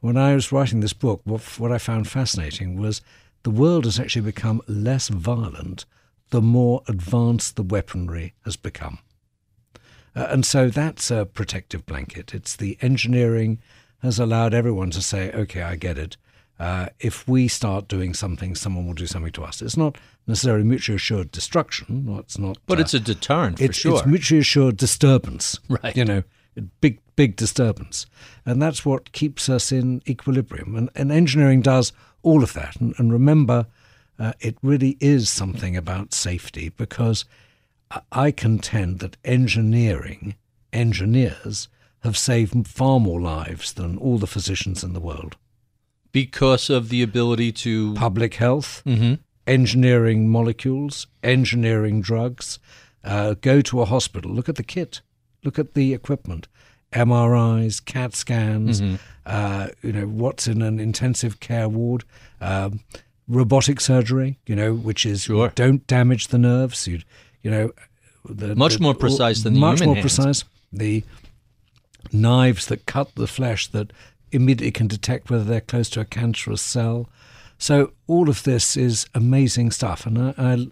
When 0.00 0.16
I 0.16 0.34
was 0.34 0.52
writing 0.52 0.80
this 0.80 0.92
book, 0.92 1.22
what, 1.24 1.40
what 1.58 1.72
I 1.72 1.78
found 1.78 2.06
fascinating 2.06 2.78
was 2.78 3.00
the 3.46 3.50
world 3.50 3.84
has 3.84 4.00
actually 4.00 4.22
become 4.22 4.60
less 4.66 5.06
violent 5.06 5.84
the 6.30 6.42
more 6.42 6.82
advanced 6.88 7.54
the 7.54 7.62
weaponry 7.62 8.34
has 8.44 8.56
become. 8.56 8.98
Uh, 10.16 10.26
and 10.30 10.44
so 10.44 10.68
that's 10.68 11.12
a 11.12 11.26
protective 11.26 11.86
blanket. 11.86 12.34
It's 12.34 12.56
the 12.56 12.76
engineering 12.80 13.60
has 14.02 14.18
allowed 14.18 14.52
everyone 14.52 14.90
to 14.90 15.00
say, 15.00 15.30
okay, 15.30 15.62
I 15.62 15.76
get 15.76 15.96
it. 15.96 16.16
Uh, 16.58 16.88
if 16.98 17.28
we 17.28 17.46
start 17.46 17.86
doing 17.86 18.14
something, 18.14 18.56
someone 18.56 18.84
will 18.84 18.94
do 18.94 19.06
something 19.06 19.30
to 19.34 19.44
us. 19.44 19.62
It's 19.62 19.76
not 19.76 19.96
necessarily 20.26 20.64
mutually 20.64 20.96
assured 20.96 21.30
destruction. 21.30 22.16
It's 22.18 22.38
not. 22.38 22.58
But 22.66 22.78
uh, 22.78 22.80
it's 22.80 22.94
a 22.94 22.98
deterrent 22.98 23.58
for 23.58 23.64
it's, 23.66 23.78
sure. 23.78 23.98
it's 23.98 24.06
mutually 24.06 24.40
assured 24.40 24.76
disturbance. 24.76 25.60
Right. 25.68 25.96
You 25.96 26.04
know, 26.04 26.22
big, 26.80 27.00
big 27.16 27.36
disturbance. 27.36 28.06
And 28.44 28.60
that's 28.60 28.84
what 28.84 29.12
keeps 29.12 29.48
us 29.48 29.72
in 29.72 30.02
equilibrium. 30.08 30.76
And, 30.76 30.90
and 30.94 31.12
engineering 31.12 31.62
does 31.62 31.92
all 32.22 32.42
of 32.42 32.52
that. 32.54 32.76
And, 32.80 32.94
and 32.98 33.12
remember, 33.12 33.66
uh, 34.18 34.32
it 34.40 34.56
really 34.62 34.96
is 35.00 35.28
something 35.28 35.76
about 35.76 36.14
safety 36.14 36.70
because 36.70 37.24
I- 38.10 38.30
contend 38.30 38.98
that 39.00 39.16
engineering, 39.24 40.34
engineers, 40.72 41.68
have 42.00 42.16
saved 42.16 42.66
far 42.66 43.00
more 43.00 43.20
lives 43.20 43.72
than 43.72 43.96
all 43.98 44.18
the 44.18 44.26
physicians 44.26 44.84
in 44.84 44.92
the 44.92 45.00
world. 45.00 45.36
because 46.12 46.70
of 46.70 46.88
the 46.88 47.02
ability 47.02 47.52
to. 47.52 47.92
Public 47.94 48.34
health, 48.34 48.82
Mm-hmm. 48.86 49.14
engineering 49.46 50.28
molecules, 50.30 51.06
engineering 51.22 52.00
drugs. 52.00 52.58
Uh, 53.04 53.34
go 53.40 53.60
to 53.60 53.82
a 53.82 53.84
hospital, 53.84 54.30
look 54.32 54.48
at 54.48 54.56
the 54.56 54.62
kit, 54.62 55.00
look 55.46 55.58
at 55.58 55.72
the 55.74 55.94
equipment, 55.94 56.48
MRIs, 56.92 57.82
CAT 57.84 58.14
scans, 58.14 58.80
Mm-hmm. 58.82 58.96
uh, 59.24 59.68
you 59.82 59.92
know, 59.92 60.06
what's 60.06 60.46
in 60.46 60.60
an 60.62 60.78
intensive 60.78 61.40
care 61.40 61.68
ward, 61.68 62.04
um, 62.40 62.80
robotic 63.28 63.80
surgery, 63.80 64.38
you 64.46 64.54
know, 64.54 64.74
which 64.74 65.06
is 65.06 65.22
Sure. 65.22 65.50
don't 65.54 65.86
damage 65.86 66.28
the 66.28 66.38
nerves. 66.38 66.86
You, 66.86 67.00
you 67.42 67.50
know, 67.50 67.70
the, 68.28 68.54
Much 68.54 68.74
the- 68.76 68.82
more 68.82 68.94
precise 68.94 69.42
than 69.42 69.54
the 69.54 69.60
much 69.60 69.80
more 69.82 69.94
hands. 69.94 70.02
precise. 70.02 70.44
The 70.72 71.02
knives 72.12 72.66
that 72.66 72.86
cut 72.86 73.14
the 73.14 73.26
flesh 73.26 73.66
that 73.68 73.92
immediately 74.32 74.70
can 74.72 74.86
detect 74.86 75.30
whether 75.30 75.44
they're 75.44 75.60
close 75.60 75.88
to 75.90 76.00
a 76.00 76.04
cancerous 76.04 76.62
cell. 76.62 77.08
So 77.58 77.92
all 78.06 78.28
of 78.28 78.42
this 78.42 78.76
is 78.76 79.06
amazing 79.14 79.70
stuff, 79.70 80.06
and 80.06 80.18
I, 80.18 80.34
I, 80.36 80.66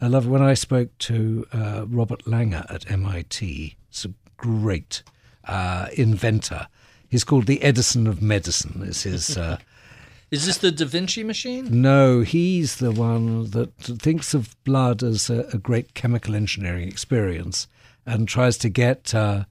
I 0.00 0.06
love 0.08 0.26
when 0.26 0.42
I 0.42 0.54
spoke 0.54 0.96
to 0.98 1.46
uh, 1.52 1.84
Robert 1.86 2.24
Langer 2.24 2.64
at 2.72 2.90
MIT. 2.90 3.76
It's 3.90 4.04
a 4.04 4.14
great 4.36 5.02
uh, 5.44 5.88
inventor. 5.96 6.66
He's 7.08 7.24
called 7.24 7.46
the 7.46 7.62
Edison 7.62 8.06
of 8.06 8.22
medicine. 8.22 8.82
Is 8.82 9.02
his 9.02 9.36
uh, 9.36 9.58
Is 10.30 10.46
this 10.46 10.58
the 10.58 10.70
Da 10.70 10.86
Vinci 10.86 11.24
machine? 11.24 11.82
no? 11.82 12.20
He's 12.20 12.76
the 12.76 12.92
one 12.92 13.50
that 13.50 13.76
thinks 13.78 14.32
of 14.32 14.56
blood 14.64 15.02
as 15.02 15.28
a, 15.28 15.40
a 15.52 15.58
great 15.58 15.94
chemical 15.94 16.36
engineering 16.36 16.86
experience 16.86 17.66
and 18.06 18.28
tries 18.28 18.56
to 18.58 18.68
get 18.68 19.12
uh, 19.12 19.44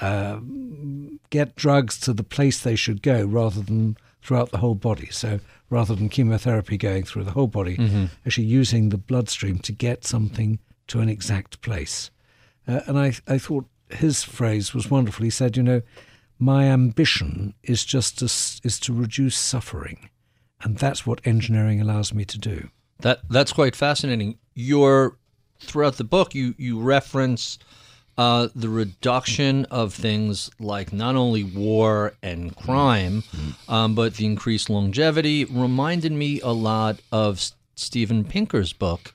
uh, 0.00 0.38
get 1.30 1.56
drugs 1.56 1.98
to 2.00 2.12
the 2.12 2.22
place 2.22 2.60
they 2.60 2.76
should 2.76 3.02
go 3.02 3.24
rather 3.24 3.60
than 3.60 3.96
throughout 4.22 4.50
the 4.50 4.58
whole 4.58 4.76
body. 4.76 5.08
So 5.10 5.40
rather 5.68 5.94
than 5.96 6.08
chemotherapy 6.08 6.76
going 6.76 7.04
through 7.04 7.24
the 7.24 7.32
whole 7.32 7.46
body, 7.48 7.76
actually 8.24 8.46
using 8.46 8.90
the 8.90 8.98
bloodstream 8.98 9.58
to 9.60 9.72
get 9.72 10.04
something 10.04 10.58
to 10.88 11.00
an 11.00 11.08
exact 11.08 11.60
place. 11.60 12.10
Uh, 12.68 12.80
and 12.86 12.98
I, 12.98 13.14
I 13.26 13.38
thought 13.38 13.66
his 13.92 14.22
phrase 14.22 14.74
was 14.74 14.90
wonderful. 14.90 15.24
He 15.24 15.30
said, 15.30 15.56
"You 15.56 15.62
know, 15.62 15.82
my 16.38 16.64
ambition 16.64 17.54
is 17.62 17.84
just 17.84 18.18
to, 18.18 18.24
is 18.26 18.78
to 18.80 18.92
reduce 18.92 19.36
suffering, 19.36 20.08
and 20.62 20.78
that's 20.78 21.06
what 21.06 21.20
engineering 21.26 21.80
allows 21.80 22.12
me 22.14 22.24
to 22.24 22.38
do." 22.38 22.70
That 23.00 23.20
that's 23.28 23.52
quite 23.52 23.76
fascinating. 23.76 24.38
Your 24.54 25.16
throughout 25.60 25.96
the 25.96 26.04
book, 26.04 26.34
you 26.34 26.54
you 26.58 26.80
reference 26.80 27.58
uh, 28.18 28.48
the 28.54 28.68
reduction 28.68 29.64
of 29.66 29.94
things 29.94 30.50
like 30.58 30.92
not 30.92 31.16
only 31.16 31.42
war 31.44 32.14
and 32.22 32.54
crime, 32.54 33.22
um, 33.68 33.94
but 33.94 34.14
the 34.14 34.26
increased 34.26 34.68
longevity. 34.68 35.44
Reminded 35.46 36.12
me 36.12 36.40
a 36.40 36.50
lot 36.50 37.00
of 37.10 37.36
S- 37.36 37.54
Steven 37.76 38.24
Pinker's 38.24 38.74
book, 38.74 39.14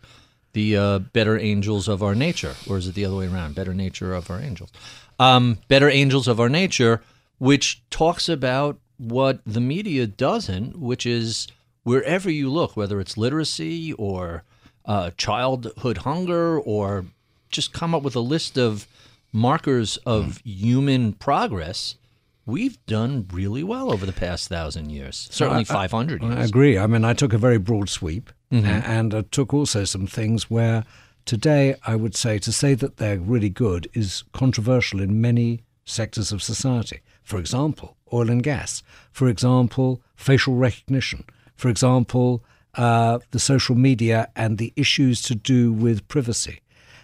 "The 0.56 0.76
uh, 0.78 1.00
Better 1.00 1.38
Angels 1.38 1.88
of 1.88 2.02
Our 2.02 2.16
Nature," 2.16 2.56
or 2.68 2.78
is 2.80 2.88
it 2.88 2.96
the 2.96 3.06
other 3.06 3.16
way 3.18 3.28
around? 3.28 3.54
"Better 3.56 3.74
Nature 3.76 4.14
of 4.16 4.32
Our 4.32 4.40
Angels." 4.40 4.72
Um, 5.20 5.60
"Better 5.68 5.90
Angels 5.90 6.28
of 6.28 6.40
Our 6.40 6.50
Nature," 6.50 7.02
which 7.38 7.82
talks 7.90 8.28
about 8.28 8.80
what 8.98 9.40
the 9.46 9.60
media 9.62 10.08
doesn't, 10.08 10.80
which 10.80 11.06
is 11.06 11.48
wherever 11.84 12.32
you 12.32 12.50
look, 12.50 12.76
whether 12.76 13.00
it's 13.00 13.18
literacy 13.18 13.94
or 13.94 14.44
uh, 14.86 15.12
childhood 15.18 15.98
hunger, 16.00 16.58
or 16.60 17.06
just 17.50 17.74
come 17.74 17.94
up 17.94 18.02
with 18.04 18.16
a 18.16 18.20
list 18.22 18.58
of 18.58 18.88
markers 19.34 19.98
of 20.06 20.40
human 20.46 21.12
progress, 21.14 21.96
we've 22.46 22.78
done 22.86 23.28
really 23.34 23.64
well 23.64 23.92
over 23.92 24.06
the 24.06 24.14
past 24.14 24.48
thousand 24.48 24.90
years. 24.92 25.28
Certainly, 25.32 25.66
I- 25.70 25.74
I- 25.84 25.88
500 25.88 26.24
I 26.24 26.44
agree. 26.44 26.78
I 26.78 26.88
mean, 26.88 27.04
I 27.04 27.14
took 27.14 27.34
a 27.34 27.38
very 27.38 27.58
broad 27.58 27.90
sweep, 27.90 28.32
Mm-hmm. 28.56 28.90
and 28.90 29.14
I 29.14 29.22
took 29.22 29.54
also 29.54 29.84
some 29.84 30.08
things 30.08 30.50
where 30.50 30.86
today 31.26 31.76
I 31.86 31.96
would 31.96 32.16
say 32.16 32.40
to 32.40 32.52
say 32.52 32.74
that 32.76 32.98
they're 32.98 33.20
really 33.20 33.50
good 33.50 33.90
is 33.94 34.24
controversial 34.32 35.02
in 35.02 35.20
many 35.20 35.64
sectors 35.84 36.32
of 36.32 36.42
society. 36.42 37.02
For 37.24 37.38
example, 37.38 37.98
oil 38.14 38.30
and 38.30 38.42
gas. 38.42 38.82
For 39.12 39.28
example, 39.28 40.02
facial 40.16 40.56
recognition. 40.56 41.26
For 41.56 41.70
example, 41.70 42.44
uh, 42.76 43.20
the 43.32 43.40
social 43.40 43.76
media 43.76 44.30
and 44.36 44.58
the 44.58 44.74
issues 44.76 45.22
to 45.24 45.36
do 45.36 45.72
with 45.72 46.08
privacy. 46.08 46.62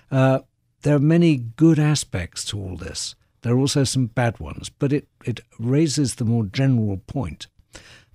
Uh, 0.10 0.40
there 0.84 0.96
are 0.96 1.00
many 1.00 1.36
good 1.36 1.80
aspects 1.80 2.44
to 2.46 2.60
all 2.60 2.76
this. 2.76 3.16
There 3.42 3.54
are 3.54 3.60
also 3.60 3.84
some 3.84 4.08
bad 4.08 4.40
ones, 4.40 4.70
but 4.70 4.94
it, 4.94 5.08
it 5.26 5.42
raises 5.60 6.16
the 6.16 6.26
more 6.26 6.46
general 6.46 6.98
point 6.98 7.48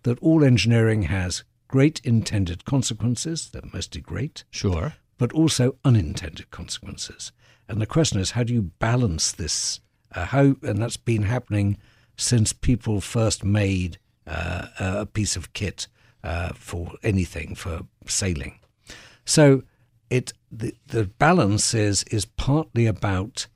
that 0.02 0.18
all 0.20 0.44
engineering 0.44 1.02
has 1.02 1.44
great 1.68 2.00
intended 2.04 2.64
consequences, 2.64 3.48
they're 3.50 3.62
mostly 3.72 4.00
great, 4.00 4.44
Sure. 4.50 4.94
but 5.18 5.32
also 5.32 5.76
unintended 5.84 6.50
consequences. 6.50 7.32
And 7.68 7.80
the 7.80 7.86
question 7.86 8.20
is, 8.20 8.32
how 8.32 8.44
do 8.44 8.54
you 8.54 8.62
balance 8.78 9.32
this? 9.32 9.80
Uh, 10.14 10.26
how, 10.26 10.56
and 10.62 10.80
that's 10.80 10.96
been 10.96 11.24
happening 11.24 11.78
since 12.16 12.52
people 12.52 13.00
first 13.00 13.44
made 13.44 13.98
uh, 14.26 14.68
a 14.78 15.06
piece 15.06 15.36
of 15.36 15.52
kit 15.52 15.88
uh, 16.22 16.50
for 16.54 16.92
anything, 17.02 17.54
for 17.54 17.82
sailing. 18.06 18.58
So 19.24 19.62
it 20.10 20.32
the, 20.50 20.74
the 20.86 21.04
balance 21.04 21.74
is 21.74 22.04
is 22.04 22.24
partly 22.24 22.86
about 22.86 23.48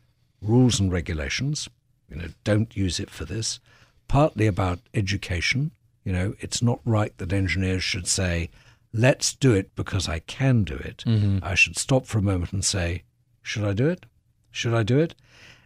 rules 0.43 0.81
and 0.81 0.93
regulations. 0.93 1.69
You 2.09 2.17
know, 2.17 2.29
don't 2.45 2.77
use 2.77 2.99
it 3.01 3.11
for 3.11 3.25
this. 3.25 3.61
Partly 4.09 4.47
about 4.47 4.81
education. 4.93 5.71
You 6.05 6.13
know, 6.13 6.35
it's 6.41 6.63
not 6.63 6.81
right 6.85 7.17
that 7.19 7.33
engineers 7.33 7.83
should 7.83 8.07
say, 8.07 8.51
"Let's 8.93 9.35
do 9.35 9.53
it 9.55 9.75
because 9.75 10.09
I 10.09 10.21
can 10.21 10.65
do 10.65 10.75
it." 10.75 11.05
I 11.43 11.55
should 11.55 11.77
stop 11.77 12.07
for 12.07 12.19
a 12.19 12.23
moment 12.23 12.53
and 12.53 12.65
say, 12.65 13.05
"Should 13.43 13.65
I 13.65 13.73
do 13.73 13.89
it? 13.89 14.07
Should 14.51 14.75
I 14.75 14.83
do 14.83 14.99
it?" 14.99 15.15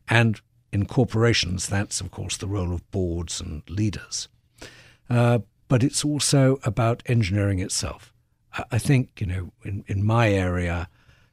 And 0.09 0.41
in 0.73 0.87
corporations, 0.87 1.69
that's 1.69 2.01
of 2.01 2.11
course 2.11 2.37
the 2.37 2.49
role 2.49 2.73
of 2.73 2.91
boards 2.91 3.41
and 3.41 3.63
leaders. 3.71 4.29
Uh, 5.09 5.39
but 5.69 5.83
it's 5.83 6.05
also 6.05 6.59
about 6.65 7.03
engineering 7.07 7.61
itself. 7.61 8.13
I, 8.53 8.65
I 8.73 8.79
think, 8.79 9.21
you 9.21 9.27
know, 9.27 9.53
in, 9.65 9.85
in 9.87 10.05
my 10.05 10.31
area, 10.31 10.89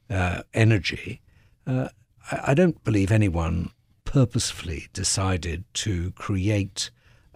uh, 0.09 0.43
energy, 0.53 1.21
uh, 1.65 1.89
I, 2.31 2.51
I 2.51 2.53
don't 2.53 2.83
believe 2.83 3.11
anyone 3.11 3.71
purposefully 4.05 4.87
decided 4.93 5.63
to 5.73 6.11
create 6.11 6.91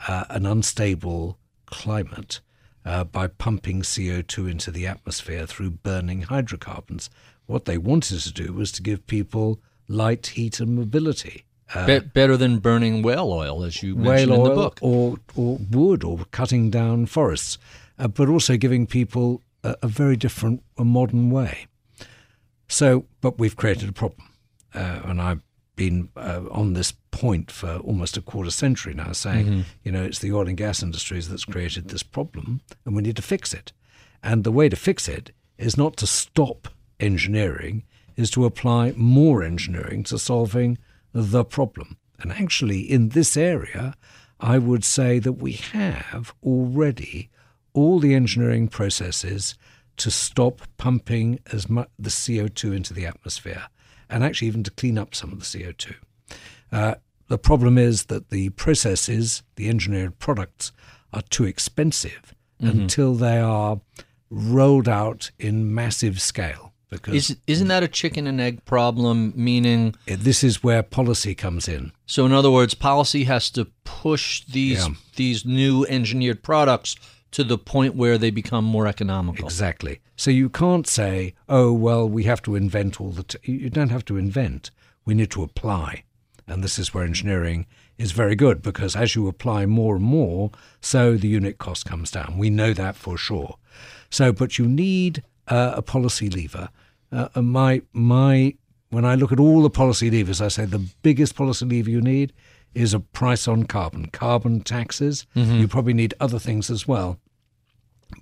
uh, 0.08 0.26
an 0.30 0.46
unstable 0.46 1.40
climate 1.76 2.40
uh, 2.86 3.04
by 3.04 3.28
pumping 3.28 3.82
CO2 3.82 4.50
into 4.50 4.72
the 4.72 4.88
atmosphere 4.88 5.46
through 5.46 5.72
burning 5.72 6.22
hydrocarbons. 6.24 7.10
What 7.48 7.66
they 7.66 7.78
wanted 7.78 8.20
to 8.22 8.32
do 8.34 8.54
was 8.54 8.72
to 8.74 8.82
give 8.82 9.06
people 9.08 9.60
light, 9.88 10.28
heat, 10.28 10.60
and 10.60 10.76
mobility. 10.76 11.44
Uh, 11.74 11.86
Be- 11.86 12.00
better 12.00 12.38
than 12.38 12.60
burning 12.60 13.02
whale 13.02 13.32
oil, 13.32 13.64
as 13.64 13.82
you 13.84 13.96
mentioned 13.96 14.34
in 14.34 14.44
the 14.44 14.50
book. 14.52 14.80
or 14.82 15.18
or 15.36 15.58
wood 15.72 16.04
or 16.04 16.20
cutting 16.32 16.70
down 16.70 17.08
forests, 17.08 17.58
uh, 18.00 18.08
but 18.08 18.30
also 18.30 18.56
giving 18.56 18.86
people 18.88 19.42
a, 19.64 19.76
a 19.82 19.88
very 19.88 20.16
different, 20.16 20.62
a 20.78 20.86
modern 20.86 21.30
way. 21.32 21.68
So, 22.68 23.06
but 23.22 23.40
we've 23.40 23.56
created 23.56 23.90
a 23.90 23.94
problem, 23.94 24.28
uh, 24.74 25.02
and 25.06 25.22
I've 25.22 25.42
been 25.76 26.10
uh, 26.16 26.42
on 26.52 26.74
this 26.74 26.94
point 27.12 27.52
for 27.52 27.78
almost 27.78 28.18
a 28.18 28.22
quarter 28.22 28.52
century 28.52 28.94
now, 28.94 29.12
saying, 29.12 29.48
you 29.84 29.92
know, 29.92 30.04
it's 30.04 30.20
the 30.20 30.32
oil 30.34 30.48
and 30.48 30.58
gas 30.58 30.82
industries 30.84 31.30
that's 31.30 31.46
created 31.46 31.90
this 31.90 32.04
problem, 32.04 32.62
and 32.86 32.96
we 32.96 33.02
need 33.02 33.16
to 33.16 33.22
fix 33.22 33.54
it. 33.54 33.72
And 34.24 34.44
the 34.44 34.52
way 34.52 34.70
to 34.70 34.76
fix 34.76 35.08
it 35.08 35.32
is 35.58 35.78
not 35.78 35.98
to 35.98 36.08
stop 36.08 36.68
engineering, 37.00 37.84
is 38.16 38.32
to 38.32 38.46
apply 38.46 38.94
more 38.96 39.44
engineering 39.44 40.04
to 40.06 40.18
solving 40.18 40.78
the 41.14 41.44
problem. 41.44 41.98
And 42.20 42.32
actually, 42.32 42.80
in 42.80 43.10
this 43.10 43.36
area, 43.36 43.96
I 44.40 44.58
would 44.58 44.84
say 44.84 45.20
that 45.20 45.34
we 45.34 45.54
have 45.54 46.34
already 46.44 47.30
all 47.74 48.00
the 48.00 48.14
engineering 48.14 48.68
processes 48.68 49.56
to 49.98 50.12
stop 50.12 50.62
pumping 50.78 51.40
as 51.52 51.70
much 51.70 51.90
the 51.98 52.10
CO2 52.10 52.76
into 52.76 52.94
the 52.94 53.06
atmosphere, 53.06 53.68
and 54.10 54.24
actually 54.24 54.48
even 54.48 54.64
to 54.64 54.72
clean 54.72 54.98
up 54.98 55.14
some 55.16 55.32
of 55.32 55.40
the 55.40 55.46
CO2. 55.46 55.96
Uh, 56.72 56.96
the 57.28 57.38
problem 57.38 57.78
is 57.78 58.06
that 58.06 58.30
the 58.30 58.50
processes, 58.50 59.44
the 59.56 59.68
engineered 59.70 60.20
products, 60.20 60.72
are 61.14 61.24
too 61.24 61.46
expensive 61.46 62.34
until 62.60 63.14
they 63.16 63.40
are 63.40 63.80
rolled 64.30 64.88
out 64.88 65.32
in 65.40 65.74
massive 65.74 66.20
scale. 66.22 66.74
Because 66.90 67.16
Is, 67.32 67.38
isn't 67.48 67.68
that 67.68 67.84
a 67.84 67.88
chicken 67.88 68.28
and 68.28 68.40
egg 68.40 68.64
problem? 68.66 69.34
Meaning, 69.36 69.96
this 70.06 70.44
is 70.44 70.64
where 70.64 70.84
policy 70.84 71.36
comes 71.36 71.68
in. 71.68 71.92
so 72.06 72.26
in 72.26 72.32
other 72.32 72.52
words, 72.52 72.74
policy 72.74 73.24
has 73.26 73.50
to 73.52 73.66
push 73.84 74.46
these 74.46 74.78
Yeah. 74.88 74.94
these 75.16 75.46
new 75.46 75.86
engineered 75.88 76.44
products 76.44 76.96
to 77.36 77.44
the 77.44 77.58
point 77.58 77.96
where 77.96 78.18
they 78.18 78.32
become 78.32 78.64
more 78.64 78.88
economical. 78.88 79.44
Exactly. 79.44 80.00
So 80.16 80.32
you 80.32 80.48
can't 80.48 80.88
say, 80.88 81.34
oh, 81.50 81.74
well, 81.74 82.08
we 82.08 82.24
have 82.24 82.42
to 82.44 82.56
invent 82.56 83.02
all 83.02 83.12
the. 83.12 83.24
T-. 83.24 83.52
You 83.52 83.70
don't 83.70 83.90
have 83.90 84.06
to 84.06 84.16
invent. 84.16 84.72
We 85.04 85.16
need 85.16 85.32
to 85.32 85.44
apply. 85.44 86.06
And 86.48 86.64
this 86.64 86.80
is 86.80 86.94
where 86.94 87.04
engineering 87.04 87.66
is 87.98 88.14
very 88.14 88.38
good 88.38 88.62
because 88.62 88.96
as 88.96 89.16
you 89.16 89.28
apply 89.28 89.66
more 89.66 89.98
and 89.98 90.06
more, 90.06 90.52
so 90.80 91.18
the 91.18 91.28
unit 91.28 91.58
cost 91.58 91.86
comes 91.86 92.10
down. 92.10 92.38
We 92.38 92.50
know 92.50 92.72
that 92.72 92.96
for 92.96 93.18
sure. 93.18 93.58
So, 94.10 94.32
but 94.32 94.58
you 94.58 94.66
need 94.66 95.22
uh, 95.50 95.74
a 95.76 95.82
policy 95.82 96.30
lever. 96.30 96.70
Uh, 97.12 97.28
and 97.36 97.50
my 97.50 97.82
my 97.92 98.56
when 98.92 99.04
I 99.04 99.16
look 99.16 99.34
at 99.34 99.42
all 99.42 99.62
the 99.62 99.70
policy 99.70 100.10
levers, 100.10 100.40
I 100.40 100.48
say 100.48 100.64
the 100.64 100.88
biggest 101.02 101.36
policy 101.36 101.66
lever 101.66 101.90
you 101.90 102.00
need 102.00 102.32
is 102.74 102.94
a 102.94 103.00
price 103.02 103.46
on 103.46 103.66
carbon, 103.66 104.06
carbon 104.06 104.62
taxes. 104.62 105.26
You 105.34 105.68
probably 105.68 105.94
need 105.94 106.14
other 106.22 106.40
things 106.40 106.70
as 106.70 106.88
well 106.88 107.20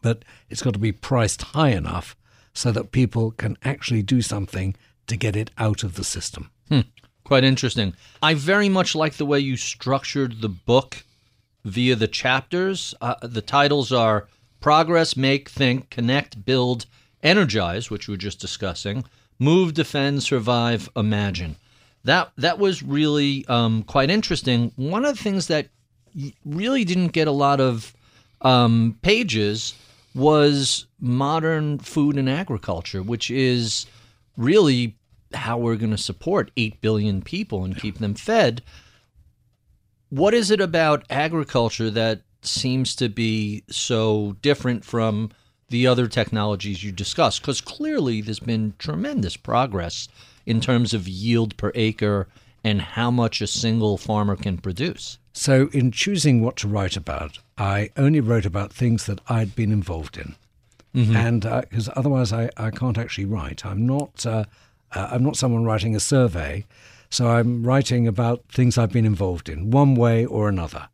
but 0.01 0.23
it's 0.49 0.61
got 0.61 0.73
to 0.73 0.79
be 0.79 0.91
priced 0.91 1.41
high 1.41 1.69
enough 1.69 2.15
so 2.53 2.71
that 2.71 2.91
people 2.91 3.31
can 3.31 3.57
actually 3.63 4.03
do 4.03 4.21
something 4.21 4.75
to 5.07 5.17
get 5.17 5.35
it 5.35 5.51
out 5.57 5.83
of 5.83 5.95
the 5.95 6.03
system. 6.03 6.49
Quite 7.23 7.43
interesting. 7.43 7.93
I 8.21 8.33
very 8.33 8.69
much 8.69 8.95
like 8.95 9.13
the 9.13 9.25
way 9.25 9.39
you 9.39 9.55
structured 9.55 10.41
the 10.41 10.49
book 10.49 11.03
via 11.63 11.95
the 11.95 12.07
chapters. 12.07 12.93
Uh, 12.99 13.15
the 13.21 13.41
titles 13.41 13.91
are 13.91 14.27
Progress, 14.59 15.15
Make, 15.15 15.49
Think, 15.49 15.89
Connect, 15.89 16.45
Build, 16.45 16.85
Energize, 17.21 17.89
which 17.89 18.07
we 18.07 18.13
were 18.13 18.17
just 18.17 18.39
discussing, 18.39 19.05
Move, 19.39 19.73
Defend, 19.73 20.23
Survive, 20.23 20.89
Imagine. 20.95 21.55
That 22.03 22.31
that 22.37 22.59
was 22.59 22.83
really 22.83 23.45
um, 23.47 23.83
quite 23.83 24.09
interesting. 24.09 24.73
One 24.75 25.05
of 25.05 25.15
the 25.15 25.23
things 25.23 25.47
that 25.47 25.69
really 26.45 26.83
didn't 26.83 27.13
get 27.13 27.29
a 27.29 27.31
lot 27.31 27.61
of 27.61 27.93
um, 28.43 28.97
pages 29.01 29.73
was 30.15 30.85
modern 30.99 31.79
food 31.79 32.17
and 32.17 32.29
agriculture, 32.29 33.01
which 33.01 33.31
is 33.31 33.85
really 34.37 34.95
how 35.33 35.57
we're 35.57 35.75
going 35.75 35.91
to 35.91 35.97
support 35.97 36.51
8 36.55 36.79
billion 36.81 37.21
people 37.21 37.63
and 37.63 37.77
keep 37.77 37.97
them 37.97 38.13
fed. 38.13 38.61
What 40.09 40.33
is 40.33 40.51
it 40.51 40.61
about 40.61 41.05
agriculture 41.09 41.89
that 41.89 42.21
seems 42.43 42.95
to 42.97 43.09
be 43.09 43.63
so 43.69 44.35
different 44.41 44.85
from 44.85 45.31
the 45.69 45.87
other 45.87 46.07
technologies 46.07 46.83
you 46.83 46.91
discussed? 46.91 47.41
Because 47.41 47.61
clearly 47.61 48.21
there's 48.21 48.39
been 48.39 48.75
tremendous 48.77 49.35
progress 49.35 50.07
in 50.45 50.61
terms 50.61 50.93
of 50.93 51.07
yield 51.07 51.57
per 51.57 51.71
acre 51.73 52.27
and 52.63 52.81
how 52.81 53.09
much 53.09 53.41
a 53.41 53.47
single 53.47 53.97
farmer 53.97 54.35
can 54.35 54.57
produce. 54.57 55.17
So, 55.33 55.67
in 55.73 55.91
choosing 55.91 56.41
what 56.41 56.55
to 56.57 56.67
write 56.67 56.95
about, 56.95 57.39
I 57.57 57.89
only 57.97 58.19
wrote 58.19 58.45
about 58.45 58.71
things 58.71 59.07
that 59.07 59.19
I'd 59.27 59.55
been 59.55 59.71
involved 59.71 60.17
in, 60.17 60.35
and 61.15 61.41
because 61.41 61.89
otherwise 61.95 62.31
I, 62.31 62.51
I 62.55 62.69
can't 62.69 62.99
actually 62.99 63.25
write. 63.25 63.65
I'm 63.65 63.85
not 63.85 64.25
uh, 64.27 64.45
uh, 64.93 65.09
I'm 65.11 65.23
not 65.23 65.35
someone 65.35 65.63
writing 65.63 65.95
a 65.95 65.99
survey, 65.99 66.65
so 67.09 67.29
I'm 67.29 67.63
writing 67.63 68.07
about 68.07 68.43
things 68.49 68.77
I've 68.77 68.91
been 68.91 69.05
involved 69.05 69.49
in, 69.49 69.71
one 69.71 69.95
way 69.95 70.23
or 70.25 70.49
another. 70.49 70.89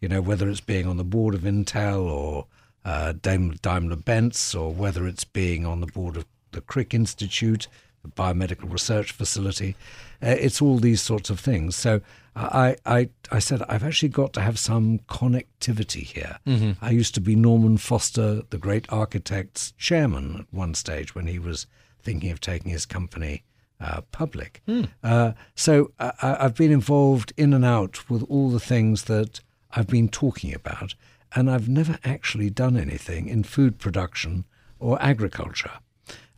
You 0.00 0.08
know, 0.08 0.20
whether 0.20 0.48
it's 0.48 0.60
being 0.60 0.86
on 0.86 0.96
the 0.96 1.04
board 1.04 1.34
of 1.34 1.42
Intel 1.42 2.04
or 2.04 2.46
uh, 2.84 3.12
Daimler 3.22 3.96
Benz, 3.96 4.54
or 4.54 4.72
whether 4.72 5.06
it's 5.06 5.24
being 5.24 5.64
on 5.64 5.80
the 5.80 5.86
board 5.86 6.16
of 6.16 6.26
the 6.50 6.60
Crick 6.60 6.92
Institute, 6.94 7.68
the 8.04 8.10
biomedical 8.10 8.70
research 8.72 9.10
facility. 9.12 9.74
Uh, 10.22 10.28
it's 10.38 10.62
all 10.62 10.78
these 10.78 11.02
sorts 11.02 11.30
of 11.30 11.40
things. 11.40 11.74
So 11.74 12.00
I, 12.36 12.76
I, 12.86 13.08
I 13.32 13.38
said 13.40 13.62
I've 13.68 13.82
actually 13.84 14.10
got 14.10 14.32
to 14.34 14.40
have 14.40 14.58
some 14.58 15.00
connectivity 15.08 16.02
here. 16.04 16.38
I 16.80 16.90
used 16.90 17.14
to 17.14 17.20
be 17.20 17.34
Norman 17.34 17.78
Foster, 17.78 18.42
the 18.50 18.58
great 18.58 18.86
architect's 18.92 19.72
chairman 19.78 20.36
at 20.40 20.46
one 20.52 20.74
stage 20.74 21.14
when 21.14 21.26
he 21.26 21.38
was 21.38 21.66
thinking 22.02 22.30
of 22.30 22.40
taking 22.40 22.70
his 22.70 22.86
company 22.86 23.42
uh, 23.80 24.02
public. 24.12 24.62
Uh, 25.02 25.32
so 25.54 25.90
I, 25.98 26.12
I- 26.22 26.44
I've 26.44 26.54
been 26.54 26.72
involved 26.72 27.32
in 27.36 27.52
and 27.52 27.64
out 27.64 28.08
with 28.10 28.22
all 28.28 28.50
the 28.50 28.60
things 28.60 29.04
that 29.04 29.40
I've 29.72 29.88
been 29.88 30.08
talking 30.08 30.54
about, 30.54 30.94
and 31.34 31.50
I've 31.50 31.68
never 31.68 31.98
actually 32.04 32.50
done 32.50 32.76
anything 32.76 33.28
in 33.28 33.42
food 33.42 33.78
production 33.78 34.44
or 34.78 35.00
agriculture. 35.02 35.72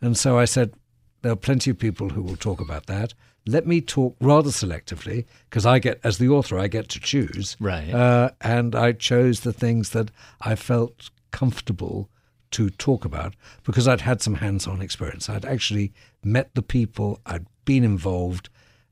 And 0.01 0.17
so 0.17 0.37
I 0.39 0.45
said, 0.45 0.73
there 1.21 1.31
are 1.31 1.37
plenty 1.37 1.71
of 1.71 1.79
people 1.79 2.09
who 2.09 2.21
will 2.21 2.35
talk 2.35 2.61
about 2.61 2.85
that. 2.87 3.13
Let 3.45 3.65
me 3.65 3.81
talk 3.81 4.15
rather 4.19 4.49
selectively 4.49 5.25
because 5.49 5.65
I 5.65 5.79
get, 5.79 5.99
as 6.03 6.17
the 6.17 6.29
author, 6.29 6.59
I 6.59 6.67
get 6.67 6.89
to 6.89 6.99
choose. 6.99 7.55
Right. 7.59 7.89
Uh, 7.93 8.31
and 8.41 8.75
I 8.75 8.91
chose 8.91 9.41
the 9.41 9.53
things 9.53 9.91
that 9.91 10.11
I 10.41 10.55
felt 10.55 11.09
comfortable 11.31 12.09
to 12.51 12.69
talk 12.69 13.05
about 13.05 13.35
because 13.63 13.87
I'd 13.87 14.01
had 14.01 14.21
some 14.21 14.35
hands-on 14.35 14.81
experience. 14.81 15.29
I'd 15.29 15.45
actually 15.45 15.93
met 16.23 16.53
the 16.55 16.61
people. 16.61 17.19
I'd 17.25 17.45
been 17.65 17.83
involved, 17.83 18.49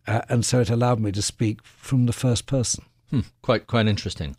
uh, 0.08 0.22
and 0.30 0.46
so 0.46 0.62
it 0.62 0.70
allowed 0.70 1.00
me 1.00 1.12
to 1.14 1.22
speak 1.22 1.64
from 1.64 2.06
the 2.06 2.14
first 2.14 2.48
person. 2.48 2.86
Hmm, 3.10 3.22
quite 3.42 3.68
quite 3.68 3.88
interesting. 3.88 4.36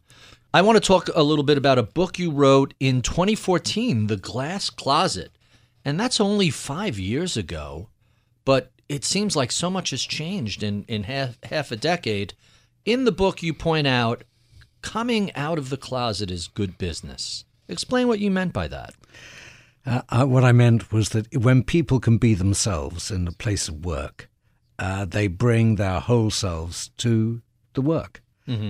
I 0.52 0.62
want 0.62 0.76
to 0.76 0.80
talk 0.80 1.10
a 1.14 1.22
little 1.22 1.44
bit 1.44 1.58
about 1.58 1.78
a 1.78 1.82
book 1.82 2.18
you 2.18 2.30
wrote 2.30 2.72
in 2.80 3.02
2014, 3.02 4.06
The 4.06 4.16
Glass 4.16 4.70
Closet. 4.70 5.35
And 5.86 6.00
that's 6.00 6.20
only 6.20 6.50
5 6.50 6.98
years 6.98 7.36
ago, 7.36 7.90
but 8.44 8.72
it 8.88 9.04
seems 9.04 9.36
like 9.36 9.52
so 9.52 9.70
much 9.70 9.90
has 9.90 10.02
changed 10.02 10.64
in 10.64 10.84
in 10.88 11.04
half 11.04 11.38
half 11.44 11.70
a 11.70 11.76
decade. 11.76 12.34
In 12.84 13.04
the 13.04 13.12
book 13.12 13.40
you 13.40 13.54
point 13.54 13.86
out 13.86 14.24
coming 14.82 15.32
out 15.36 15.58
of 15.58 15.70
the 15.70 15.76
closet 15.76 16.28
is 16.28 16.48
good 16.48 16.76
business. 16.76 17.44
Explain 17.68 18.08
what 18.08 18.18
you 18.18 18.32
meant 18.32 18.52
by 18.52 18.66
that. 18.66 18.94
Uh, 19.86 20.02
uh, 20.08 20.24
what 20.24 20.42
I 20.42 20.50
meant 20.50 20.92
was 20.92 21.10
that 21.10 21.28
when 21.36 21.62
people 21.62 22.00
can 22.00 22.18
be 22.18 22.34
themselves 22.34 23.08
in 23.12 23.24
the 23.24 23.32
place 23.32 23.68
of 23.68 23.84
work, 23.84 24.28
uh, 24.80 25.04
they 25.04 25.28
bring 25.28 25.76
their 25.76 26.00
whole 26.00 26.30
selves 26.30 26.88
to 26.98 27.42
the 27.74 27.80
work, 27.80 28.22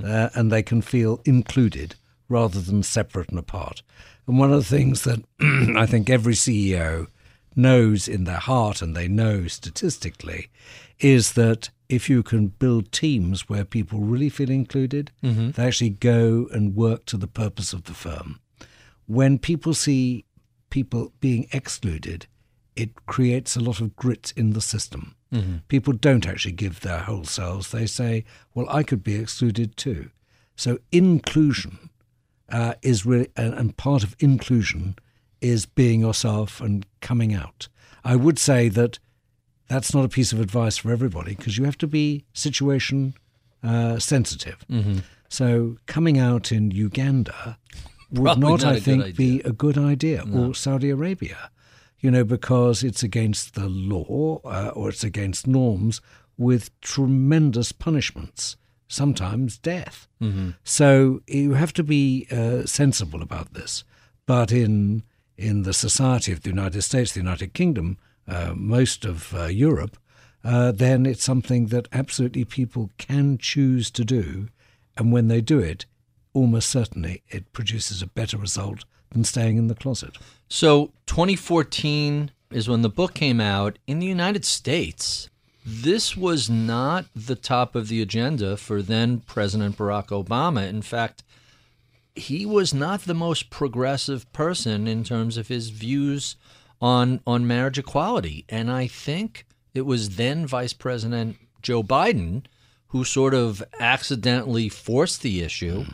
uh, 0.05 0.29
and 0.35 0.53
they 0.53 0.63
can 0.63 0.83
feel 0.83 1.23
included 1.25 1.95
rather 2.29 2.61
than 2.61 2.83
separate 2.83 3.31
and 3.31 3.39
apart. 3.39 3.83
And 4.27 4.39
one 4.39 4.53
of 4.53 4.59
the 4.59 4.77
things 4.77 5.05
that 5.05 5.23
I 5.77 5.87
think 5.87 6.11
every 6.11 6.35
CEO 6.35 7.07
knows 7.55 8.07
in 8.09 8.25
their 8.25 8.37
heart, 8.37 8.83
and 8.83 8.95
they 8.95 9.09
know 9.09 9.47
statistically, 9.47 10.51
is 10.99 11.33
that 11.33 11.71
if 11.89 12.11
you 12.11 12.23
can 12.23 12.49
build 12.49 12.91
teams 12.91 13.49
where 13.49 13.65
people 13.65 14.01
really 14.01 14.29
feel 14.29 14.51
included, 14.51 15.13
mm-hmm. 15.23 15.53
they 15.53 15.67
actually 15.67 15.91
go 15.91 16.49
and 16.53 16.75
work 16.75 17.07
to 17.07 17.17
the 17.17 17.29
purpose 17.29 17.73
of 17.73 17.85
the 17.85 17.95
firm 17.95 18.41
when 19.07 19.39
people 19.39 19.73
see 19.75 20.25
people 20.71 21.13
being 21.21 21.47
excluded, 21.53 22.27
it 22.75 23.07
creates 23.07 23.57
a 23.57 23.61
lot 23.61 23.81
of 23.81 23.97
grit 23.97 24.33
in 24.37 24.53
the 24.53 24.61
system. 24.61 25.15
Mm-hmm. 25.33 25.57
People 25.69 25.93
don't 25.93 26.27
actually 26.27 26.53
give 26.53 26.81
their 26.81 26.99
whole 26.99 27.25
selves. 27.25 27.71
They 27.71 27.87
say, 27.87 28.25
well, 28.55 28.69
I 28.69 28.83
could 28.83 29.03
be 29.03 29.15
excluded 29.15 29.77
too. 29.77 30.11
So 30.57 30.79
inclusion 30.93 31.91
uh, 32.51 32.75
is 32.83 33.05
really, 33.05 33.29
and, 33.37 33.77
part 33.77 34.03
of 34.05 34.15
inclusion 34.21 34.97
is 35.41 35.67
being 35.67 36.01
yourself 36.01 36.61
and 36.61 36.87
coming 37.01 37.35
out. 37.35 37.69
I 38.05 38.17
would 38.17 38.39
say 38.39 38.69
that 38.71 38.99
that's 39.69 39.93
not 39.93 40.05
a 40.05 40.09
piece 40.09 40.33
of 40.33 40.41
advice 40.41 40.77
for 40.77 40.93
everybody 40.93 41.35
because 41.35 41.59
you 41.59 41.65
have 41.65 41.79
to 41.79 41.87
be 41.87 42.25
situation 42.33 43.15
uh, 43.63 43.99
sensitive. 43.99 44.65
So 45.29 45.77
coming 45.87 46.19
out 46.19 46.53
in 46.53 46.71
Uganda 46.71 47.59
would 48.13 48.39
not, 48.39 48.63
not 48.63 48.65
I 48.65 48.79
think, 48.79 49.17
be 49.17 49.41
a 49.41 49.51
good 49.51 49.77
idea, 49.77 50.25
or 50.33 50.55
Saudi 50.55 50.91
Arabia, 50.91 51.51
you 51.99 52.11
know, 52.13 52.23
because 52.23 52.85
it's 52.85 53.03
against 53.03 53.55
the 53.55 53.69
law 53.69 54.41
uh, 54.45 54.71
or 54.75 54.91
it's 54.91 55.03
against 55.03 55.49
norms 55.49 56.01
with 56.39 56.71
tremendous 56.81 57.73
punishments, 57.73 58.57
sometimes 58.89 59.59
death. 59.59 60.09
So 60.65 61.21
you 61.27 61.55
have 61.55 61.73
to 61.75 61.83
be 61.83 62.27
uh, 62.31 62.65
sensible 62.67 63.23
about 63.23 63.55
this. 63.55 63.85
But 64.27 64.51
in 64.53 65.03
in 65.37 65.63
the 65.63 65.75
society 65.75 66.33
of 66.33 66.41
the 66.41 66.49
United 66.49 66.83
States, 66.83 67.13
the 67.13 67.21
United 67.21 67.53
Kingdom, 67.53 67.99
uh, 68.27 68.55
most 68.57 69.05
of 69.05 69.35
uh, 69.35 69.45
Europe, 69.45 69.99
uh, 70.43 70.73
then 70.73 71.05
it's 71.07 71.23
something 71.25 71.67
that 71.67 71.89
absolutely 71.93 72.45
people 72.45 72.91
can 72.97 73.37
choose 73.37 73.91
to 73.91 74.05
do, 74.05 74.49
and 74.97 75.13
when 75.13 75.29
they 75.29 75.41
do 75.41 75.59
it, 75.59 75.87
almost 76.33 76.71
certainly 76.71 77.23
it 77.29 77.53
produces 77.53 78.03
a 78.03 78.07
better 78.07 78.39
result 78.39 78.85
than 79.11 79.25
staying 79.25 79.57
in 79.57 79.69
the 79.69 79.75
closet. 79.75 80.17
So 80.49 80.93
2014 81.07 82.31
is 82.51 82.69
when 82.69 82.83
the 82.83 82.89
book 82.89 83.15
came 83.15 83.41
out 83.41 83.79
in 83.87 83.99
the 83.99 84.07
United 84.07 84.45
States. 84.45 85.29
This 85.69 86.17
was 86.17 86.49
not 86.49 87.07
the 87.17 87.35
top 87.35 87.75
of 87.75 87.89
the 87.89 88.01
agenda 88.01 88.57
for 88.57 88.83
then 88.83 89.19
President 89.19 89.77
Barack 89.77 90.09
Obama. 90.09 90.69
In 90.69 90.81
fact, 90.81 91.25
he 92.15 92.47
was 92.47 92.73
not 92.73 93.03
the 93.03 93.15
most 93.15 93.51
progressive 93.51 94.33
person 94.33 94.87
in 94.87 95.03
terms 95.03 95.37
of 95.37 95.49
his 95.49 95.71
views 95.71 96.37
on 96.81 97.21
on 97.27 97.49
marriage 97.49 97.79
equality. 97.79 98.45
And 98.49 98.71
I 98.71 98.87
think 98.87 99.45
it 99.75 99.83
was 99.83 100.11
then 100.11 100.47
Vice 100.47 100.73
President 100.73 101.37
Joe 101.63 101.83
Biden 101.83 102.45
who 102.89 103.03
sort 103.03 103.35
of 103.35 103.63
accidentally 103.81 104.69
forced 104.69 105.23
the 105.23 105.43
issue 105.43 105.85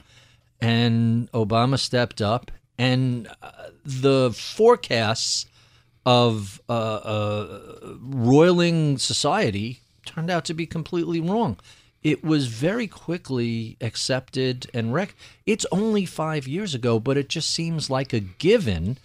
and 0.60 1.32
Obama 1.32 1.78
stepped 1.78 2.20
up 2.20 2.50
and 2.78 3.26
uh, 3.42 3.50
the 3.84 4.32
forecasts 4.32 5.46
of 6.04 6.60
uh, 6.68 6.72
uh, 6.72 7.60
roiling 8.00 8.98
society 8.98 9.80
turned 10.04 10.30
out 10.30 10.44
to 10.46 10.54
be 10.54 10.66
completely 10.66 11.20
wrong. 11.20 11.58
It 12.02 12.24
was 12.24 12.48
very 12.48 12.88
quickly 12.88 13.76
accepted 13.80 14.68
and 14.74 14.92
rec. 14.92 15.14
It's 15.46 15.64
only 15.70 16.04
five 16.04 16.48
years 16.48 16.74
ago, 16.74 16.98
but 16.98 17.16
it 17.16 17.28
just 17.28 17.50
seems 17.50 17.88
like 17.88 18.12
a 18.12 18.20
given. 18.20 18.98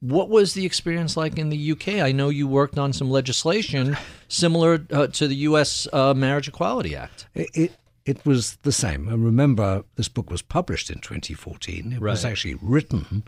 What 0.00 0.30
was 0.30 0.54
the 0.54 0.64
experience 0.64 1.16
like 1.16 1.38
in 1.38 1.50
the 1.50 1.72
UK? 1.72 1.88
I 1.96 2.12
know 2.12 2.30
you 2.30 2.46
worked 2.46 2.78
on 2.78 2.94
some 2.94 3.10
legislation 3.10 3.98
similar 4.28 4.86
uh, 4.90 5.08
to 5.08 5.28
the 5.28 5.34
U.S. 5.34 5.86
Uh, 5.92 6.14
Marriage 6.14 6.48
Equality 6.48 6.96
Act. 6.96 7.26
It, 7.34 7.50
it 7.52 7.72
it 8.06 8.24
was 8.24 8.56
the 8.62 8.72
same. 8.72 9.06
And 9.08 9.22
remember, 9.22 9.84
this 9.96 10.08
book 10.08 10.30
was 10.30 10.40
published 10.40 10.88
in 10.88 11.00
2014. 11.00 11.92
It 11.92 12.00
was 12.00 12.24
actually 12.24 12.54
written 12.62 13.24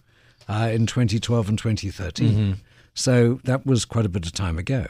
uh, 0.48 0.70
in 0.72 0.86
2012 0.86 1.50
and 1.50 1.58
2013. 1.58 2.56
So 3.00 3.40
that 3.44 3.64
was 3.64 3.84
quite 3.84 4.06
a 4.06 4.10
bit 4.10 4.26
of 4.26 4.32
time 4.32 4.58
ago. 4.58 4.86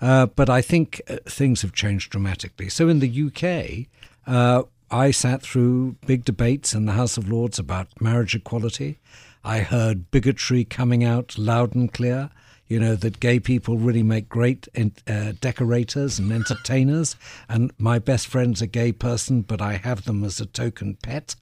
Uh, 0.00 0.26
but 0.26 0.50
I 0.50 0.60
think 0.60 1.00
uh, 1.08 1.16
things 1.24 1.62
have 1.62 1.72
changed 1.72 2.10
dramatically. 2.10 2.68
So 2.68 2.88
in 2.88 3.00
the 3.00 3.08
UK, 3.08 3.86
uh, 4.26 4.64
I 4.90 5.10
sat 5.10 5.42
through 5.42 5.96
big 6.06 6.24
debates 6.24 6.74
in 6.74 6.84
the 6.84 6.92
House 6.92 7.16
of 7.16 7.30
Lords 7.30 7.58
about 7.58 7.88
marriage 8.00 8.34
equality. 8.34 8.98
I 9.42 9.60
heard 9.60 10.10
bigotry 10.10 10.64
coming 10.64 11.02
out 11.02 11.38
loud 11.38 11.74
and 11.74 11.92
clear. 11.92 12.30
You 12.68 12.80
know, 12.80 12.96
that 12.96 13.20
gay 13.20 13.38
people 13.38 13.78
really 13.78 14.02
make 14.02 14.28
great 14.28 14.66
uh, 14.76 15.32
decorators 15.40 16.18
and 16.18 16.32
entertainers. 16.32 17.14
And 17.48 17.72
my 17.78 18.00
best 18.00 18.26
friend's 18.26 18.60
a 18.60 18.66
gay 18.66 18.90
person, 18.90 19.42
but 19.42 19.62
I 19.62 19.74
have 19.74 20.04
them 20.04 20.24
as 20.24 20.40
a 20.40 20.46
token 20.46 20.96
pet. 20.96 21.36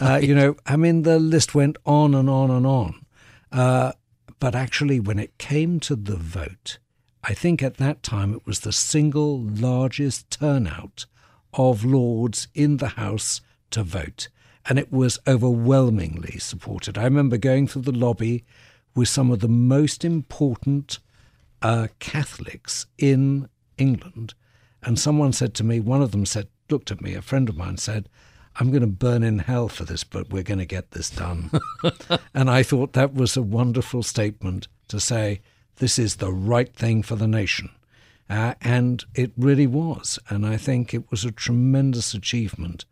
Uh, 0.00 0.20
you 0.22 0.36
know, 0.36 0.54
I 0.66 0.76
mean, 0.76 1.02
the 1.02 1.18
list 1.18 1.52
went 1.52 1.78
on 1.84 2.14
and 2.14 2.30
on 2.30 2.50
and 2.52 2.64
on. 2.64 3.90
But 4.40 4.54
actually, 4.54 5.00
when 5.00 5.18
it 5.18 5.38
came 5.38 5.80
to 5.80 5.96
the 5.96 6.16
vote, 6.16 6.78
I 7.24 7.34
think 7.34 7.62
at 7.62 7.78
that 7.78 8.02
time 8.02 8.32
it 8.32 8.46
was 8.46 8.60
the 8.60 8.72
single 8.72 9.40
largest 9.40 10.30
turnout 10.30 11.06
of 11.52 11.84
Lords 11.84 12.48
in 12.54 12.76
the 12.76 12.88
House 12.88 13.40
to 13.70 13.82
vote. 13.82 14.28
And 14.68 14.78
it 14.78 14.92
was 14.92 15.18
overwhelmingly 15.26 16.38
supported. 16.38 16.96
I 16.96 17.04
remember 17.04 17.36
going 17.36 17.66
through 17.66 17.82
the 17.82 17.92
lobby 17.92 18.44
with 18.94 19.08
some 19.08 19.30
of 19.30 19.40
the 19.40 19.48
most 19.48 20.04
important 20.04 20.98
uh, 21.62 21.88
Catholics 21.98 22.86
in 22.98 23.48
England. 23.76 24.34
And 24.82 24.98
someone 24.98 25.32
said 25.32 25.54
to 25.54 25.64
me, 25.64 25.80
one 25.80 26.02
of 26.02 26.12
them 26.12 26.26
said, 26.26 26.48
looked 26.70 26.90
at 26.90 27.00
me, 27.00 27.14
a 27.14 27.22
friend 27.22 27.48
of 27.48 27.56
mine 27.56 27.78
said, 27.78 28.08
I'm 28.58 28.70
going 28.70 28.82
to 28.82 28.88
burn 28.88 29.22
in 29.22 29.38
hell 29.38 29.68
for 29.68 29.84
this, 29.84 30.04
but 30.04 30.30
we're 30.30 30.42
going 30.42 30.58
to 30.58 30.66
get 30.66 30.90
this 30.90 31.10
done. 31.10 31.50
and 32.34 32.50
I 32.50 32.62
thought 32.62 32.92
that 32.94 33.14
was 33.14 33.36
a 33.36 33.42
wonderful 33.42 34.02
statement 34.02 34.66
to 34.88 34.98
say, 34.98 35.40
this 35.76 35.98
is 35.98 36.16
the 36.16 36.32
right 36.32 36.74
thing 36.74 37.02
for 37.02 37.14
the 37.14 37.28
nation. 37.28 37.70
Uh, 38.28 38.54
and 38.60 39.04
it 39.14 39.32
really 39.36 39.66
was. 39.66 40.18
And 40.28 40.44
I 40.44 40.56
think 40.56 40.92
it 40.92 41.10
was 41.10 41.24
a 41.24 41.30
tremendous 41.30 42.14
achievement 42.14 42.84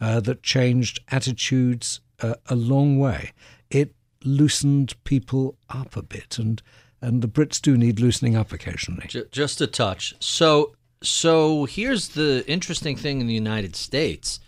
uh, 0.00 0.20
that 0.20 0.42
changed 0.42 1.00
attitudes 1.08 2.00
uh, 2.20 2.34
a 2.46 2.54
long 2.54 2.98
way. 2.98 3.32
It 3.70 3.94
loosened 4.24 5.02
people 5.04 5.56
up 5.68 5.96
a 5.96 6.02
bit, 6.02 6.38
and, 6.38 6.62
and 7.00 7.22
the 7.22 7.28
Brits 7.28 7.60
do 7.60 7.76
need 7.76 7.98
loosening 7.98 8.36
up 8.36 8.52
occasionally. 8.52 9.06
Ju- 9.08 9.26
just 9.30 9.60
a 9.60 9.66
touch. 9.66 10.14
So, 10.20 10.74
so 11.02 11.64
here's 11.64 12.08
the 12.08 12.44
interesting 12.46 12.96
thing 12.96 13.20
in 13.20 13.26
the 13.26 13.34
United 13.34 13.74
States. 13.74 14.38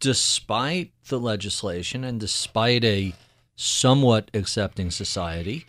Despite 0.00 0.92
the 1.08 1.18
legislation 1.18 2.04
and 2.04 2.20
despite 2.20 2.84
a 2.84 3.14
somewhat 3.56 4.30
accepting 4.32 4.90
society, 4.90 5.66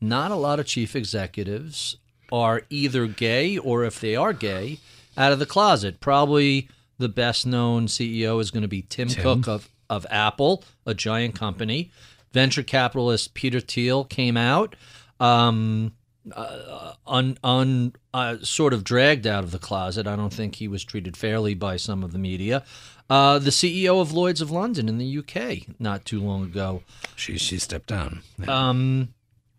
not 0.00 0.30
a 0.30 0.36
lot 0.36 0.60
of 0.60 0.66
chief 0.66 0.94
executives 0.94 1.96
are 2.30 2.62
either 2.70 3.06
gay 3.06 3.58
or 3.58 3.84
if 3.84 4.00
they 4.00 4.16
are 4.16 4.32
gay, 4.32 4.78
out 5.16 5.32
of 5.32 5.38
the 5.38 5.46
closet. 5.46 6.00
Probably 6.00 6.68
the 6.98 7.08
best 7.08 7.46
known 7.46 7.86
CEO 7.86 8.40
is 8.40 8.50
going 8.50 8.62
to 8.62 8.68
be 8.68 8.82
Tim, 8.82 9.08
Cook 9.08 9.46
of, 9.48 9.68
of 9.90 10.06
Apple, 10.10 10.64
a 10.86 10.94
giant 10.94 11.34
company. 11.34 11.90
Venture 12.32 12.62
capitalist 12.62 13.34
Peter 13.34 13.60
Thiel 13.60 14.04
came 14.04 14.36
out, 14.36 14.74
um, 15.20 15.92
uh, 16.34 16.92
un, 17.06 17.36
un, 17.44 17.92
uh, 18.14 18.36
sort 18.42 18.72
of 18.72 18.84
dragged 18.84 19.26
out 19.26 19.44
of 19.44 19.50
the 19.50 19.58
closet. 19.58 20.06
I 20.06 20.16
don't 20.16 20.32
think 20.32 20.54
he 20.54 20.68
was 20.68 20.84
treated 20.84 21.16
fairly 21.16 21.54
by 21.54 21.76
some 21.76 22.02
of 22.02 22.12
the 22.12 22.18
media. 22.18 22.64
Uh, 23.12 23.38
the 23.38 23.50
CEO 23.50 24.00
of 24.00 24.14
Lloyd's 24.14 24.40
of 24.40 24.50
London 24.50 24.88
in 24.88 24.96
the 24.96 25.18
UK 25.18 25.78
not 25.78 26.06
too 26.06 26.18
long 26.18 26.44
ago. 26.44 26.82
She 27.14 27.36
she 27.36 27.58
stepped 27.58 27.88
down. 27.88 28.22
Um, 28.48 29.12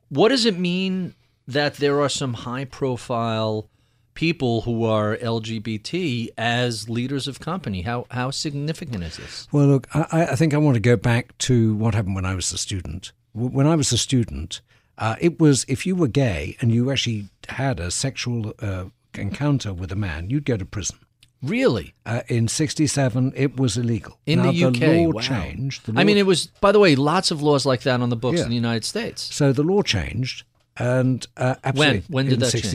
what 0.10 0.30
does 0.30 0.48
it 0.48 0.58
mean 0.58 1.14
that 1.48 1.76
there 1.76 2.02
are 2.02 2.10
some 2.10 2.34
high 2.34 2.66
profile 2.66 3.70
people 4.16 4.62
who 4.62 4.84
are 4.86 5.18
LGBT 5.18 6.30
as 6.36 6.90
leaders 6.90 7.28
of 7.28 7.40
company? 7.40 7.84
How 7.84 8.08
how 8.10 8.32
significant 8.32 9.04
is 9.04 9.18
this? 9.18 9.48
Well, 9.52 9.68
look, 9.68 9.88
I, 9.94 10.30
I 10.32 10.36
think 10.36 10.56
I 10.56 10.58
want 10.58 10.74
to 10.74 10.80
go 10.80 10.96
back 10.96 11.38
to 11.50 11.76
what 11.76 11.94
happened 11.94 12.16
when 12.16 12.26
I 12.26 12.34
was 12.34 12.52
a 12.52 12.58
student. 12.58 13.12
When 13.34 13.68
I 13.68 13.76
was 13.76 13.92
a 13.92 14.00
student, 14.00 14.62
uh, 14.98 15.16
it 15.22 15.40
was 15.40 15.64
if 15.68 15.86
you 15.86 15.96
were 15.96 16.08
gay 16.08 16.58
and 16.60 16.72
you 16.72 16.90
actually 16.90 17.30
had 17.50 17.80
a 17.80 17.92
sexual 17.92 18.56
uh, 18.64 18.86
encounter 19.14 19.76
with 19.76 19.92
a 19.92 19.96
man, 19.96 20.32
you'd 20.32 20.46
go 20.46 20.58
to 20.58 20.66
prison. 20.66 20.98
Really? 21.44 21.94
Uh, 22.06 22.22
in 22.30 22.48
'67, 22.48 23.34
it 23.36 23.58
was 23.58 23.78
illegal. 23.78 24.18
In 24.26 24.40
now, 24.42 24.52
the 24.52 24.66
UK? 24.66 24.80
law 24.82 25.08
wow. 25.16 25.22
changed. 25.22 25.86
The 25.86 26.00
I 26.00 26.04
mean, 26.06 26.18
it 26.18 26.26
was, 26.26 26.48
by 26.62 26.72
the 26.72 26.80
way, 26.80 26.96
lots 26.96 27.32
of 27.32 27.42
laws 27.42 27.66
like 27.66 27.82
that 27.82 28.00
on 28.02 28.10
the 28.10 28.16
books 28.16 28.38
Yeah. 28.40 28.44
in 28.46 28.50
the 28.50 28.56
United 28.56 28.86
States. 28.86 29.22
So 29.34 29.52
the 29.52 29.64
law 29.64 29.82
changed, 29.82 30.46
and 30.78 31.28
uh, 31.38 31.56
absolutely 31.64 32.04
When 32.08 32.26
did 32.26 32.36
in 32.36 32.40
that 32.40 32.52
change? 32.52 32.64
Mm-hmm. 32.64 32.70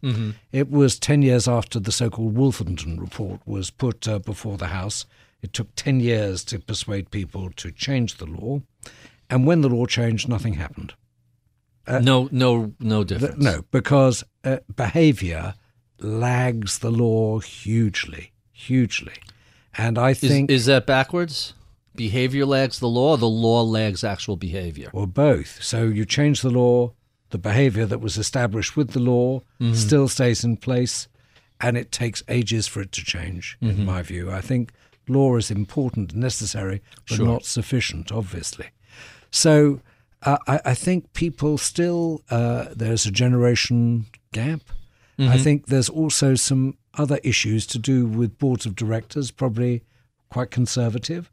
'67. 0.00 0.34
It 0.52 0.70
was 0.70 0.98
ten 0.98 1.22
years 1.22 1.48
after 1.48 1.80
the 1.80 1.90
so-called 1.92 2.34
Wolfenden 2.36 3.00
report 3.00 3.40
was 3.46 3.70
put 3.70 4.06
uh, 4.06 4.20
before 4.20 4.56
the 4.58 4.68
House. 4.68 5.06
It 5.42 5.52
took 5.52 5.74
ten 5.74 5.98
years 6.00 6.44
to 6.44 6.58
persuade 6.60 7.10
people 7.10 7.50
to 7.56 7.72
change 7.72 8.16
the 8.18 8.26
law, 8.26 8.62
and 9.28 9.44
when 9.46 9.60
the 9.60 9.68
law 9.68 9.86
changed, 9.86 10.28
nothing 10.28 10.54
happened. 10.54 10.94
no, 11.88 12.28
no, 12.32 12.72
no 12.80 13.04
Th- 13.04 13.20
difference. 13.20 13.42
No, 13.44 13.64
because 13.70 14.24
uh, 14.44 14.58
behaviour 14.74 15.54
lags 16.04 16.78
the 16.78 16.90
law 16.90 17.40
hugely, 17.40 18.32
hugely, 18.52 19.14
and 19.76 19.98
I 19.98 20.14
think 20.14 20.50
is 20.50 20.66
that 20.66 20.86
backwards? 20.86 21.54
Behavior 21.96 22.44
lags 22.44 22.78
the 22.80 22.88
law, 22.88 23.12
or 23.12 23.18
the 23.18 23.28
law 23.28 23.62
lags 23.62 24.02
actual 24.04 24.36
behavior? 24.36 24.90
or 24.92 25.06
both. 25.06 25.62
So 25.62 25.84
you 25.84 26.04
change 26.04 26.42
the 26.42 26.50
law, 26.50 26.92
the 27.30 27.38
behavior 27.38 27.86
that 27.86 28.00
was 28.00 28.16
established 28.18 28.76
with 28.76 28.90
the 28.92 29.00
law 29.00 29.42
still 29.72 30.08
stays 30.08 30.44
in 30.44 30.56
place, 30.56 31.08
and 31.60 31.76
it 31.76 31.90
takes 31.92 32.22
ages 32.28 32.66
for 32.66 32.80
it 32.82 32.92
to 32.92 33.04
change, 33.04 33.56
in 33.60 33.84
my 33.84 34.02
view. 34.02 34.30
I 34.30 34.40
think 34.40 34.72
law 35.08 35.36
is 35.36 35.50
important 35.50 36.12
and 36.12 36.20
necessary, 36.22 36.82
but 37.08 37.16
Sure. 37.16 37.26
not 37.26 37.44
sufficient, 37.44 38.10
obviously. 38.10 38.66
So 39.30 39.80
uh, 40.22 40.38
I, 40.48 40.60
I 40.66 40.74
think 40.74 41.12
people 41.12 41.58
still, 41.58 42.22
uh, 42.30 42.66
there's 42.74 43.06
a 43.06 43.10
generation 43.12 44.06
gap. 44.32 44.60
I 45.18 45.22
mm-hmm. 45.22 45.42
think 45.42 45.66
there's 45.66 45.88
also 45.88 46.34
some 46.34 46.76
other 46.94 47.20
issues 47.22 47.66
to 47.68 47.78
do 47.78 48.06
with 48.06 48.38
boards 48.38 48.66
of 48.66 48.74
directors, 48.74 49.30
probably 49.30 49.82
quite 50.28 50.50
conservative, 50.50 51.30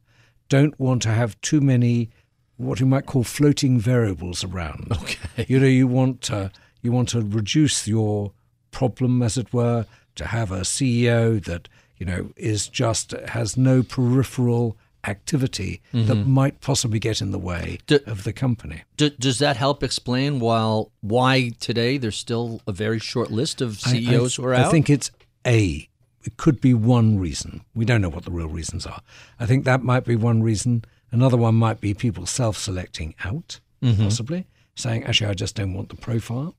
don't 0.50 0.80
want 0.80 1.02
to 1.04 1.10
have 1.10 1.40
too 1.42 1.62
many 1.62 2.10
what 2.58 2.80
you 2.80 2.86
might 2.86 3.08
call 3.08 3.24
floating 3.24 3.80
variables 3.80 4.44
around. 4.44 4.88
Okay. 5.02 5.46
You 5.48 5.60
know, 5.60 5.68
you 5.68 5.88
want 5.88 6.22
to 6.22 6.52
you 6.82 6.92
want 6.92 7.10
to 7.10 7.22
reduce 7.22 7.88
your 7.88 8.34
problem, 8.72 9.22
as 9.22 9.38
it 9.38 9.54
were, 9.54 9.86
to 10.16 10.26
have 10.26 10.52
a 10.52 10.62
CEO 10.62 11.44
that 11.46 11.68
you 11.98 12.06
know 12.06 12.32
is 12.36 12.68
just 12.68 13.12
has 13.12 13.58
no 13.58 13.82
peripheral 13.82 14.78
activity 15.06 15.82
that 15.94 16.16
might 16.28 16.62
possibly 16.62 17.00
get 17.00 17.22
in 17.22 17.32
the 17.32 17.40
way 17.40 17.80
D- 17.88 18.00
of 18.06 18.24
the 18.24 18.34
company. 18.34 18.84
D- 18.98 19.16
does 19.20 19.40
that 19.40 19.58
help 19.58 19.84
explain 19.84 20.40
while 20.40 20.92
why 21.02 21.52
today 21.60 21.98
there's 21.98 22.18
still 22.18 22.62
a 22.68 22.72
very 22.72 23.00
short 23.00 23.32
list 23.32 23.62
of 23.62 23.80
I- 23.86 23.90
I- 23.90 23.94
CEOs 23.94 24.36
who 24.36 24.46
are 24.46 24.54
out? 24.54 24.68
I 24.68 24.72
think 24.72 24.90
it's 24.90 25.12
a. 25.46 25.88
It 26.24 26.38
could 26.38 26.62
be 26.62 26.74
one 26.76 27.18
reason. 27.18 27.62
We 27.74 27.84
don't 27.84 28.02
know 28.02 28.10
what 28.10 28.26
the 28.26 28.32
real 28.32 28.48
reasons 28.48 28.86
are. 28.86 29.02
I 29.40 29.48
think 29.48 29.66
that 29.66 29.82
might 29.84 30.06
be 30.06 30.16
one 30.16 30.44
reason. 30.44 30.86
Another 31.12 31.36
one 31.38 31.56
might 31.56 31.82
be 31.82 31.94
people 31.94 32.26
self-selecting 32.26 33.16
out, 33.24 33.60
Mm-hmm. 33.84 34.04
possibly 34.04 34.46
saying, 34.76 35.04
"Actually, 35.06 35.32
I 35.32 35.34
just 35.34 35.56
don't 35.56 35.74
want 35.74 35.90
the 35.90 35.96
profile." 35.96 36.56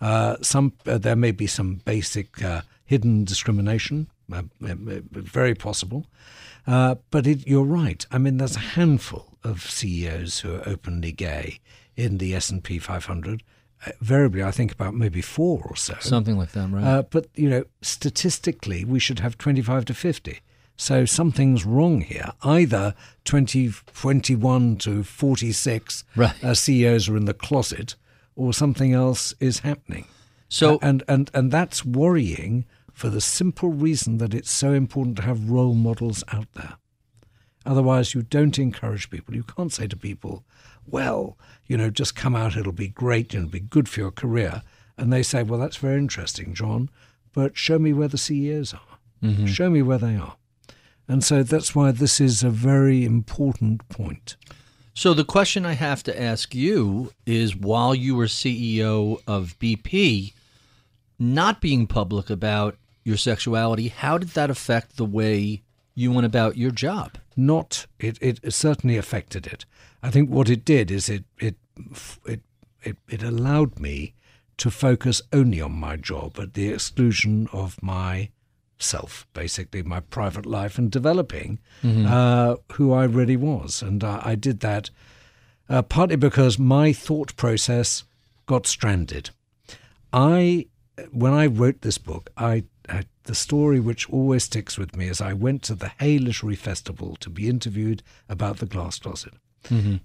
Uh, 0.00 0.36
some 0.40 0.72
uh, 0.86 0.96
there 0.98 1.14
may 1.14 1.30
be 1.30 1.46
some 1.46 1.76
basic 1.84 2.42
uh, 2.42 2.62
hidden 2.86 3.24
discrimination, 3.24 4.08
very 4.60 5.54
possible. 5.54 6.06
Uh, 6.66 6.96
but 7.10 7.26
it, 7.26 7.46
you're 7.46 7.64
right. 7.64 8.06
I 8.10 8.18
mean, 8.18 8.36
there's 8.36 8.56
a 8.56 8.60
handful 8.60 9.36
of 9.42 9.62
CEOs 9.62 10.40
who 10.40 10.54
are 10.56 10.62
openly 10.68 11.12
gay 11.12 11.58
in 11.96 12.18
the 12.18 12.34
S 12.34 12.50
and 12.50 12.62
P 12.62 12.78
500. 12.78 13.42
Uh, 13.84 13.90
variably, 14.00 14.44
I 14.44 14.52
think 14.52 14.70
about 14.72 14.94
maybe 14.94 15.20
four 15.20 15.64
or 15.68 15.74
so. 15.76 15.94
Something 15.98 16.38
like 16.38 16.52
that, 16.52 16.70
right? 16.70 16.84
Uh, 16.84 17.02
but 17.02 17.26
you 17.34 17.50
know, 17.50 17.64
statistically, 17.82 18.84
we 18.84 18.98
should 19.00 19.18
have 19.20 19.36
25 19.38 19.86
to 19.86 19.94
50. 19.94 20.40
So 20.76 21.04
something's 21.04 21.64
wrong 21.66 22.00
here. 22.00 22.32
Either 22.42 22.94
20, 23.24 23.70
21 23.94 24.76
to 24.78 25.02
46 25.02 26.04
Right. 26.16 26.44
uh, 26.44 26.54
CEOs 26.54 27.08
are 27.08 27.16
in 27.16 27.24
the 27.26 27.34
closet, 27.34 27.96
or 28.36 28.52
something 28.52 28.92
else 28.92 29.34
is 29.40 29.60
happening. 29.60 30.06
so, 30.48 30.78
and 30.82 31.02
and 31.08 31.30
and 31.34 31.50
that's 31.50 31.84
worrying 31.84 32.64
for 32.92 33.08
the 33.08 33.20
simple 33.20 33.70
reason 33.70 34.18
that 34.18 34.34
it's 34.34 34.50
so 34.50 34.72
important 34.72 35.16
to 35.16 35.22
have 35.22 35.50
role 35.50 35.74
models 35.74 36.22
out 36.32 36.52
there. 36.54 36.76
Otherwise, 37.64 38.14
you 38.14 38.22
don't 38.22 38.58
encourage 38.58 39.10
people. 39.10 39.34
You 39.34 39.44
can't 39.44 39.72
say 39.72 39.86
to 39.86 39.96
people, 39.96 40.44
"Well, 40.86 41.38
you 41.66 41.76
know, 41.76 41.90
just 41.90 42.16
come 42.16 42.34
out. 42.34 42.56
It'll 42.56 42.72
be 42.72 42.88
great. 42.88 43.34
It'll 43.34 43.48
be 43.48 43.60
good 43.60 43.88
for 43.88 44.00
your 44.00 44.10
career." 44.10 44.62
And 44.98 45.12
they 45.12 45.22
say, 45.22 45.42
"Well, 45.42 45.60
that's 45.60 45.76
very 45.76 45.98
interesting, 45.98 46.54
John, 46.54 46.90
but 47.32 47.56
show 47.56 47.78
me 47.78 47.92
where 47.92 48.08
the 48.08 48.18
CEOs 48.18 48.74
are. 48.74 48.98
Mm-hmm. 49.22 49.46
Show 49.46 49.70
me 49.70 49.82
where 49.82 49.98
they 49.98 50.16
are." 50.16 50.36
And 51.08 51.22
so 51.22 51.42
that's 51.42 51.74
why 51.74 51.92
this 51.92 52.20
is 52.20 52.42
a 52.42 52.50
very 52.50 53.04
important 53.04 53.88
point. 53.88 54.36
so 54.94 55.14
the 55.14 55.24
question 55.24 55.64
I 55.64 55.72
have 55.72 56.02
to 56.02 56.22
ask 56.22 56.54
you 56.54 57.12
is: 57.26 57.56
While 57.56 57.94
you 57.94 58.16
were 58.16 58.26
CEO 58.26 59.22
of 59.26 59.58
BP, 59.58 60.32
not 61.18 61.60
being 61.60 61.86
public 61.86 62.28
about 62.28 62.76
your 63.04 63.16
sexuality, 63.16 63.88
how 63.88 64.18
did 64.18 64.30
that 64.30 64.50
affect 64.50 64.96
the 64.96 65.04
way 65.04 65.62
you 65.94 66.12
went 66.12 66.26
about 66.26 66.56
your 66.56 66.70
job? 66.70 67.18
not 67.36 67.86
it, 67.98 68.18
it 68.20 68.52
certainly 68.52 68.96
affected 68.96 69.46
it. 69.46 69.64
I 70.02 70.10
think 70.10 70.30
what 70.30 70.50
it 70.50 70.64
did 70.64 70.90
is 70.90 71.08
it 71.08 71.24
it 71.38 71.56
it 72.26 72.40
it, 72.82 72.96
it 73.08 73.22
allowed 73.22 73.78
me 73.78 74.14
to 74.58 74.70
focus 74.70 75.22
only 75.32 75.60
on 75.60 75.72
my 75.72 75.96
job 75.96 76.38
at 76.38 76.54
the 76.54 76.68
exclusion 76.68 77.48
of 77.52 77.82
my 77.82 78.30
self, 78.78 79.26
basically 79.32 79.82
my 79.82 80.00
private 80.00 80.44
life 80.44 80.78
and 80.78 80.90
developing 80.90 81.58
uh, 81.84 82.56
who 82.72 82.92
I 82.92 83.04
really 83.04 83.36
was. 83.36 83.82
And 83.82 84.02
I, 84.02 84.20
I 84.24 84.34
did 84.34 84.60
that 84.60 84.90
uh, 85.68 85.82
partly 85.82 86.16
because 86.16 86.58
my 86.58 86.92
thought 86.92 87.34
process 87.36 88.04
got 88.46 88.66
stranded. 88.66 89.30
I, 90.12 90.66
when 91.10 91.32
I 91.32 91.46
wrote 91.46 91.82
this 91.82 91.98
book, 91.98 92.30
I, 92.36 92.64
I 92.88 93.04
the 93.24 93.34
story 93.34 93.78
which 93.78 94.10
always 94.10 94.44
sticks 94.44 94.76
with 94.76 94.96
me 94.96 95.06
is 95.08 95.20
I 95.20 95.32
went 95.32 95.62
to 95.64 95.74
the 95.76 95.92
Hay 96.00 96.18
Literary 96.18 96.56
Festival 96.56 97.16
to 97.20 97.30
be 97.30 97.48
interviewed 97.48 98.02
about 98.28 98.58
the 98.58 98.66
Glass 98.66 98.98
Closet. 98.98 99.34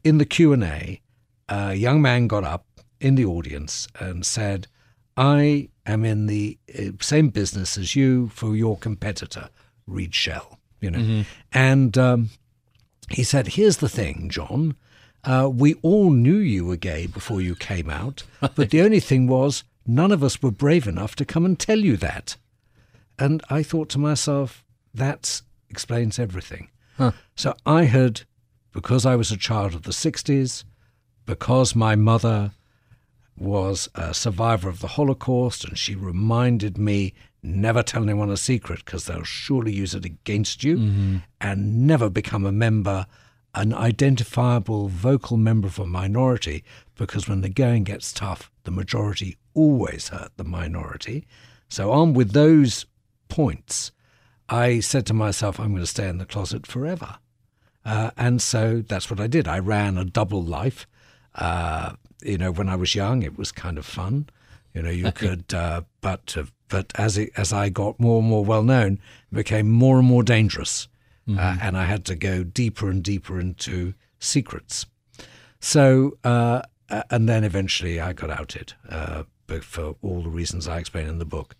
In 0.03 0.17
the 0.19 0.25
Q 0.25 0.53
and 0.53 0.63
A, 0.63 1.01
a 1.49 1.73
young 1.73 1.99
man 2.01 2.27
got 2.27 2.43
up 2.43 2.65
in 2.99 3.15
the 3.15 3.25
audience 3.25 3.87
and 3.99 4.23
said, 4.25 4.67
"I 5.15 5.69
am 5.85 6.05
in 6.05 6.27
the 6.27 6.59
uh, 6.77 6.91
same 7.01 7.29
business 7.29 7.77
as 7.77 7.95
you 7.95 8.29
for 8.29 8.55
your 8.55 8.77
competitor, 8.77 9.49
Reed 9.87 10.13
Shell." 10.13 10.59
You 10.79 10.91
know, 10.91 11.23
and 11.51 11.97
um, 11.97 12.29
he 13.09 13.23
said, 13.23 13.47
Here's 13.47 13.77
the 13.77 13.89
thing, 13.89 14.29
John. 14.29 14.75
Uh, 15.23 15.49
we 15.51 15.73
all 15.81 16.11
knew 16.11 16.37
you 16.37 16.65
were 16.65 16.77
gay 16.77 17.07
before 17.07 17.41
you 17.41 17.55
came 17.55 17.89
out, 17.89 18.23
but 18.55 18.69
the 18.69 18.81
only 18.81 18.99
thing 18.99 19.27
was, 19.27 19.63
none 19.85 20.11
of 20.11 20.23
us 20.23 20.41
were 20.41 20.51
brave 20.51 20.87
enough 20.87 21.15
to 21.15 21.25
come 21.25 21.45
and 21.45 21.57
tell 21.59 21.79
you 21.79 21.97
that. 21.97 22.37
And 23.19 23.41
I 23.49 23.63
thought 23.63 23.89
to 23.89 23.99
myself, 23.99 24.63
that 24.93 25.41
explains 25.69 26.19
everything. 26.19 26.69
So 27.35 27.53
I 27.65 27.83
had, 27.83 28.21
because 28.71 29.05
I 29.05 29.15
was 29.15 29.31
a 29.31 29.37
child 29.37 29.75
of 29.75 29.83
the 29.83 29.91
60s, 29.91 30.63
because 31.25 31.75
my 31.75 31.95
mother 31.95 32.51
was 33.37 33.87
a 33.93 34.13
survivor 34.13 34.67
of 34.67 34.79
the 34.79 34.87
Holocaust, 34.87 35.63
and 35.63 35.77
she 35.77 35.93
reminded 35.93 36.77
me 36.77 37.13
never 37.43 37.83
tell 37.83 38.01
anyone 38.01 38.31
a 38.31 38.37
secret 38.37 38.83
because 38.83 39.05
they'll 39.05 39.23
surely 39.23 39.71
use 39.71 39.93
it 39.93 40.05
against 40.05 40.63
you, 40.63 40.77
mm-hmm. 40.77 41.17
and 41.39 41.85
never 41.85 42.09
become 42.09 42.45
a 42.45 42.51
member, 42.51 43.05
an 43.53 43.73
identifiable 43.73 44.87
vocal 44.87 45.37
member 45.37 45.67
of 45.67 45.77
a 45.77 45.85
minority, 45.85 46.63
because 46.95 47.29
when 47.29 47.41
the 47.41 47.49
going 47.49 47.83
gets 47.83 48.11
tough, 48.11 48.51
the 48.63 48.71
majority 48.71 49.37
always 49.53 50.09
hurt 50.09 50.31
the 50.37 50.43
minority. 50.43 51.27
So, 51.69 51.91
on 51.91 52.13
with 52.13 52.31
those 52.31 52.87
points, 53.27 53.91
I 54.49 54.79
said 54.79 55.05
to 55.07 55.13
myself, 55.13 55.59
I'm 55.59 55.71
going 55.71 55.81
to 55.81 55.87
stay 55.87 56.07
in 56.07 56.17
the 56.17 56.25
closet 56.25 56.65
forever. 56.65 57.17
Uh, 57.85 58.11
and 58.17 58.41
so 58.41 58.83
that's 58.87 59.09
what 59.09 59.19
I 59.19 59.27
did. 59.27 59.47
I 59.47 59.59
ran 59.59 59.97
a 59.97 60.05
double 60.05 60.43
life. 60.43 60.87
Uh, 61.35 61.93
you 62.21 62.37
know, 62.37 62.51
when 62.51 62.67
I 62.67 62.75
was 62.75 62.95
young, 62.95 63.23
it 63.23 63.37
was 63.37 63.51
kind 63.51 63.77
of 63.77 63.85
fun. 63.85 64.29
You 64.73 64.81
know, 64.81 64.89
you 64.89 65.11
could, 65.15 65.53
uh, 65.53 65.81
but 66.01 66.35
uh, 66.37 66.43
but 66.69 66.91
as 66.95 67.17
it, 67.17 67.31
as 67.37 67.53
I 67.53 67.69
got 67.69 67.99
more 67.99 68.19
and 68.19 68.27
more 68.27 68.43
well 68.43 68.63
known, 68.63 68.99
it 69.31 69.35
became 69.35 69.69
more 69.71 69.99
and 69.99 70.07
more 70.07 70.23
dangerous, 70.23 70.87
mm-hmm. 71.27 71.39
and 71.39 71.77
I 71.77 71.85
had 71.85 72.03
to 72.05 72.15
go 72.15 72.43
deeper 72.43 72.89
and 72.89 73.01
deeper 73.01 73.39
into 73.39 73.93
secrets. 74.19 74.85
So, 75.59 76.17
uh, 76.23 76.63
and 77.09 77.27
then 77.27 77.43
eventually 77.43 77.99
I 77.99 78.13
got 78.13 78.29
outed 78.29 78.73
uh, 78.89 79.23
for 79.61 79.95
all 80.01 80.21
the 80.21 80.29
reasons 80.29 80.67
I 80.67 80.77
explain 80.77 81.07
in 81.07 81.19
the 81.19 81.25
book, 81.25 81.55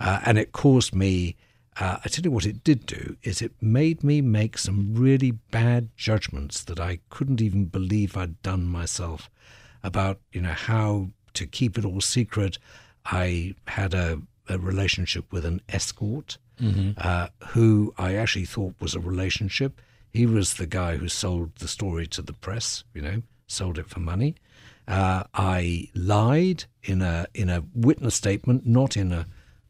and 0.00 0.38
it 0.38 0.52
caused 0.52 0.94
me 0.94 1.36
uh, 1.80 1.98
I 2.04 2.08
tell 2.08 2.24
you 2.24 2.30
what 2.30 2.46
it 2.46 2.64
did 2.64 2.86
do 2.86 3.16
is 3.22 3.40
it 3.40 3.52
made 3.60 4.02
me 4.02 4.20
make 4.20 4.58
some 4.58 4.94
really 4.94 5.30
bad 5.30 5.90
judgments 5.96 6.64
that 6.64 6.80
I 6.80 6.98
couldn't 7.08 7.40
even 7.40 7.66
believe 7.66 8.16
I'd 8.16 8.42
done 8.42 8.64
myself 8.66 9.30
about 9.82 10.20
you 10.32 10.40
know 10.40 10.52
how 10.52 11.10
to 11.34 11.46
keep 11.46 11.78
it 11.78 11.84
all 11.84 12.00
secret. 12.00 12.58
I 13.04 13.54
had 13.68 13.94
a, 13.94 14.20
a 14.48 14.58
relationship 14.58 15.32
with 15.32 15.44
an 15.44 15.60
escort 15.68 16.38
mm-hmm. 16.60 16.92
uh, 16.96 17.28
who 17.48 17.94
I 17.96 18.16
actually 18.16 18.46
thought 18.46 18.74
was 18.80 18.96
a 18.96 19.00
relationship. 19.00 19.80
He 20.10 20.26
was 20.26 20.54
the 20.54 20.66
guy 20.66 20.96
who 20.96 21.08
sold 21.08 21.54
the 21.56 21.68
story 21.68 22.08
to 22.08 22.22
the 22.22 22.32
press, 22.32 22.82
you 22.92 23.02
know, 23.02 23.22
sold 23.46 23.78
it 23.78 23.88
for 23.88 24.00
money. 24.00 24.34
Uh, 24.88 25.24
I 25.32 25.90
lied 25.94 26.64
in 26.82 27.02
a 27.02 27.26
in 27.34 27.50
a 27.50 27.62
witness 27.72 28.16
statement, 28.16 28.66
not 28.66 28.96
in 28.96 29.12
a, 29.12 29.26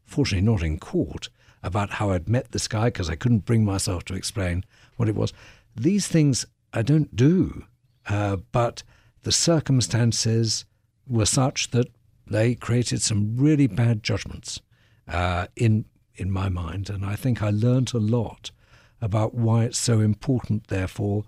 fortunately 0.09 0.45
not 0.45 0.63
in 0.63 0.79
court 0.79 1.29
about 1.61 1.91
how 1.91 2.11
I'd 2.11 2.29
met 2.29 2.51
this 2.51 2.67
guy 2.67 2.85
because 2.85 3.09
I 3.09 3.15
couldn't 3.15 3.45
bring 3.45 3.65
myself 3.65 4.05
to 4.05 4.13
explain 4.13 4.65
what 4.95 5.09
it 5.09 5.15
was. 5.15 5.33
These 5.75 6.07
things 6.07 6.45
I 6.73 6.81
don't 6.81 7.15
do, 7.15 7.65
uh, 8.07 8.37
but 8.51 8.83
the 9.23 9.31
circumstances 9.31 10.65
were 11.07 11.25
such 11.25 11.71
that 11.71 11.87
they 12.27 12.55
created 12.55 13.01
some 13.01 13.35
really 13.37 13.67
bad 13.67 14.03
judgments 14.03 14.59
uh, 15.07 15.47
in 15.55 15.85
in 16.15 16.31
my 16.31 16.49
mind, 16.49 16.89
and 16.89 17.05
I 17.05 17.15
think 17.15 17.41
I 17.41 17.49
learned 17.49 17.93
a 17.93 17.97
lot 17.97 18.51
about 19.01 19.33
why 19.33 19.63
it's 19.63 19.79
so 19.79 20.01
important, 20.01 20.67
therefore, 20.67 21.23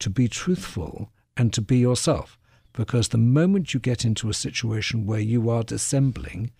to 0.00 0.10
be 0.10 0.28
truthful 0.28 1.10
and 1.34 1.50
to 1.54 1.62
be 1.62 1.78
yourself. 1.78 2.38
Because 2.74 3.08
the 3.08 3.18
moment 3.18 3.72
you 3.72 3.80
get 3.80 4.04
into 4.04 4.28
a 4.28 4.34
situation 4.34 5.06
where 5.06 5.20
you 5.20 5.48
are 5.48 5.62
dissembling, 5.62 6.50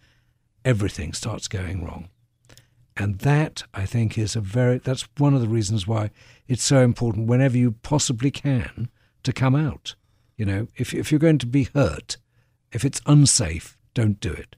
everything 0.65 1.13
starts 1.13 1.49
going 1.49 1.85
wrong. 1.85 2.09
And 2.97 3.19
that, 3.21 3.65
I 3.75 3.87
think, 3.87 4.17
is 4.17 4.37
a 4.37 4.41
very, 4.41 4.79
that's 4.79 5.09
one 5.19 5.35
of 5.35 5.41
the 5.41 5.49
reasons 5.49 5.87
why 5.87 6.11
it's 6.47 6.63
so 6.63 6.81
important 6.81 7.27
whenever 7.27 7.59
you 7.59 7.73
possibly 7.73 8.31
can 8.31 8.89
to 9.25 9.33
come 9.33 9.57
out. 9.57 9.97
You 10.37 10.45
know, 10.47 10.69
if, 10.77 10.95
if 10.95 11.11
you're 11.11 11.19
going 11.19 11.39
to 11.39 11.47
be 11.47 11.69
hurt, 11.75 12.17
if 12.73 12.85
it's 12.85 13.01
unsafe, 13.07 13.77
don't 13.95 14.21
do 14.21 14.33
it. 14.33 14.57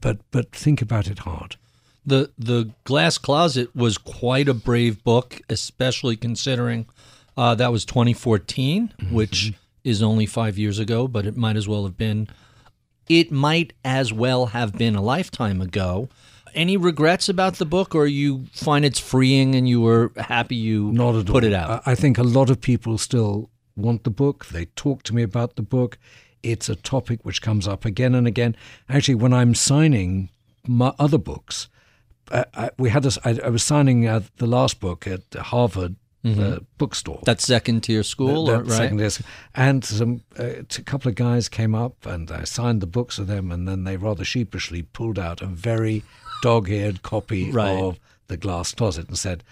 But, 0.00 0.18
but 0.32 0.52
think 0.52 0.82
about 0.82 1.06
it 1.08 1.20
hard. 1.20 1.56
The, 2.04 2.32
the 2.36 2.72
Glass 2.82 3.16
Closet 3.16 3.74
was 3.76 3.96
quite 3.96 4.48
a 4.48 4.54
brave 4.54 5.04
book, 5.04 5.40
especially 5.48 6.16
considering 6.16 6.86
uh, 7.36 7.54
that 7.54 7.70
was 7.70 7.84
2014, 7.84 8.92
mm-hmm. 8.98 9.14
which 9.14 9.52
is 9.84 10.02
only 10.02 10.26
five 10.26 10.58
years 10.58 10.80
ago, 10.80 11.06
but 11.06 11.26
it 11.26 11.36
might 11.36 11.56
as 11.56 11.68
well 11.68 11.84
have 11.84 11.96
been. 11.96 12.28
It 13.20 13.30
might 13.30 13.74
as 13.84 14.10
well 14.10 14.46
have 14.46 14.72
been 14.72 14.96
a 14.96 15.02
lifetime 15.02 15.60
ago 15.60 16.08
any 16.54 16.76
regrets 16.76 17.28
about 17.28 17.54
the 17.54 17.66
book, 17.66 17.94
or 17.94 18.06
you 18.06 18.46
find 18.52 18.84
it's 18.84 18.98
freeing 18.98 19.54
and 19.54 19.68
you 19.68 19.80
were 19.80 20.12
happy 20.16 20.56
you 20.56 20.92
Not 20.92 21.14
at 21.16 21.26
put 21.26 21.44
all. 21.44 21.50
it 21.50 21.54
out? 21.54 21.82
I 21.86 21.94
think 21.94 22.18
a 22.18 22.22
lot 22.22 22.50
of 22.50 22.60
people 22.60 22.98
still 22.98 23.50
want 23.76 24.04
the 24.04 24.10
book. 24.10 24.46
They 24.46 24.66
talk 24.66 25.02
to 25.04 25.14
me 25.14 25.22
about 25.22 25.56
the 25.56 25.62
book. 25.62 25.98
It's 26.42 26.68
a 26.68 26.74
topic 26.74 27.20
which 27.22 27.42
comes 27.42 27.68
up 27.68 27.84
again 27.84 28.14
and 28.14 28.26
again. 28.26 28.56
Actually, 28.88 29.16
when 29.16 29.32
I'm 29.32 29.54
signing 29.54 30.28
my 30.66 30.92
other 30.98 31.18
books, 31.18 31.68
uh, 32.30 32.44
I, 32.54 32.70
we 32.78 32.90
had 32.90 33.02
this. 33.02 33.18
I, 33.24 33.38
I 33.44 33.48
was 33.48 33.62
signing 33.62 34.06
uh, 34.06 34.22
the 34.38 34.46
last 34.46 34.80
book 34.80 35.06
at 35.06 35.22
Harvard 35.34 35.96
mm-hmm. 36.24 36.40
uh, 36.40 36.56
bookstore. 36.78 37.20
That 37.24 37.40
second 37.40 37.82
tier 37.82 38.02
school, 38.02 38.46
that, 38.46 38.64
that 38.64 38.70
right? 38.70 38.76
Second 38.76 38.98
tier, 38.98 39.10
and 39.54 39.84
some 39.84 40.22
uh, 40.38 40.44
a 40.44 40.82
couple 40.82 41.08
of 41.08 41.14
guys 41.14 41.48
came 41.48 41.74
up 41.74 42.06
and 42.06 42.30
I 42.30 42.44
signed 42.44 42.80
the 42.80 42.86
books 42.86 43.18
with 43.18 43.28
them, 43.28 43.50
and 43.50 43.68
then 43.68 43.84
they 43.84 43.96
rather 43.96 44.24
sheepishly 44.24 44.82
pulled 44.82 45.18
out 45.18 45.42
a 45.42 45.46
very 45.46 46.02
dog-eared 46.42 47.02
copy 47.02 47.50
right. 47.52 47.70
of 47.70 47.98
the 48.28 48.36
Glass 48.36 48.74
Closet 48.74 49.08
and 49.08 49.18
said, 49.18 49.44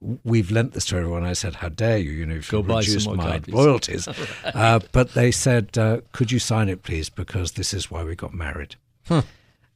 "We've 0.00 0.50
lent 0.50 0.72
this 0.72 0.86
to 0.86 0.96
everyone." 0.96 1.24
I 1.24 1.32
said, 1.32 1.56
"How 1.56 1.68
dare 1.68 1.98
you? 1.98 2.10
You 2.10 2.26
know, 2.26 2.36
if 2.36 2.50
Go 2.50 2.62
you 2.62 2.76
reduce 2.76 3.06
my 3.06 3.38
copies. 3.38 3.54
royalties." 3.54 4.08
right. 4.44 4.56
uh, 4.56 4.80
but 4.92 5.14
they 5.14 5.30
said, 5.30 5.76
uh, 5.78 6.00
"Could 6.12 6.32
you 6.32 6.38
sign 6.38 6.68
it, 6.68 6.82
please? 6.82 7.08
Because 7.08 7.52
this 7.52 7.72
is 7.72 7.90
why 7.90 8.04
we 8.04 8.14
got 8.14 8.34
married." 8.34 8.76
Huh. 9.06 9.22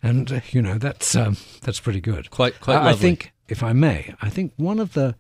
And 0.03 0.33
uh, 0.33 0.41
you 0.51 0.61
know 0.61 0.79
that's 0.79 1.15
um, 1.15 1.37
that's 1.63 1.79
pretty 1.79 2.01
good. 2.01 2.31
Quite 2.31 2.61
quite. 2.61 2.77
I, 2.77 2.91
I 2.91 2.93
think, 2.95 3.33
if 3.49 3.63
I 3.63 3.73
may, 3.73 4.15
I 4.21 4.31
think 4.31 4.53
one 4.57 4.81
of 4.81 4.95
the 4.95 5.15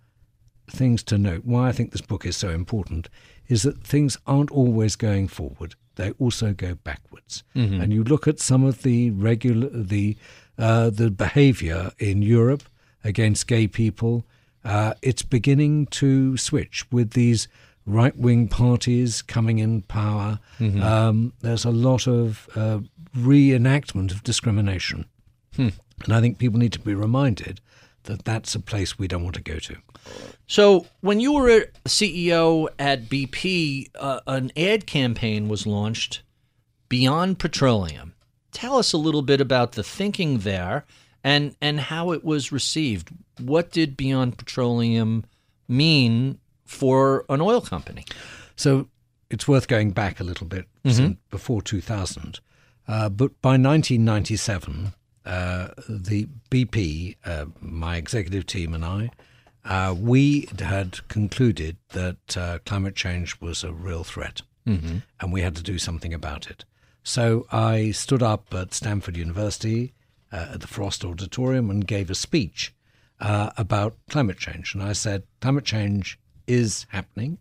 things 0.72 1.02
to 1.04 1.18
note, 1.18 1.44
why 1.44 1.68
I 1.68 1.72
think 1.72 1.92
this 1.92 2.00
book 2.00 2.26
is 2.26 2.36
so 2.36 2.50
important, 2.50 3.08
is 3.48 3.62
that 3.62 3.82
things 3.82 4.18
aren't 4.26 4.50
always 4.50 4.96
going 4.96 5.28
forward; 5.28 5.74
they 5.96 6.12
also 6.12 6.52
go 6.52 6.74
backwards. 6.74 7.44
Mm-hmm. 7.54 7.80
And 7.80 7.92
you 7.92 8.04
look 8.04 8.26
at 8.26 8.40
some 8.40 8.64
of 8.64 8.82
the 8.82 9.10
regular 9.10 9.68
the 9.68 10.16
uh, 10.58 10.90
the 10.90 11.10
behavior 11.10 11.92
in 11.98 12.22
Europe 12.22 12.64
against 13.04 13.46
gay 13.46 13.66
people, 13.66 14.24
uh, 14.64 14.94
it's 15.02 15.22
beginning 15.22 15.86
to 15.86 16.36
switch 16.36 16.90
with 16.90 17.12
these 17.12 17.48
right 17.84 18.16
wing 18.16 18.48
parties 18.48 19.22
coming 19.22 19.58
in 19.58 19.82
power. 19.82 20.38
Mm-hmm. 20.58 20.82
Um, 20.82 21.32
there's 21.40 21.64
a 21.64 21.70
lot 21.70 22.06
of 22.06 22.48
uh, 22.54 22.80
reenactment 23.16 24.12
of 24.12 24.22
discrimination. 24.22 25.06
Hmm. 25.56 25.68
And 26.04 26.14
I 26.14 26.20
think 26.20 26.38
people 26.38 26.58
need 26.58 26.72
to 26.72 26.80
be 26.80 26.94
reminded 26.94 27.60
that 28.04 28.24
that's 28.24 28.54
a 28.54 28.60
place 28.60 28.98
we 28.98 29.08
don't 29.08 29.22
want 29.22 29.36
to 29.36 29.42
go 29.42 29.58
to. 29.58 29.76
So, 30.46 30.86
when 31.00 31.20
you 31.20 31.32
were 31.32 31.48
a 31.48 31.66
CEO 31.88 32.68
at 32.78 33.04
BP, 33.04 33.90
uh, 33.98 34.20
an 34.26 34.52
ad 34.56 34.86
campaign 34.86 35.48
was 35.48 35.66
launched, 35.66 36.22
Beyond 36.88 37.38
Petroleum. 37.38 38.14
Tell 38.50 38.76
us 38.76 38.92
a 38.92 38.98
little 38.98 39.22
bit 39.22 39.40
about 39.40 39.72
the 39.72 39.82
thinking 39.82 40.38
there 40.38 40.84
and 41.24 41.56
and 41.60 41.80
how 41.80 42.10
it 42.12 42.24
was 42.24 42.52
received. 42.52 43.10
What 43.40 43.70
did 43.70 43.96
Beyond 43.96 44.36
Petroleum 44.38 45.24
mean 45.68 46.38
for 46.66 47.24
an 47.28 47.40
oil 47.40 47.60
company? 47.60 48.04
So 48.56 48.88
it's 49.30 49.48
worth 49.48 49.68
going 49.68 49.92
back 49.92 50.20
a 50.20 50.24
little 50.24 50.46
bit 50.46 50.66
mm-hmm. 50.84 51.12
before 51.30 51.62
2000. 51.62 52.40
Uh, 52.86 53.08
but 53.08 53.40
by 53.40 53.50
1997, 53.50 54.92
uh, 55.24 55.68
the 55.88 56.28
BP, 56.50 57.16
uh, 57.24 57.46
my 57.60 57.96
executive 57.96 58.46
team, 58.46 58.74
and 58.74 58.84
I, 58.84 59.10
uh, 59.64 59.94
we 59.96 60.48
had 60.58 61.06
concluded 61.08 61.76
that 61.90 62.36
uh, 62.36 62.58
climate 62.66 62.96
change 62.96 63.40
was 63.40 63.62
a 63.62 63.72
real 63.72 64.04
threat, 64.04 64.42
mm-hmm. 64.66 64.98
and 65.20 65.32
we 65.32 65.42
had 65.42 65.54
to 65.56 65.62
do 65.62 65.78
something 65.78 66.12
about 66.12 66.50
it. 66.50 66.64
So 67.04 67.46
I 67.50 67.90
stood 67.92 68.22
up 68.22 68.52
at 68.54 68.74
Stanford 68.74 69.16
University 69.16 69.92
uh, 70.32 70.50
at 70.54 70.60
the 70.60 70.66
Frost 70.66 71.04
Auditorium 71.04 71.70
and 71.70 71.86
gave 71.86 72.10
a 72.10 72.14
speech 72.14 72.74
uh, 73.20 73.50
about 73.56 73.96
climate 74.08 74.38
change. 74.38 74.74
And 74.74 74.82
I 74.82 74.92
said, 74.92 75.24
climate 75.40 75.64
change 75.64 76.18
is 76.46 76.86
happening. 76.90 77.38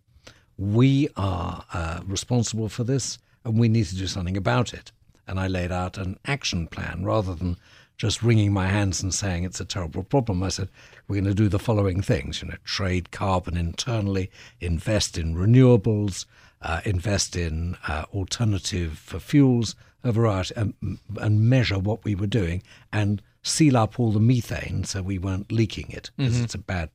We 0.57 1.09
are 1.15 1.65
uh, 1.73 2.01
responsible 2.05 2.69
for 2.69 2.83
this, 2.83 3.17
and 3.43 3.59
we 3.59 3.67
need 3.67 3.85
to 3.87 3.95
do 3.95 4.07
something 4.07 4.37
about 4.37 4.73
it. 4.73 4.91
And 5.27 5.39
I 5.39 5.47
laid 5.47 5.71
out 5.71 5.97
an 5.97 6.17
action 6.25 6.67
plan 6.67 7.03
rather 7.03 7.33
than 7.35 7.57
just 7.97 8.23
wringing 8.23 8.51
my 8.51 8.67
hands 8.67 9.03
and 9.03 9.13
saying 9.13 9.43
it's 9.43 9.59
a 9.59 9.65
terrible 9.65 10.03
problem. 10.03 10.41
I 10.41 10.49
said, 10.49 10.69
we're 11.07 11.21
going 11.21 11.25
to 11.25 11.33
do 11.35 11.47
the 11.47 11.59
following 11.59 12.01
things, 12.01 12.41
you 12.41 12.47
know, 12.47 12.55
trade 12.63 13.11
carbon 13.11 13.55
internally, 13.55 14.31
invest 14.59 15.19
in 15.19 15.35
renewables, 15.35 16.25
uh, 16.63 16.81
invest 16.83 17.35
in 17.35 17.77
uh, 17.87 18.05
alternative 18.13 18.97
fuels, 18.97 19.75
a 20.03 20.11
variety, 20.11 20.55
and, 20.55 20.73
and, 21.19 21.41
measure 21.41 21.77
what 21.77 22.03
we 22.03 22.15
were 22.15 22.27
doing 22.27 22.63
and 22.91 23.21
seal 23.43 23.77
up 23.77 23.99
all 23.99 24.11
the 24.11 24.19
methane 24.19 24.83
so 24.83 25.01
we 25.01 25.19
weren't 25.19 25.51
leaking 25.51 25.89
it 25.91 26.09
because 26.17 26.35
mm-hmm. 26.35 26.43
it's 26.43 26.55
a 26.55 26.59
bad 26.59 26.89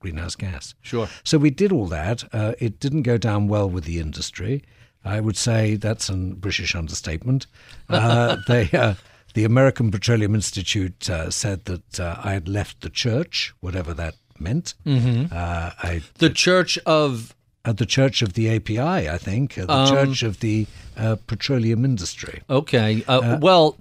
greenhouse 0.00 0.34
gas. 0.34 0.74
Sure. 0.80 1.08
So 1.24 1.38
we 1.38 1.50
did 1.50 1.72
all 1.72 1.86
that. 1.88 2.24
Uh, 2.32 2.54
it 2.58 2.80
didn't 2.80 3.02
go 3.02 3.18
down 3.18 3.48
well 3.48 3.68
with 3.68 3.84
the 3.84 3.98
industry. 3.98 4.62
I 5.04 5.20
would 5.20 5.36
say 5.36 5.76
that's 5.76 6.08
a 6.08 6.14
British 6.14 6.74
understatement. 6.74 7.46
Uh, 7.88 8.36
they, 8.48 8.68
uh, 8.72 8.94
the 9.34 9.44
American 9.44 9.90
Petroleum 9.90 10.34
Institute 10.34 11.08
uh, 11.08 11.30
said 11.30 11.64
that 11.66 12.00
uh, 12.00 12.20
I 12.22 12.32
had 12.32 12.48
left 12.48 12.80
the 12.80 12.90
church, 12.90 13.54
whatever 13.60 13.94
that 13.94 14.14
meant. 14.38 14.74
Mm-hmm. 14.86 15.32
I, 15.32 16.02
the 16.18 16.30
Church 16.30 16.78
of 16.86 17.34
at 17.64 17.76
the 17.76 17.86
Church 17.86 18.22
of 18.22 18.32
the 18.32 18.54
API, 18.54 19.08
I 19.08 19.18
think, 19.18 19.54
the 19.54 19.70
um, 19.70 19.88
Church 19.88 20.22
of 20.22 20.40
the 20.40 20.66
uh, 20.96 21.16
Petroleum 21.26 21.84
Industry. 21.84 22.42
Okay. 22.48 23.04
Uh, 23.06 23.18
uh, 23.18 23.38
well, 23.40 23.76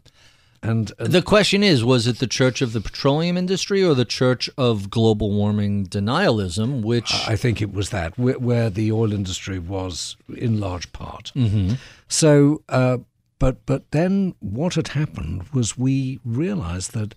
And, 0.63 0.91
and 0.99 1.13
The 1.13 1.21
question 1.21 1.63
is 1.63 1.83
was 1.83 2.07
it 2.07 2.19
the 2.19 2.27
church 2.27 2.61
of 2.61 2.73
the 2.73 2.81
petroleum 2.81 3.37
industry 3.37 3.83
or 3.83 3.93
the 3.93 4.05
church 4.05 4.49
of 4.57 4.89
global 4.89 5.31
warming 5.31 5.85
denialism, 5.87 6.81
which. 6.81 7.13
I 7.27 7.35
think 7.35 7.61
it 7.61 7.73
was 7.73 7.89
that 7.89 8.17
where, 8.17 8.39
where 8.39 8.69
the 8.69 8.91
oil 8.91 9.13
industry 9.13 9.59
was 9.59 10.17
in 10.35 10.59
large 10.59 10.91
part. 10.93 11.31
Mm-hmm. 11.35 11.75
So, 12.07 12.63
uh, 12.69 12.97
but 13.39 13.65
but 13.65 13.91
then 13.91 14.33
what 14.39 14.73
had 14.75 14.89
happened 14.89 15.43
was 15.53 15.77
we 15.77 16.19
realised 16.25 16.93
that 16.93 17.13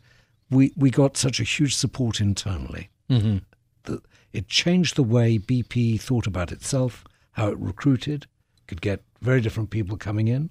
we 0.51 0.72
we 0.76 0.91
got 0.91 1.16
such 1.16 1.41
a 1.41 1.45
huge 1.45 1.74
support 1.74 2.20
internally 2.20 2.91
Mm-hmm. 3.11 3.38
that 3.84 4.03
it 4.32 4.47
changed 4.47 4.95
the 4.95 5.03
way 5.03 5.36
BP 5.36 6.01
thought 6.01 6.28
about 6.28 6.53
itself, 6.53 7.05
how 7.32 7.49
it 7.49 7.59
recruited, 7.59 8.26
could 8.68 8.80
get 8.80 9.03
very 9.20 9.41
different 9.41 9.70
people 9.70 9.97
coming 9.97 10.28
in, 10.28 10.51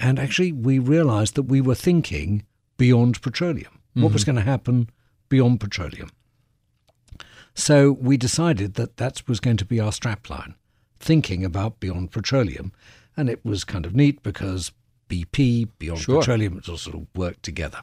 and 0.00 0.18
actually 0.18 0.50
we 0.50 0.78
realised 0.78 1.34
that 1.36 1.42
we 1.44 1.60
were 1.60 1.74
thinking 1.74 2.44
beyond 2.76 3.20
petroleum. 3.22 3.78
What 3.94 4.12
was 4.12 4.24
going 4.24 4.36
to 4.36 4.42
happen 4.42 4.88
beyond 5.28 5.60
petroleum? 5.60 6.10
So 7.54 7.92
we 7.92 8.16
decided 8.16 8.74
that 8.74 8.96
that 8.96 9.22
was 9.28 9.40
going 9.40 9.58
to 9.58 9.64
be 9.64 9.78
our 9.80 9.90
strapline, 9.90 10.54
thinking 10.98 11.44
about 11.44 11.80
beyond 11.80 12.12
petroleum. 12.12 12.72
And 13.16 13.28
it 13.28 13.44
was 13.44 13.64
kind 13.64 13.84
of 13.84 13.94
neat 13.94 14.22
because 14.22 14.72
BP, 15.08 15.68
beyond 15.78 16.00
Sure. 16.00 16.20
petroleum, 16.20 16.56
it 16.56 16.68
all 16.68 16.78
sort 16.78 16.96
of 16.96 17.06
worked 17.14 17.42
together. 17.42 17.82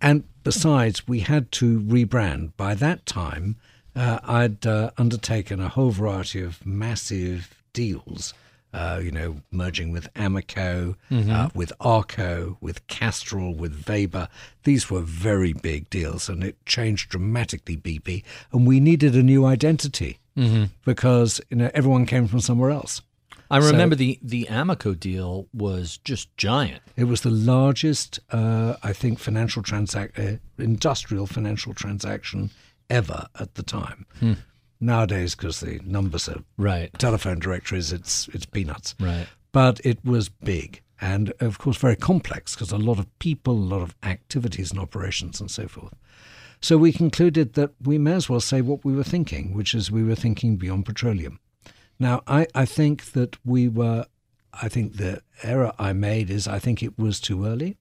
And 0.00 0.24
besides, 0.42 1.08
we 1.08 1.20
had 1.20 1.50
to 1.52 1.80
rebrand. 1.80 2.52
By 2.56 2.74
that 2.74 3.06
time, 3.06 3.56
uh, 3.94 4.18
I'd 4.24 4.66
uh, 4.66 4.90
undertaken 4.98 5.60
a 5.60 5.68
whole 5.68 5.90
variety 5.90 6.42
of 6.42 6.64
massive 6.66 7.62
deals. 7.72 8.34
Uh, 8.72 9.00
you 9.02 9.10
know, 9.10 9.40
merging 9.50 9.90
with 9.90 10.12
Amoco, 10.14 10.94
uh, 11.10 11.48
with 11.56 11.72
Arco, 11.80 12.56
with 12.60 12.86
Castrol, 12.86 13.52
with 13.52 13.84
Veba. 13.84 14.28
These 14.62 14.88
were 14.88 15.00
very 15.00 15.52
big 15.52 15.90
deals, 15.90 16.28
and 16.28 16.44
it 16.44 16.64
changed 16.66 17.10
dramatically 17.10 17.76
BP. 17.76 18.22
And 18.52 18.68
we 18.68 18.78
needed 18.78 19.16
a 19.16 19.22
new 19.24 19.44
identity 19.44 20.18
because 20.84 21.40
you 21.50 21.56
know 21.56 21.70
everyone 21.74 22.06
came 22.06 22.28
from 22.28 22.40
somewhere 22.40 22.70
else. 22.70 23.02
I 23.50 23.58
remember 23.72 23.96
the, 23.96 24.18
the 24.22 24.46
Amoco 24.48 24.98
deal 24.98 25.48
was 25.52 25.98
just 26.04 26.34
giant. 26.36 26.82
It 26.96 27.04
was 27.04 27.22
the 27.22 27.30
largest, 27.30 28.20
uh, 28.30 28.76
I 28.84 28.92
think, 28.92 29.18
financial 29.18 29.60
transac- 29.64 30.16
uh, 30.16 30.38
industrial 30.62 31.26
financial 31.26 31.74
transaction 31.74 32.50
ever 32.88 33.26
at 33.40 33.56
the 33.56 33.64
time. 33.64 34.06
Nowadays, 34.80 35.34
because 35.34 35.60
the 35.60 35.80
numbers 35.84 36.28
are 36.28 36.42
Right. 36.56 36.92
telephone 36.98 37.38
directories, 37.38 37.92
it's 37.92 38.28
it's 38.28 38.46
peanuts. 38.46 38.94
Right. 38.98 39.26
But 39.52 39.80
it 39.84 39.98
was 40.04 40.28
big 40.28 40.80
and, 41.00 41.32
of 41.40 41.58
course, 41.58 41.76
very 41.76 41.96
complex 41.96 42.54
because 42.54 42.72
a 42.72 42.76
lot 42.78 42.98
of 42.98 43.18
people, 43.18 43.54
a 43.54 43.68
lot 43.74 43.82
of 43.82 43.94
activities 44.02 44.70
and 44.70 44.78
operations 44.80 45.40
and 45.40 45.50
so 45.50 45.66
forth. 45.66 45.94
So 46.60 46.76
we 46.76 46.92
concluded 46.92 47.54
that 47.54 47.70
we 47.82 47.96
may 47.98 48.12
as 48.12 48.28
well 48.28 48.40
say 48.40 48.60
what 48.60 48.84
we 48.84 48.94
were 48.94 49.04
thinking, 49.04 49.54
which 49.54 49.74
is 49.74 49.90
we 49.90 50.04
were 50.04 50.14
thinking 50.14 50.56
beyond 50.56 50.84
petroleum. 50.86 51.40
Now, 51.98 52.22
I, 52.26 52.46
I 52.54 52.66
think 52.66 53.12
that 53.12 53.36
we 53.44 53.66
were, 53.66 54.06
I 54.52 54.68
think 54.68 54.96
the 54.96 55.22
error 55.42 55.72
I 55.78 55.92
made 55.94 56.30
is 56.30 56.46
I 56.46 56.58
think 56.58 56.82
it 56.82 56.98
was 56.98 57.18
too 57.18 57.46
early. 57.46 57.76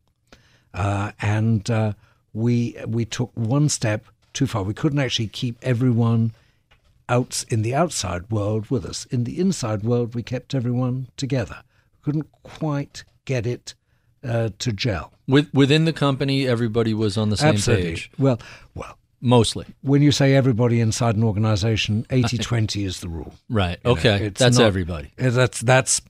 Uh, 0.74 1.12
and 1.22 1.70
uh, 1.70 1.94
we, 2.34 2.78
we 2.88 3.04
took 3.06 3.32
one 3.36 3.68
step 3.70 4.06
too 4.34 4.48
far. 4.48 4.64
We 4.64 4.74
couldn't 4.74 5.00
actually 5.00 5.28
keep 5.28 5.58
everyone 5.62 6.32
out 7.10 7.44
in 7.50 7.62
the 7.64 7.74
outside 7.76 8.30
world 8.32 8.70
with 8.70 8.86
us. 8.86 9.06
In 9.06 9.24
the 9.26 9.40
inside 9.40 9.84
world, 9.84 10.16
we 10.16 10.24
kept 10.24 10.54
everyone 10.56 11.10
together. 11.18 11.64
Couldn't 12.02 12.32
quite 12.44 13.04
get 13.26 13.46
it 13.46 13.74
uh, 14.24 14.50
to 14.60 14.72
gel. 14.72 15.12
With, 15.28 15.54
within 15.54 15.86
the 15.86 15.94
company, 15.94 16.48
everybody 16.48 16.94
was 16.94 17.18
on 17.18 17.30
the 17.30 17.38
same 17.38 17.50
Absolutely. 17.56 17.86
page. 17.92 18.12
Well, 18.18 18.40
well, 18.76 18.98
Mostly. 19.22 19.66
when 19.82 20.02
you 20.02 20.12
say 20.12 20.34
everybody 20.36 20.80
inside 20.80 21.16
an 21.16 21.24
organization, 21.24 22.06
80-20 22.10 22.86
is 22.86 23.00
the 23.02 23.10
rule. 23.10 23.34
Right. 23.50 23.78
You 23.84 23.90
know, 23.90 23.92
Okay. 23.98 24.26
it's 24.28 24.40
That's 24.40 24.58
not- 24.58 24.66
everybody. 24.66 25.12
Uh, 25.20 25.30
That's 25.32 25.60
that's 25.62 26.02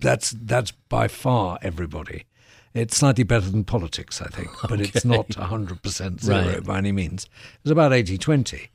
that's 0.00 0.30
that's 0.32 0.72
by 0.88 1.08
far 1.08 1.58
everybody. 1.62 2.24
It's 2.74 2.94
slightly 2.98 3.24
better 3.24 3.48
than 3.48 3.64
politics, 3.64 4.20
I 4.20 4.26
think, 4.28 4.50
but 4.68 4.78
it's 4.80 5.04
not 5.14 5.28
100% 5.28 6.20
zero 6.20 6.36
Right. 6.46 6.62
by 6.64 6.76
any 6.78 6.92
means. 6.92 7.26
It's 7.62 7.70
about 7.70 7.94
80 7.94 8.18
20. 8.18 8.68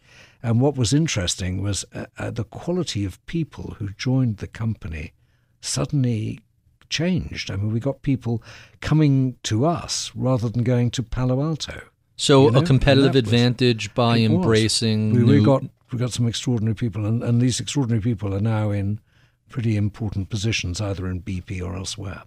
And 0.43 0.59
what 0.59 0.75
was 0.75 0.93
interesting 0.93 1.61
was 1.61 1.85
uh, 1.93 2.05
uh, 2.17 2.31
the 2.31 2.43
quality 2.43 3.05
of 3.05 3.23
people 3.25 3.75
who 3.79 3.89
joined 3.97 4.37
the 4.37 4.47
company 4.47 5.13
suddenly 5.61 6.39
changed. 6.89 7.51
I 7.51 7.55
mean, 7.55 7.71
we 7.71 7.79
got 7.79 8.01
people 8.01 8.41
coming 8.81 9.37
to 9.43 9.65
us 9.65 10.11
rather 10.15 10.49
than 10.49 10.63
going 10.63 10.91
to 10.91 11.03
Palo 11.03 11.41
Alto. 11.43 11.81
So 12.17 12.45
You 12.45 12.51
know, 12.51 12.59
a 12.59 12.63
competitive 12.65 13.13
that 13.13 13.25
was- 13.25 13.33
advantage 13.33 13.93
by 13.93 14.17
embracing. 14.19 15.13
We, 15.13 15.23
we 15.23 15.43
got 15.43 15.63
we 15.91 15.99
got 15.99 16.13
some 16.13 16.27
extraordinary 16.27 16.75
people, 16.75 17.05
and, 17.05 17.21
and 17.23 17.41
these 17.41 17.59
extraordinary 17.59 18.01
people 18.01 18.33
are 18.33 18.39
now 18.39 18.71
in 18.71 18.99
pretty 19.49 19.75
important 19.75 20.29
positions, 20.29 20.79
either 20.79 21.07
in 21.07 21.21
BP 21.21 21.61
or 21.61 21.75
elsewhere. 21.75 22.23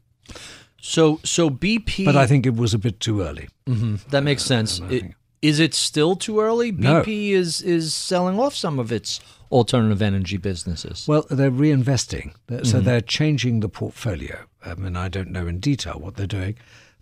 So 0.81 1.21
so 1.25 1.49
BP. 1.51 2.05
But 2.05 2.17
I 2.17 2.27
think 2.27 2.45
it 2.47 2.57
was 2.57 2.75
a 2.75 2.79
bit 2.79 3.01
too 3.01 3.23
early. 3.23 3.49
Mhm, 3.67 4.05
that 4.11 4.23
makes 4.23 4.45
sense. 4.45 4.81
It- 4.81 4.89
think- 4.89 5.15
Is 5.45 5.61
it 5.61 5.75
still 5.75 6.17
too 6.17 6.41
early? 6.41 6.73
No. 6.73 7.03
BP 7.03 7.33
is 7.33 7.61
is 7.61 7.93
selling 7.93 8.41
off 8.41 8.55
some 8.55 8.79
of 8.79 8.91
its 8.91 9.21
alternative 9.53 10.01
energy 10.01 10.39
businesses. 10.39 11.07
Well, 11.07 11.27
they're 11.29 11.51
reinvesting, 11.51 12.33
so 12.63 12.81
they're 12.81 13.03
changing 13.03 13.61
the 13.61 13.69
portfolio. 13.69 14.47
I 14.65 14.75
mean, 14.75 14.97
I 14.97 15.09
don't 15.09 15.31
know 15.31 15.47
in 15.47 15.61
detail 15.61 15.99
what 16.01 16.17
they're 16.17 16.27
doing, 16.27 16.57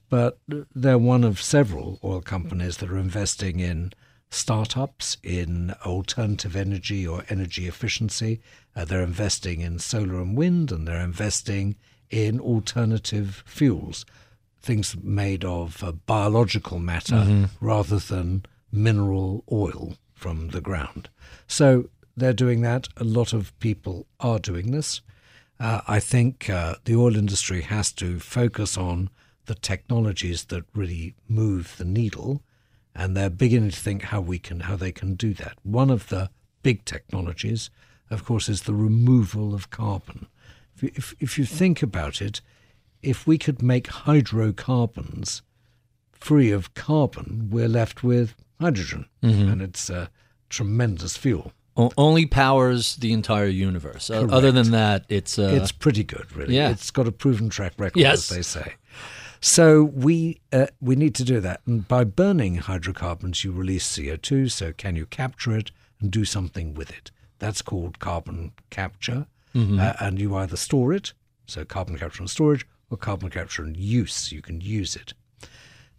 but 0.09 0.41
they're 0.75 0.99
one 0.99 1.23
of 1.23 1.41
several 1.41 2.01
oil 2.03 2.21
companies 2.21 2.79
that 2.79 2.91
are 2.91 2.99
investing 2.99 3.61
in 3.61 3.93
startups 4.29 5.19
in 5.23 5.75
alternative 5.87 6.57
energy 6.57 7.07
or 7.07 7.25
energy 7.29 7.69
efficiency. 7.69 8.41
Uh, 8.75 8.85
they're 8.85 9.05
investing 9.05 9.61
in 9.61 9.79
solar 9.79 10.21
and 10.21 10.37
wind, 10.37 10.73
and 10.73 10.89
they're 10.89 11.01
investing 11.01 11.77
in 12.11 12.41
alternative 12.41 13.45
fuels, 13.47 14.05
things 14.63 14.97
made 15.03 15.45
of 15.45 15.83
uh, 15.83 15.93
biological 15.93 16.79
matter 16.79 17.49
rather 17.61 17.99
than 17.99 18.45
mineral 18.71 19.45
oil 19.51 19.95
from 20.15 20.49
the 20.49 20.61
ground. 20.61 21.09
So 21.47 21.91
they're 22.17 22.33
doing 22.33 22.63
that. 22.63 22.89
A 22.97 23.05
lot 23.05 23.33
of 23.33 23.59
people 23.59 24.07
are 24.21 24.39
doing 24.39 24.71
this. 24.71 25.01
Uh, 25.59 25.81
I 25.87 26.01
think 26.01 26.49
uh, 26.49 26.77
the 26.85 26.97
oil 26.97 27.17
industry 27.17 27.63
has 27.63 27.93
to 27.93 28.19
focus 28.19 28.77
on 28.77 29.11
the 29.47 29.55
technologies 29.55 30.45
that 30.45 30.65
really 30.75 31.15
move 31.29 31.75
the 31.77 31.85
needle, 31.85 32.43
and 32.95 33.17
they're 33.17 33.31
beginning 33.31 33.71
to 33.71 33.81
think 33.81 34.03
how 34.05 34.21
we 34.21 34.39
can 34.39 34.61
how 34.61 34.77
they 34.77 34.93
can 34.93 35.15
do 35.15 35.35
that. 35.35 35.59
One 35.63 35.91
of 35.91 36.09
the 36.09 36.31
big 36.63 36.85
technologies, 36.85 37.71
of 38.11 38.25
course, 38.25 38.49
is 38.49 38.63
the 38.63 38.75
removal 38.75 39.55
of 39.55 39.71
carbon. 39.71 40.27
If 40.77 40.83
you, 40.83 40.91
if, 40.95 41.15
if 41.21 41.39
you 41.39 41.45
think 41.45 41.83
about 41.83 42.23
it, 42.23 42.41
if 43.03 43.27
we 43.27 43.39
could 43.39 43.63
make 43.63 43.89
hydrocarbons 43.89 45.43
free 46.13 46.51
of 46.51 46.75
carbon, 46.75 47.49
we're 47.51 47.69
left 47.69 48.03
with 48.05 48.35
hydrogen, 48.61 49.07
and 49.23 49.61
it's 49.61 49.91
a 49.91 50.11
tremendous 50.49 51.17
fuel. 51.17 51.53
O- 51.77 51.91
only 51.97 52.27
powers 52.27 52.97
the 52.97 53.13
entire 53.13 53.47
universe. 53.47 54.11
O- 54.11 54.29
other 54.29 54.53
than 54.53 54.71
that, 54.73 55.05
it's 55.09 55.39
uh, 55.39 55.51
it's 55.55 55.73
pretty 55.73 56.05
good, 56.05 56.35
really. 56.37 56.55
yeah. 56.55 56.71
It's 56.71 56.91
got 56.91 57.09
a 57.09 57.13
proven 57.13 57.49
track 57.49 57.73
record, 57.79 57.99
Yes. 57.99 58.31
as 58.31 58.37
they 58.37 58.43
say. 58.43 58.75
So 59.41 59.83
we 59.83 60.41
uh, 60.53 60.67
we 60.81 60.95
need 60.97 61.15
to 61.17 61.25
do 61.25 61.41
that, 61.41 61.63
and 61.67 61.89
by 61.89 62.05
burning 62.05 62.57
hydrocarbons, 62.57 63.43
you 63.43 63.51
release 63.53 63.97
CO 63.97 64.17
two. 64.17 64.49
So 64.49 64.73
can 64.73 64.95
you 64.97 65.07
capture 65.07 65.57
it 65.57 65.71
and 66.01 66.11
do 66.11 66.25
something 66.25 66.75
with 66.75 66.91
it? 66.91 67.11
That's 67.39 67.63
called 67.63 67.99
carbon 67.99 68.53
capture, 68.71 69.27
uh, 69.57 69.93
and 69.99 70.21
you 70.21 70.37
either 70.37 70.57
store 70.57 70.93
it, 70.93 71.13
so 71.47 71.65
carbon 71.65 71.99
capture 71.99 72.23
and 72.23 72.31
storage, 72.31 72.65
carbon 72.97 73.31
capture 73.31 73.63
and 73.63 73.77
use. 73.77 74.33
You 74.33 74.43
can 74.43 74.61
use 74.61 74.97
it. 74.97 75.15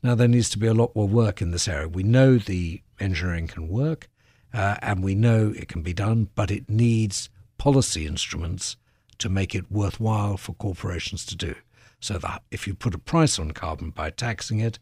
Now, 0.02 0.16
there 0.16 0.28
needs 0.28 0.50
to 0.50 0.60
be 0.60 0.68
a 0.68 0.74
lot 0.74 0.96
more 0.96 1.08
work 1.08 1.41
in 1.41 1.52
this 1.52 1.68
area. 1.68 1.88
We 1.88 2.04
know 2.04 2.38
the 2.38 2.82
engineering 3.00 3.48
can 3.48 3.70
work, 3.70 4.10
uh, 4.54 4.76
and 4.82 5.02
we 5.02 5.16
know 5.16 5.54
it 5.56 5.70
can 5.70 5.82
be 5.82 5.94
done, 5.94 6.30
but 6.36 6.52
it 6.52 6.70
needs 6.70 7.30
policy 7.58 8.06
instruments 8.06 8.76
to 9.20 9.30
make 9.30 9.56
it 9.56 9.72
worthwhile 9.72 10.36
for 10.36 10.54
corporations 10.54 11.26
to 11.28 11.36
do. 11.36 11.56
So 12.02 12.18
that 12.18 12.44
if 12.52 12.68
you 12.68 12.74
put 12.74 12.94
a 12.94 12.98
price 12.98 13.39
on 13.39 13.52
carbon 13.52 13.91
by 13.91 14.10
taxing 14.10 14.60
it, 14.60 14.78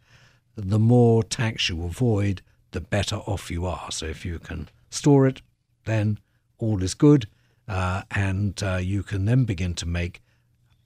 the 0.56 0.80
more 0.80 1.24
tax 1.24 1.70
you 1.70 1.84
avoid, 1.84 2.42
the 2.72 2.82
better 2.82 3.18
off 3.18 3.52
you 3.52 3.66
are. 3.66 3.92
So 3.92 4.08
if 4.08 4.26
you 4.26 4.40
can 4.40 4.70
store 4.90 5.28
it, 5.28 5.42
then 5.86 6.18
all 6.58 6.82
is 6.82 6.96
good, 6.96 7.28
uh, 7.68 8.02
and 8.12 8.62
uh, 8.64 8.78
you 8.78 9.04
can 9.04 9.26
then 9.26 9.46
begin 9.46 9.76
to 9.76 9.86
make 9.86 10.22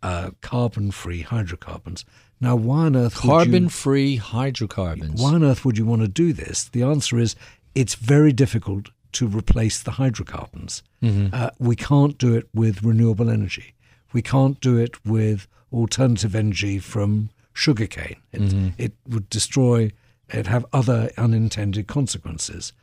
uh, 0.07 0.29
carbon-free 0.41 1.21
hydrocarbons. 1.33 1.99
Now, 2.45 2.55
why 2.67 2.81
on 2.87 2.95
earth 2.95 3.15
would 3.15 3.23
you- 3.23 3.29
carbon-free 3.37 4.15
hydrocarbons. 4.17 5.21
why 5.21 5.33
on 5.37 5.43
earth 5.43 5.61
would 5.65 5.77
you 5.79 5.85
want 5.91 6.01
to 6.01 6.07
do 6.23 6.27
this? 6.33 6.57
The 6.75 6.83
answer 6.83 7.17
is 7.25 7.35
it's 7.81 7.95
very 7.95 8.33
difficult 8.43 8.89
to 9.13 9.27
replace 9.27 9.77
the 9.81 9.91
hydrocarbons. 9.91 10.83
Uh, 11.33 11.49
we 11.59 11.75
can't 11.75 12.17
do 12.17 12.33
it 12.39 12.45
with 12.53 12.83
renewable 12.83 13.29
energy. 13.29 13.73
We 14.13 14.21
can't 14.21 14.59
do 14.59 14.73
it 14.85 14.93
with 15.05 15.47
alternative 15.71 16.33
energy 16.35 16.79
from 16.79 17.29
sugarcane. 17.53 18.17
It, 18.33 18.41
it 18.77 18.93
would 19.07 19.29
destroy. 19.29 19.91
It'd 20.33 20.47
have 20.47 20.65
other 20.73 21.11
unintended 21.17 21.85
consequences. 21.87 22.73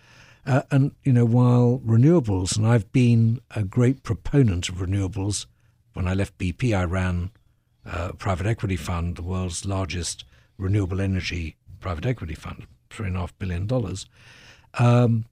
Uh, 0.47 0.63
and 0.71 0.93
you 1.05 1.13
know, 1.13 1.25
while 1.39 1.81
renewables, 1.87 2.57
and 2.57 2.67
I've 2.67 2.91
been 2.93 3.41
a 3.55 3.63
great 3.65 4.03
proponent 4.03 4.69
of 4.69 4.77
renewables. 4.77 5.47
When 5.93 6.09
I 6.09 6.15
left 6.15 6.39
BP, 6.39 6.77
I 6.77 6.85
ran 6.85 7.31
a 7.85 8.13
private 8.15 8.47
equity 8.47 8.77
fund, 8.77 9.17
the 9.17 9.23
world's 9.23 9.65
largest 9.65 10.25
renewable 10.59 11.01
energy 11.01 11.57
private 11.81 12.07
equity 12.07 12.35
fund, 12.35 12.67
three 12.91 13.09
and 13.09 13.17
a 13.17 13.21
half 13.21 13.37
billion 13.39 13.67
dollars. 13.67 14.07
Um, 14.75 15.25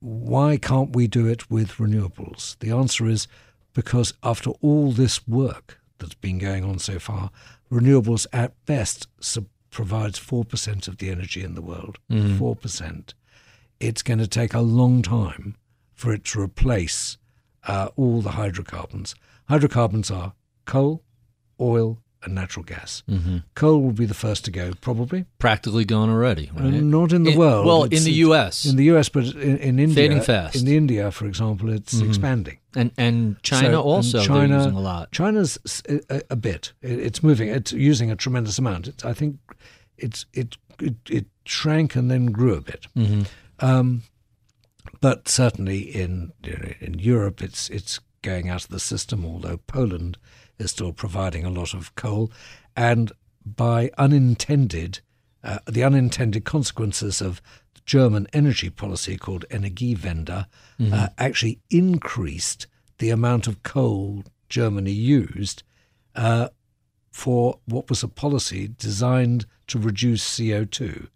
why 0.00 0.58
can't 0.58 0.94
we 0.94 1.08
do 1.08 1.26
it 1.26 1.50
with 1.50 1.72
renewables? 1.78 2.58
The 2.60 2.70
answer 2.70 3.06
is 3.06 3.26
because 3.72 4.12
after 4.22 4.50
all 4.60 4.92
this 4.92 5.26
work 5.26 5.80
that's 5.98 6.14
been 6.14 6.38
going 6.38 6.64
on 6.64 6.78
so 6.78 6.98
far, 6.98 7.30
renewables 7.72 8.26
at 8.32 8.52
best 8.66 9.08
sub- 9.20 9.48
provides 9.70 10.18
4% 10.20 10.88
of 10.88 10.98
the 10.98 11.10
energy 11.10 11.42
in 11.42 11.54
the 11.54 11.62
world. 11.62 11.98
4%. 12.10 13.14
It's 13.80 14.02
going 14.02 14.18
to 14.18 14.26
take 14.28 14.54
a 14.54 14.60
long 14.60 15.02
time 15.02 15.56
for 15.94 16.12
it 16.12 16.24
to 16.26 16.40
replace 16.40 17.16
uh, 17.66 17.88
all 17.96 18.20
the 18.22 18.32
hydrocarbons. 18.32 19.14
Hydrocarbons 19.48 20.10
are 20.10 20.32
coal, 20.66 21.02
oil, 21.60 21.98
and 22.24 22.34
natural 22.34 22.64
gas. 22.64 23.02
Coal 23.54 23.80
will 23.80 23.92
be 23.92 24.04
the 24.04 24.12
first 24.14 24.44
to 24.46 24.50
go, 24.50 24.72
probably. 24.80 25.24
Practically 25.38 25.84
gone 25.84 26.10
already, 26.10 26.50
Uh, 26.56 26.62
right? 26.64 26.72
Not 26.82 27.12
in 27.12 27.22
the 27.22 27.30
In- 27.32 27.38
world. 27.38 27.64
well, 27.64 27.84
It's- 27.84 28.00
in 28.00 28.04
the 28.04 28.18
U.S. 28.26 28.64
In 28.66 28.76
the 28.76 28.84
U.S., 28.84 29.08
but 29.08 29.24
in, 29.24 29.56
in 29.58 29.78
India, 29.78 29.94
Fading 29.94 30.20
fast. 30.22 30.56
In 30.56 30.66
India, 30.68 31.10
for 31.12 31.26
example, 31.26 31.70
it's 31.70 32.00
expanding. 32.00 32.58
and 32.74 32.90
and 32.98 33.40
China 33.42 33.60
So- 33.62 33.66
and 33.66 33.76
also 33.76 34.24
China, 34.24 34.56
using 34.58 34.74
a 34.74 34.80
lot. 34.80 35.12
China's 35.12 35.58
a, 35.88 36.22
a 36.30 36.36
bit. 36.36 36.72
It, 36.82 36.98
it's 36.98 37.22
moving. 37.22 37.48
It's 37.48 37.72
using 37.72 38.10
a 38.10 38.16
tremendous 38.16 38.58
amount. 38.58 38.88
It's, 38.88 39.04
I 39.04 39.12
think 39.14 39.36
it's 39.96 40.26
it, 40.34 40.56
it 40.80 40.96
it 41.08 41.26
shrank 41.44 41.94
and 41.96 42.10
then 42.10 42.26
grew 42.26 42.54
a 42.54 42.60
bit. 42.60 42.86
Mm-hmm. 42.96 43.22
Um, 43.64 44.02
but 45.00 45.28
certainly 45.28 45.78
in 45.78 46.32
in 46.80 46.98
Europe, 46.98 47.42
it's 47.44 47.70
it's 47.70 48.00
going 48.22 48.48
out 48.48 48.64
of 48.64 48.70
the 48.70 48.80
system. 48.80 49.24
Although 49.24 49.58
Poland 49.58 50.18
is 50.58 50.70
still 50.70 50.92
providing 50.92 51.44
a 51.44 51.50
lot 51.50 51.74
of 51.74 51.94
coal, 51.94 52.30
and 52.76 53.12
by 53.44 53.90
unintended 53.98 55.00
uh, 55.42 55.58
the 55.66 55.84
unintended 55.84 56.44
consequences 56.44 57.20
of 57.20 57.40
German 57.86 58.26
energy 58.32 58.68
policy 58.68 59.16
called 59.16 59.46
Energiewende 59.50 60.46
uh, 60.92 61.08
actually 61.16 61.60
increased 61.70 62.66
the 62.98 63.08
amount 63.10 63.46
of 63.46 63.62
coal 63.62 64.24
Germany 64.48 64.90
used 64.90 65.62
uh, 66.14 66.48
for 67.10 67.60
what 67.64 67.88
was 67.88 68.02
a 68.02 68.08
policy 68.08 68.68
designed 68.78 69.46
to 69.68 69.78
reduce 69.78 70.38
CO2. 70.38 71.08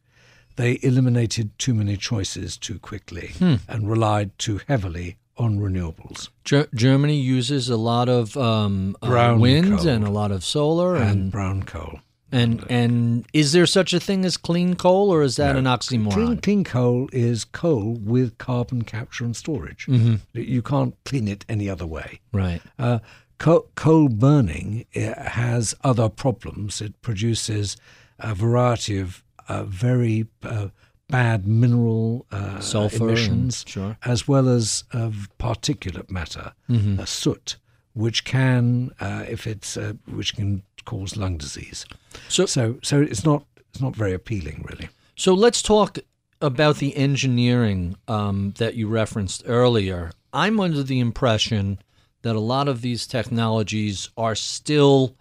They 0.57 0.79
eliminated 0.83 1.59
too 1.59 1.75
many 1.75 1.97
choices 1.97 2.57
too 2.57 2.79
quickly 2.79 3.33
and 3.69 3.91
relied 3.91 4.39
too 4.39 4.61
heavily 4.69 5.17
on 5.43 5.59
renewables 5.59 6.29
Ger- 6.45 6.69
Germany 6.75 7.17
uses 7.39 7.69
a 7.69 7.77
lot 7.77 8.09
of 8.09 8.37
um, 8.37 8.97
uh, 9.03 9.37
wind 9.39 9.79
coal. 9.79 9.89
and 9.89 10.05
a 10.07 10.11
lot 10.11 10.31
of 10.33 10.43
solar 10.45 10.97
and 10.97 11.11
and 11.11 11.33
brown 11.33 11.63
coal. 11.65 12.01
and 12.31 12.65
and 12.71 13.27
is 13.33 13.53
there 13.53 13.67
such 13.67 13.93
a 13.93 14.01
thing 14.01 14.25
as 14.25 14.37
clean 14.37 14.75
coal 14.77 15.11
or 15.15 15.23
is 15.23 15.37
that 15.37 15.55
an 15.57 15.65
oxymoron? 15.67 16.13
Clean, 16.13 16.37
clean 16.39 16.65
coal 16.65 17.09
is 17.13 17.45
coal 17.45 17.99
with 18.15 18.39
carbon 18.39 18.83
capture 18.83 19.25
and 19.25 19.37
storage. 19.37 19.87
You 20.33 20.63
can't 20.63 20.95
clean 21.05 21.29
it 21.29 21.45
any 21.49 21.69
other 21.69 21.87
way. 21.87 22.21
Right. 22.33 22.63
Uh, 22.79 22.99
co- 23.39 23.67
coal 23.75 24.09
burning 24.09 24.87
uh, 24.97 25.15
has 25.31 25.75
other 25.85 26.09
problems. 26.09 26.81
It 26.81 26.93
produces 27.03 27.77
a 28.19 28.35
variety 28.35 28.99
of 28.99 29.23
uh, 29.49 29.65
very 29.65 30.27
uh, 30.43 30.69
bad 31.09 31.47
mineral 31.47 32.27
uh, 32.33 32.61
Sulfur 32.61 32.97
and- 33.09 33.11
emissions, 33.11 33.65
sure. 33.67 33.97
as 34.05 34.27
well 34.27 34.49
as 34.49 34.85
of 34.93 35.29
particulate 35.39 36.11
matter, 36.11 36.53
uh, 36.71 37.05
soot, 37.05 37.57
which 37.93 38.25
can, 38.25 38.91
uh, 39.01 39.25
if 39.29 39.47
it's, 39.47 39.77
uh, 39.77 39.93
which 40.07 40.35
can 40.35 40.63
cause 40.85 41.17
lung 41.17 41.37
disease. 41.39 41.85
So 42.29 42.47
So, 42.47 42.79
so 42.83 43.01
it's 43.03 43.25
not, 43.25 43.45
it's 43.71 43.81
not 43.81 43.95
very 43.95 44.13
appealing, 44.15 44.65
really. 44.71 44.89
So 45.17 45.35
let's 45.35 45.63
talk 45.63 45.99
about 46.41 46.79
the 46.79 46.97
engineering 46.97 47.97
um, 48.09 48.55
that 48.59 48.75
you 48.75 48.89
referenced 48.89 49.43
earlier. 49.47 50.11
I'm 50.33 50.59
under 50.59 50.83
the 50.83 50.99
impression 50.99 51.79
that 52.23 52.35
a 52.35 52.41
lot 52.41 52.69
of 52.69 52.81
these 52.81 53.07
technologies 53.07 54.09
are 54.17 54.35
still 54.35 55.15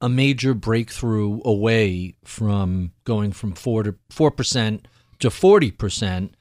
a 0.00 0.08
major 0.08 0.52
breakthrough 0.54 1.40
away 1.44 2.14
from 2.24 2.92
going 3.04 3.32
from 3.32 3.52
four 3.52 3.82
to 3.84 3.94
four 4.10 4.30
percent 4.30 4.86
to 5.22 5.30
forty 5.30 5.70
percent. 5.70 6.34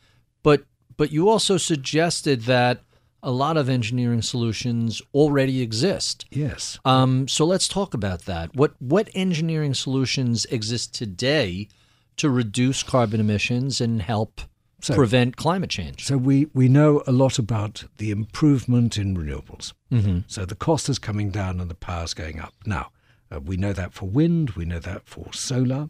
But 0.43 0.65
but 0.97 1.11
you 1.11 1.29
also 1.29 1.57
suggested 1.57 2.41
that 2.41 2.84
a 3.23 3.32
lot 3.32 3.55
of 3.55 3.69
engineering 3.69 4.21
solutions 4.21 5.01
already 5.13 5.61
exist. 5.61 6.25
Yes. 6.32 6.79
Um, 6.84 7.27
so 7.27 7.45
let's 7.45 7.67
talk 7.67 7.93
about 7.93 8.25
that. 8.25 8.55
What 8.55 8.73
what 8.79 9.09
engineering 9.15 9.73
solutions 9.73 10.45
exist 10.45 10.93
today 10.93 11.67
to 12.17 12.29
reduce 12.29 12.84
carbon 12.84 13.19
emissions 13.19 13.79
and 13.82 14.01
help 14.01 14.41
So- 14.82 14.95
prevent 14.95 15.38
climate 15.38 15.69
change? 15.69 16.05
So 16.05 16.17
we, 16.17 16.47
we 16.53 16.67
know 16.67 17.03
a 17.07 17.11
lot 17.11 17.39
about 17.39 17.84
the 17.97 18.09
improvement 18.11 18.97
in 18.97 19.15
renewables. 19.15 19.73
Mm-hmm. 19.91 20.19
So 20.27 20.45
the 20.45 20.55
cost 20.55 20.89
is 20.89 20.99
coming 20.99 21.29
down 21.32 21.59
and 21.61 21.69
the 21.69 21.75
power 21.75 22.03
is 22.03 22.13
going 22.13 22.39
up. 22.39 22.53
Now, 22.65 22.91
uh, 23.32 23.39
we 23.39 23.55
know 23.55 23.73
that 23.73 23.93
for 23.93 24.07
wind, 24.09 24.51
we 24.51 24.65
know 24.65 24.79
that 24.79 25.05
for 25.05 25.32
solar. 25.32 25.89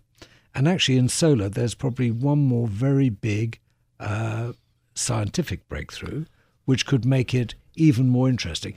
And 0.54 0.68
actually, 0.68 0.98
in 0.98 1.08
solar, 1.10 1.50
there's 1.50 1.76
probably 1.76 2.12
one 2.12 2.40
more 2.40 2.68
very 2.68 3.10
big 3.10 3.60
uh, 4.00 4.54
scientific 4.96 5.68
breakthrough, 5.70 6.26
which 6.66 6.86
could 6.86 7.06
make 7.06 7.34
it 7.34 7.56
even 7.76 8.10
more 8.10 8.28
interesting. 8.28 8.76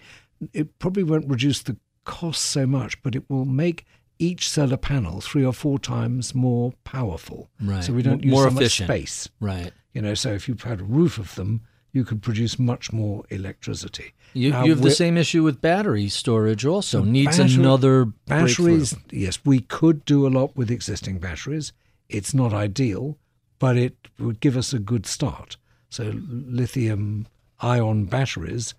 It 0.52 0.78
probably 0.78 1.02
won't 1.02 1.28
reduce 1.28 1.62
the 1.62 1.76
cost 2.04 2.42
so 2.42 2.66
much, 2.66 3.02
but 3.02 3.14
it 3.16 3.28
will 3.28 3.44
make 3.44 3.84
each 4.18 4.48
solar 4.48 4.76
panel 4.76 5.20
three 5.20 5.44
or 5.44 5.52
four 5.52 5.78
times 5.78 6.34
more 6.34 6.72
powerful. 6.84 7.50
Right. 7.60 7.82
So 7.82 7.92
we 7.92 8.02
don't 8.02 8.22
M- 8.24 8.30
more 8.30 8.44
use 8.44 8.52
so 8.52 8.58
efficient. 8.60 8.88
much 8.88 8.96
space. 8.98 9.28
Right. 9.40 9.72
You 9.92 10.02
know, 10.02 10.14
so 10.14 10.32
if 10.32 10.48
you 10.48 10.56
had 10.62 10.80
a 10.80 10.84
roof 10.84 11.18
of 11.18 11.34
them, 11.34 11.62
you 11.94 12.04
could 12.04 12.20
produce 12.20 12.58
much 12.58 12.92
more 12.92 13.24
electricity. 13.30 14.12
You, 14.34 14.50
Now, 14.50 14.64
you 14.64 14.70
have 14.72 14.82
the 14.82 14.90
same 14.90 15.16
issue 15.16 15.44
with 15.44 15.60
battery 15.60 16.08
storage. 16.08 16.66
Also 16.66 17.04
needs 17.04 17.38
battery- 17.38 17.54
another 17.54 18.04
batteries. 18.26 18.96
Yes, 19.12 19.38
we 19.44 19.60
could 19.60 20.04
do 20.04 20.26
a 20.26 20.28
lot 20.28 20.56
with 20.56 20.72
existing 20.72 21.20
batteries. 21.20 21.72
It's 22.08 22.34
not 22.34 22.52
ideal, 22.52 23.16
but 23.60 23.76
it 23.76 23.96
would 24.18 24.40
give 24.40 24.56
us 24.56 24.72
a 24.72 24.80
good 24.80 25.06
start. 25.06 25.56
So 25.88 26.12
lithium 26.28 27.28
ion 27.60 28.06
batteries 28.06 28.74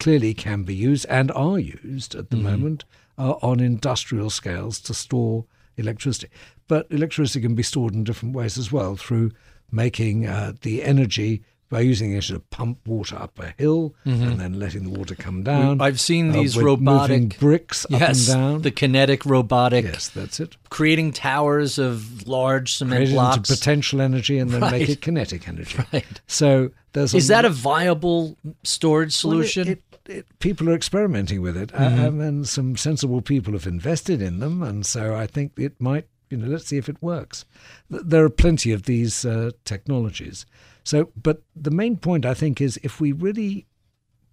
clearly 0.00 0.34
can 0.34 0.64
be 0.64 0.74
used 0.74 1.06
and 1.08 1.30
are 1.30 1.60
used 1.60 2.16
at 2.16 2.30
the 2.30 2.36
moment 2.36 2.84
uh, 3.16 3.34
on 3.42 3.60
industrial 3.60 4.28
scales 4.28 4.80
to 4.80 4.92
store 4.92 5.44
electricity. 5.76 6.28
But 6.66 6.88
electricity 6.90 7.40
can 7.42 7.54
be 7.54 7.62
stored 7.62 7.94
in 7.94 8.02
different 8.02 8.34
ways 8.34 8.58
as 8.58 8.72
well 8.72 8.96
through 8.96 9.30
making 9.70 10.26
uh, 10.26 10.54
the 10.62 10.82
energy 10.82 11.44
by 11.68 11.80
using 11.80 12.12
it 12.12 12.22
to 12.24 12.38
pump 12.38 12.78
water 12.86 13.16
up 13.16 13.38
a 13.38 13.52
hill 13.58 13.94
and 14.04 14.38
then 14.40 14.58
letting 14.58 14.84
the 14.84 14.90
water 14.98 15.14
come 15.14 15.42
down. 15.42 15.80
I've 15.80 16.00
seen 16.00 16.30
Uh, 16.30 16.34
these 16.34 16.56
robotic 16.56 17.38
bricks 17.40 17.84
up 17.86 17.90
yes, 18.00 18.28
and 18.28 18.36
down. 18.40 18.62
the 18.62 18.70
kinetic 18.70 19.26
robotic 19.26 19.84
yes, 19.84 20.08
that's 20.08 20.38
it. 20.40 20.56
creating 20.70 21.12
towers 21.12 21.78
of 21.78 22.26
large 22.28 22.74
cement 22.74 23.02
it 23.04 23.10
into 23.10 23.40
potential 23.42 24.00
energy 24.00 24.38
and 24.38 24.50
then 24.50 24.60
Right. 24.60 24.72
make 24.80 24.88
it 24.88 25.00
kinetic 25.00 25.48
energy. 25.48 25.76
Right. 25.92 26.20
So 26.26 26.70
there's 26.92 27.14
Is 27.14 27.28
that 27.28 27.44
a 27.44 27.50
viable 27.50 28.36
storage 28.62 29.08
well, 29.24 29.40
it- 29.40 29.48
solution? 29.50 29.68
it- 29.68 29.82
it- 30.08 30.26
people 30.38 30.68
are 30.70 30.74
experimenting 30.74 31.42
with 31.42 31.56
it, 31.56 31.70
Mm-hmm. 31.72 32.04
um, 32.04 32.20
and 32.20 32.48
some 32.48 32.76
sensible 32.76 33.22
people 33.22 33.52
have 33.54 33.66
invested 33.66 34.22
in 34.22 34.38
them, 34.38 34.62
and 34.62 34.86
so 34.86 35.16
I 35.16 35.26
think 35.26 35.52
it 35.58 35.80
might. 35.80 36.06
You 36.30 36.38
know, 36.38 36.46
let's 36.48 36.66
see 36.66 36.76
if 36.76 36.88
it 36.88 36.96
works. 37.00 37.44
Th- 37.90 38.02
There 38.04 38.24
are 38.24 38.28
plenty 38.30 38.72
of 38.72 38.82
these 38.84 39.24
uh, 39.24 39.50
technologies. 39.64 40.44
So, 40.86 41.10
but 41.20 41.42
the 41.56 41.72
main 41.72 41.96
point 41.96 42.24
I 42.24 42.32
think 42.32 42.60
is 42.60 42.78
if 42.84 43.00
we 43.00 43.10
really 43.10 43.66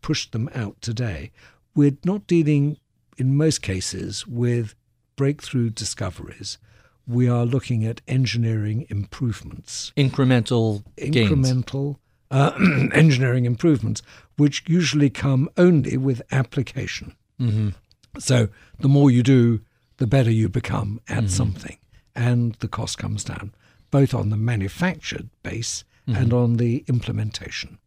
push 0.03 0.29
them 0.29 0.51
out 0.53 0.79
today, 0.81 1.31
we're 1.73 1.97
not 2.05 2.27
dealing 2.27 2.77
in 3.17 3.35
most 3.35 3.63
cases 3.63 4.27
with 4.27 4.75
breakthrough 5.15 5.71
discoveries. 5.71 6.59
We 7.07 7.27
are 7.27 7.43
looking 7.43 7.83
at 7.87 8.01
engineering 8.07 8.85
improvements 8.89 9.93
Incremental 9.97 10.83
gains. 10.95 11.15
incremental 11.15 11.97
uh, 12.29 12.51
engineering 12.93 13.45
improvements, 13.45 14.03
which 14.37 14.63
usually 14.67 15.09
come 15.09 15.49
only 15.57 15.97
with 15.97 16.21
application. 16.31 17.15
Mm-hmm. 17.41 17.69
So 18.19 18.49
the 18.77 18.87
more 18.87 19.09
you 19.09 19.23
do, 19.23 19.61
the 19.97 20.05
better 20.05 20.29
you 20.29 20.49
become 20.49 21.01
at 21.09 21.31
something, 21.31 21.77
and 22.15 22.53
the 22.59 22.67
cost 22.67 22.99
comes 22.99 23.23
down, 23.23 23.55
both 23.89 24.13
on 24.13 24.29
the 24.29 24.37
manufactured 24.37 25.29
base 25.41 25.83
and 26.07 26.33
on 26.33 26.57
the 26.57 26.83
implementation. 26.87 27.77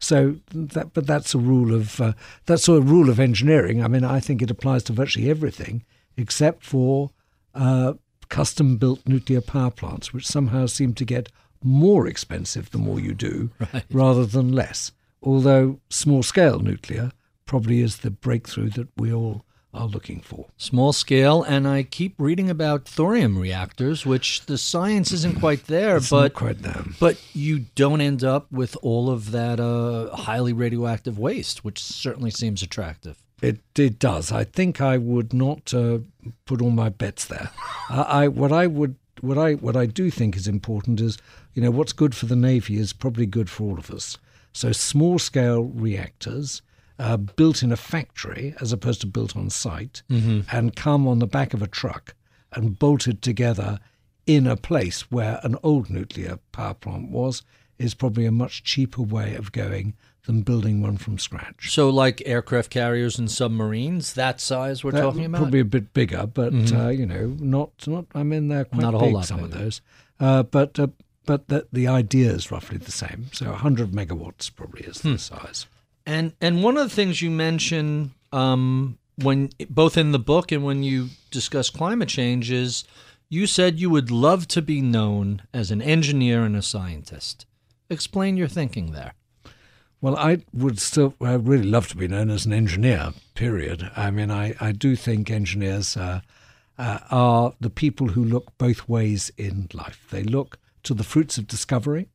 So 0.00 0.36
that, 0.52 0.94
but 0.94 1.06
that's 1.06 1.34
a 1.34 1.38
rule 1.38 1.74
of 1.74 2.00
uh, 2.00 2.12
that's 2.46 2.68
a 2.68 2.80
rule 2.80 3.10
of 3.10 3.18
engineering. 3.18 3.82
I 3.82 3.88
mean, 3.88 4.04
I 4.04 4.20
think 4.20 4.40
it 4.42 4.50
applies 4.50 4.82
to 4.84 4.92
virtually 4.92 5.28
everything 5.28 5.84
except 6.16 6.64
for 6.64 7.10
uh, 7.54 7.94
custom 8.28 8.76
built 8.76 9.00
nuclear 9.06 9.40
power 9.40 9.70
plants, 9.70 10.12
which 10.12 10.26
somehow 10.26 10.66
seem 10.66 10.94
to 10.94 11.04
get 11.04 11.30
more 11.64 12.06
expensive 12.06 12.70
the 12.70 12.78
more 12.78 13.00
you 13.00 13.12
do 13.14 13.50
Right. 13.72 13.84
rather 13.90 14.24
than 14.24 14.52
less. 14.52 14.92
Although 15.22 15.80
small 15.90 16.22
scale 16.22 16.60
nuclear 16.60 17.10
probably 17.44 17.80
is 17.80 17.98
the 17.98 18.10
breakthrough 18.10 18.70
that 18.70 18.88
we 18.96 19.12
all 19.12 19.44
are 19.74 19.86
looking 19.86 20.20
for. 20.20 20.46
Small 20.56 20.92
scale, 20.92 21.42
and 21.42 21.68
I 21.68 21.82
keep 21.82 22.14
reading 22.18 22.48
about 22.50 22.86
thorium 22.86 23.38
reactors, 23.38 24.06
which 24.06 24.46
the 24.46 24.58
science 24.58 25.12
isn't 25.12 25.40
quite 25.40 25.66
there, 25.66 26.00
but 26.00 26.34
quite 26.34 26.62
there. 26.62 26.84
but 26.98 27.20
you 27.34 27.66
don't 27.74 28.00
end 28.00 28.24
up 28.24 28.50
with 28.50 28.76
all 28.82 29.10
of 29.10 29.30
that 29.32 29.60
uh, 29.60 30.14
highly 30.16 30.52
radioactive 30.52 31.18
waste, 31.18 31.64
which 31.64 31.82
certainly 31.82 32.30
seems 32.30 32.62
attractive. 32.62 33.22
It 33.40 33.60
it 33.76 33.98
does. 33.98 34.32
I 34.32 34.44
think 34.44 34.80
I 34.80 34.96
would 34.98 35.32
not 35.32 35.72
uh, 35.72 35.98
put 36.44 36.60
all 36.60 36.70
my 36.70 36.88
bets 36.88 37.24
there. 37.26 37.50
I, 37.88 38.02
I 38.24 38.28
what 38.28 38.52
I 38.52 38.66
would 38.66 38.96
what 39.20 39.38
I 39.38 39.54
what 39.54 39.76
I 39.76 39.86
do 39.86 40.10
think 40.10 40.36
is 40.36 40.48
important 40.48 41.00
is 41.00 41.18
you 41.54 41.62
know 41.62 41.70
what's 41.70 41.92
good 41.92 42.14
for 42.14 42.26
the 42.26 42.36
navy 42.36 42.78
is 42.78 42.92
probably 42.92 43.26
good 43.26 43.48
for 43.50 43.64
all 43.64 43.78
of 43.78 43.90
us. 43.90 44.18
So 44.52 44.72
small 44.72 45.18
scale 45.18 45.62
reactors. 45.62 46.62
Uh, 46.98 47.16
built 47.16 47.62
in 47.62 47.70
a 47.70 47.76
factory 47.76 48.54
as 48.60 48.72
opposed 48.72 49.00
to 49.00 49.06
built 49.06 49.36
on 49.36 49.48
site, 49.50 50.02
and 50.10 50.74
come 50.74 51.06
on 51.06 51.20
the 51.20 51.28
back 51.28 51.54
of 51.54 51.62
a 51.62 51.66
truck 51.68 52.14
and 52.52 52.76
bolted 52.78 53.22
together 53.22 53.78
in 54.26 54.46
a 54.48 54.56
place 54.56 55.02
where 55.10 55.38
an 55.44 55.54
old 55.62 55.88
nuclear 55.90 56.38
power 56.50 56.74
plant 56.74 57.08
was, 57.10 57.42
is 57.78 57.94
probably 57.94 58.26
a 58.26 58.32
much 58.32 58.64
cheaper 58.64 59.00
way 59.02 59.36
of 59.36 59.52
going 59.52 59.94
than 60.26 60.42
building 60.42 60.82
one 60.82 60.96
from 60.98 61.18
scratch. 61.18 61.70
So, 61.72 61.88
like 61.88 62.20
aircraft 62.26 62.70
carriers 62.70 63.16
and 63.18 63.30
submarines, 63.30 64.14
that 64.14 64.40
size 64.40 64.82
we're 64.82 64.90
That 64.90 65.02
talking 65.02 65.24
about. 65.24 65.38
Probably 65.42 65.60
a 65.60 65.64
bit 65.64 65.94
bigger, 65.94 66.26
but 66.26 66.52
uh, 66.74 66.88
you 66.88 67.06
know, 67.06 67.36
not 67.38 67.70
not. 67.86 68.06
I 68.14 68.24
mean, 68.24 68.48
they're 68.48 68.64
quite 68.64 68.82
Not 68.82 68.94
a 68.94 68.98
whole 68.98 69.12
lot 69.12 69.26
some 69.26 69.44
of 69.44 69.52
those, 69.52 69.80
uh, 70.18 70.42
but 70.42 70.78
uh, 70.80 70.88
but 71.26 71.46
the, 71.46 71.66
the 71.72 71.86
idea 71.86 72.32
is 72.32 72.50
roughly 72.50 72.76
the 72.78 72.90
same. 72.90 73.26
So 73.32 73.46
100 73.50 73.92
megawatts 73.92 74.52
probably 74.54 74.82
is 74.82 75.00
Hmm. 75.02 75.12
the 75.12 75.18
size. 75.18 75.66
And 76.08 76.32
and 76.40 76.64
one 76.64 76.78
of 76.78 76.88
the 76.88 76.94
things 76.94 77.20
you 77.20 77.30
mention 77.30 78.14
um, 78.32 78.96
when 79.16 79.50
both 79.68 79.98
in 79.98 80.12
the 80.12 80.18
book 80.18 80.50
and 80.50 80.64
when 80.64 80.82
you 80.82 81.08
discuss 81.30 81.68
climate 81.68 82.08
change 82.08 82.50
is 82.50 82.84
you 83.28 83.46
said 83.46 83.78
you 83.78 83.90
would 83.90 84.10
love 84.10 84.48
to 84.48 84.62
be 84.62 84.80
known 84.80 85.42
as 85.52 85.70
an 85.70 85.82
engineer 85.82 86.44
and 86.44 86.56
a 86.56 86.62
scientist. 86.62 87.44
Explain 87.90 88.38
your 88.38 88.48
thinking 88.48 88.92
there. 88.92 89.12
Well, 90.00 90.16
I 90.16 90.38
would 90.54 90.78
still, 90.78 91.12
I 91.20 91.34
really 91.34 91.66
love 91.66 91.88
to 91.88 91.96
be 91.96 92.08
known 92.08 92.30
as 92.30 92.46
an 92.46 92.54
engineer. 92.54 93.12
Period. 93.34 93.90
I 93.94 94.10
mean, 94.10 94.30
I 94.30 94.54
I 94.60 94.72
do 94.72 94.96
think 94.96 95.30
engineers 95.30 95.94
uh, 95.94 96.22
uh, 96.78 97.00
are 97.10 97.52
the 97.60 97.70
people 97.70 98.08
who 98.08 98.24
look 98.24 98.56
both 98.56 98.88
ways 98.88 99.30
in 99.36 99.68
life. 99.74 100.06
They 100.10 100.22
look 100.22 100.58
to 100.84 100.94
the 100.94 101.04
fruits 101.04 101.36
of 101.36 101.46
discovery 101.46 102.08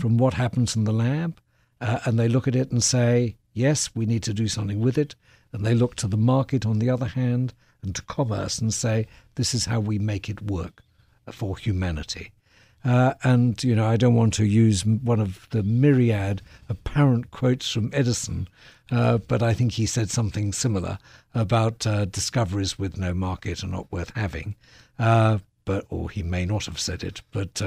from 0.00 0.16
what 0.16 0.34
happens 0.34 0.76
in 0.76 0.84
the 0.84 0.92
lab, 0.94 1.40
uh, 1.80 2.00
and 2.04 2.18
they 2.18 2.28
look 2.28 2.48
at 2.48 2.56
it 2.56 2.70
and 2.70 2.82
say, 2.82 3.36
yes, 3.52 3.90
we 3.94 4.06
need 4.06 4.22
to 4.24 4.34
do 4.34 4.48
something 4.48 4.80
with 4.80 4.98
it. 4.98 5.14
And 5.52 5.64
they 5.64 5.74
look 5.74 5.94
to 5.96 6.08
the 6.08 6.16
market, 6.16 6.66
on 6.66 6.78
the 6.78 6.90
other 6.90 7.06
hand, 7.06 7.54
and 7.82 7.94
to 7.94 8.02
commerce 8.02 8.58
and 8.58 8.72
say, 8.74 9.06
this 9.36 9.54
is 9.54 9.66
how 9.66 9.80
we 9.80 9.98
make 9.98 10.28
it 10.28 10.42
work 10.42 10.82
for 11.30 11.56
humanity. 11.56 12.32
Uh, 12.84 13.14
and, 13.24 13.62
you 13.64 13.74
know, 13.74 13.86
I 13.86 13.96
don't 13.96 14.14
want 14.14 14.34
to 14.34 14.44
use 14.44 14.84
one 14.84 15.20
of 15.20 15.48
the 15.50 15.62
myriad 15.62 16.42
apparent 16.68 17.30
quotes 17.30 17.70
from 17.70 17.90
Edison, 17.92 18.48
uh, 18.90 19.18
but 19.18 19.42
I 19.42 19.52
think 19.52 19.72
he 19.72 19.86
said 19.86 20.10
something 20.10 20.52
similar 20.52 20.98
about 21.34 21.86
uh, 21.86 22.04
discoveries 22.04 22.78
with 22.78 22.96
no 22.96 23.14
market 23.14 23.64
are 23.64 23.68
not 23.68 23.90
worth 23.90 24.12
having. 24.14 24.54
Uh, 24.98 25.38
but, 25.64 25.84
or 25.90 26.08
he 26.08 26.22
may 26.22 26.46
not 26.46 26.64
have 26.66 26.78
said 26.78 27.02
it, 27.02 27.20
but, 27.30 27.60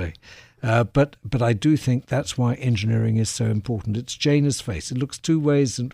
uh, 0.64 0.84
but, 0.84 1.16
but 1.24 1.42
I 1.42 1.54
do 1.54 1.78
think 1.78 2.06
that's 2.06 2.38
why 2.38 2.56
engineering 2.56 3.18
is 3.18 3.30
so 3.30 3.46
important. 3.46 3.98
It's 3.98 4.16
Janus 4.16 4.62
face. 4.62 4.92
It 4.92 4.98
looks 4.98 5.18
two 5.18 5.40
ways, 5.40 5.80
and 5.80 5.94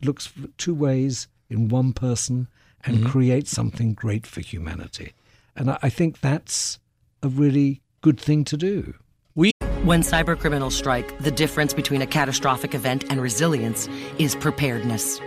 it 0.00 0.06
looks 0.06 0.32
two 0.58 0.74
ways 0.74 1.28
in 1.48 1.68
one 1.68 1.92
person, 1.92 2.48
and 2.84 3.06
creates 3.06 3.50
something 3.50 3.94
great 3.94 4.26
for 4.26 4.40
humanity. 4.40 5.14
And 5.56 5.70
I, 5.70 5.78
I 5.82 5.88
think 5.88 6.20
that's 6.20 6.78
a 7.22 7.28
really 7.28 7.80
good 8.02 8.20
thing 8.20 8.44
to 8.44 8.56
do. 8.56 8.94
We 9.34 9.52
When 9.84 10.02
cybercriminals 10.02 10.72
strike, 10.72 11.18
the 11.20 11.30
difference 11.30 11.72
between 11.72 12.02
a 12.02 12.06
catastrophic 12.06 12.74
event 12.74 13.04
and 13.10 13.20
resilience 13.20 13.88
is 14.18 14.34
preparedness. 14.34 15.20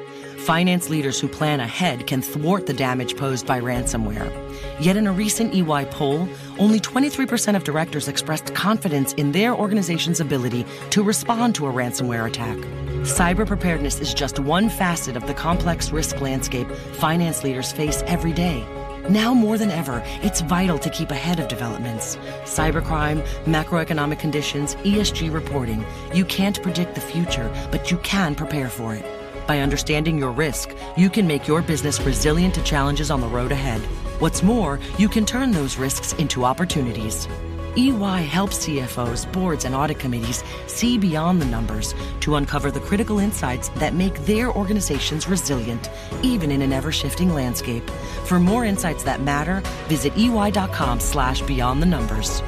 Finance 0.47 0.89
leaders 0.89 1.19
who 1.19 1.27
plan 1.27 1.59
ahead 1.59 2.07
can 2.07 2.21
thwart 2.21 2.67
the 2.67 2.73
damage 2.73 3.17
posed 3.17 3.45
by 3.45 3.59
ransomware. 3.59 4.31
Yet 4.79 4.95
in 4.95 5.05
a 5.05 5.11
recent 5.11 5.53
EY 5.53 5.83
poll, 5.91 6.25
only 6.57 6.79
23% 6.79 7.57
of 7.57 7.65
directors 7.65 8.07
expressed 8.07 8.55
confidence 8.55 9.11
in 9.15 9.33
their 9.33 9.53
organization's 9.53 10.21
ability 10.21 10.65
to 10.91 11.03
respond 11.03 11.53
to 11.55 11.67
a 11.67 11.73
ransomware 11.73 12.25
attack. 12.29 12.55
Cyber 13.03 13.45
preparedness 13.45 13.99
is 13.99 14.13
just 14.13 14.39
one 14.39 14.69
facet 14.69 15.17
of 15.17 15.27
the 15.27 15.33
complex 15.33 15.91
risk 15.91 16.21
landscape 16.21 16.71
finance 16.93 17.43
leaders 17.43 17.73
face 17.73 18.01
every 18.07 18.31
day. 18.31 18.65
Now 19.09 19.33
more 19.33 19.57
than 19.57 19.69
ever, 19.69 20.01
it's 20.23 20.39
vital 20.39 20.79
to 20.79 20.89
keep 20.89 21.11
ahead 21.11 21.41
of 21.41 21.49
developments. 21.49 22.15
Cybercrime, 22.45 23.21
macroeconomic 23.43 24.19
conditions, 24.19 24.75
ESG 24.75 25.29
reporting. 25.29 25.85
You 26.13 26.23
can't 26.23 26.63
predict 26.63 26.95
the 26.95 27.01
future, 27.01 27.51
but 27.69 27.91
you 27.91 27.97
can 27.97 28.33
prepare 28.33 28.69
for 28.69 28.95
it. 28.95 29.16
By 29.47 29.59
understanding 29.59 30.19
your 30.19 30.33
risk, 30.33 30.75
you 30.97 31.09
can 31.09 31.25
make 31.25 31.47
your 31.47 31.61
business 31.61 32.01
resilient 32.01 32.53
to 32.55 32.63
challenges 32.63 33.09
on 33.09 33.21
the 33.21 33.27
road 33.27 33.53
ahead. 33.53 33.79
What's 34.19 34.43
more, 34.43 34.77
you 34.97 35.07
can 35.07 35.25
turn 35.25 35.51
those 35.51 35.77
risks 35.77 36.11
into 36.13 36.43
opportunities. 36.43 37.29
EY 37.77 38.23
helps 38.23 38.65
CFOs, 38.65 39.31
boards, 39.31 39.63
and 39.63 39.73
audit 39.73 39.99
committees 39.99 40.43
see 40.65 40.97
beyond 40.97 41.41
the 41.41 41.45
numbers 41.45 41.93
to 42.21 42.35
uncover 42.35 42.71
the 42.71 42.79
critical 42.81 43.19
insights 43.19 43.69
that 43.75 43.93
make 43.93 44.15
their 44.25 44.51
organizations 44.51 45.27
resilient, 45.27 45.89
even 46.23 46.51
in 46.51 46.61
an 46.61 46.73
ever-shifting 46.73 47.33
landscape. 47.33 47.87
For 48.25 48.39
more 48.39 48.65
insights 48.65 49.03
that 49.03 49.21
matter, 49.21 49.61
visit 49.87 50.11
ey.com 50.17 50.99
slash 50.99 51.41
beyond 51.43 51.81
the 51.81 51.85
numbers. 51.85 52.41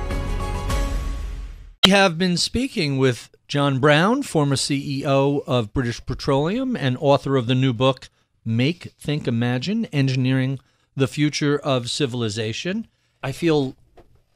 We 1.85 1.91
have 1.91 2.17
been 2.17 2.35
speaking 2.35 2.97
with 2.97 3.29
John 3.49 3.79
Browne, 3.79 4.21
former 4.21 4.55
CEO 4.55 5.43
of 5.47 5.73
British 5.73 6.05
Petroleum 6.05 6.77
and 6.77 6.95
author 6.99 7.35
of 7.35 7.47
the 7.47 7.55
new 7.55 7.73
book, 7.73 8.07
Make, 8.45 8.93
Think, 8.99 9.27
Imagine 9.27 9.85
Engineering 9.87 10.59
the 10.95 11.07
Future 11.07 11.57
of 11.57 11.89
Civilization. 11.89 12.85
I 13.23 13.31
feel 13.31 13.75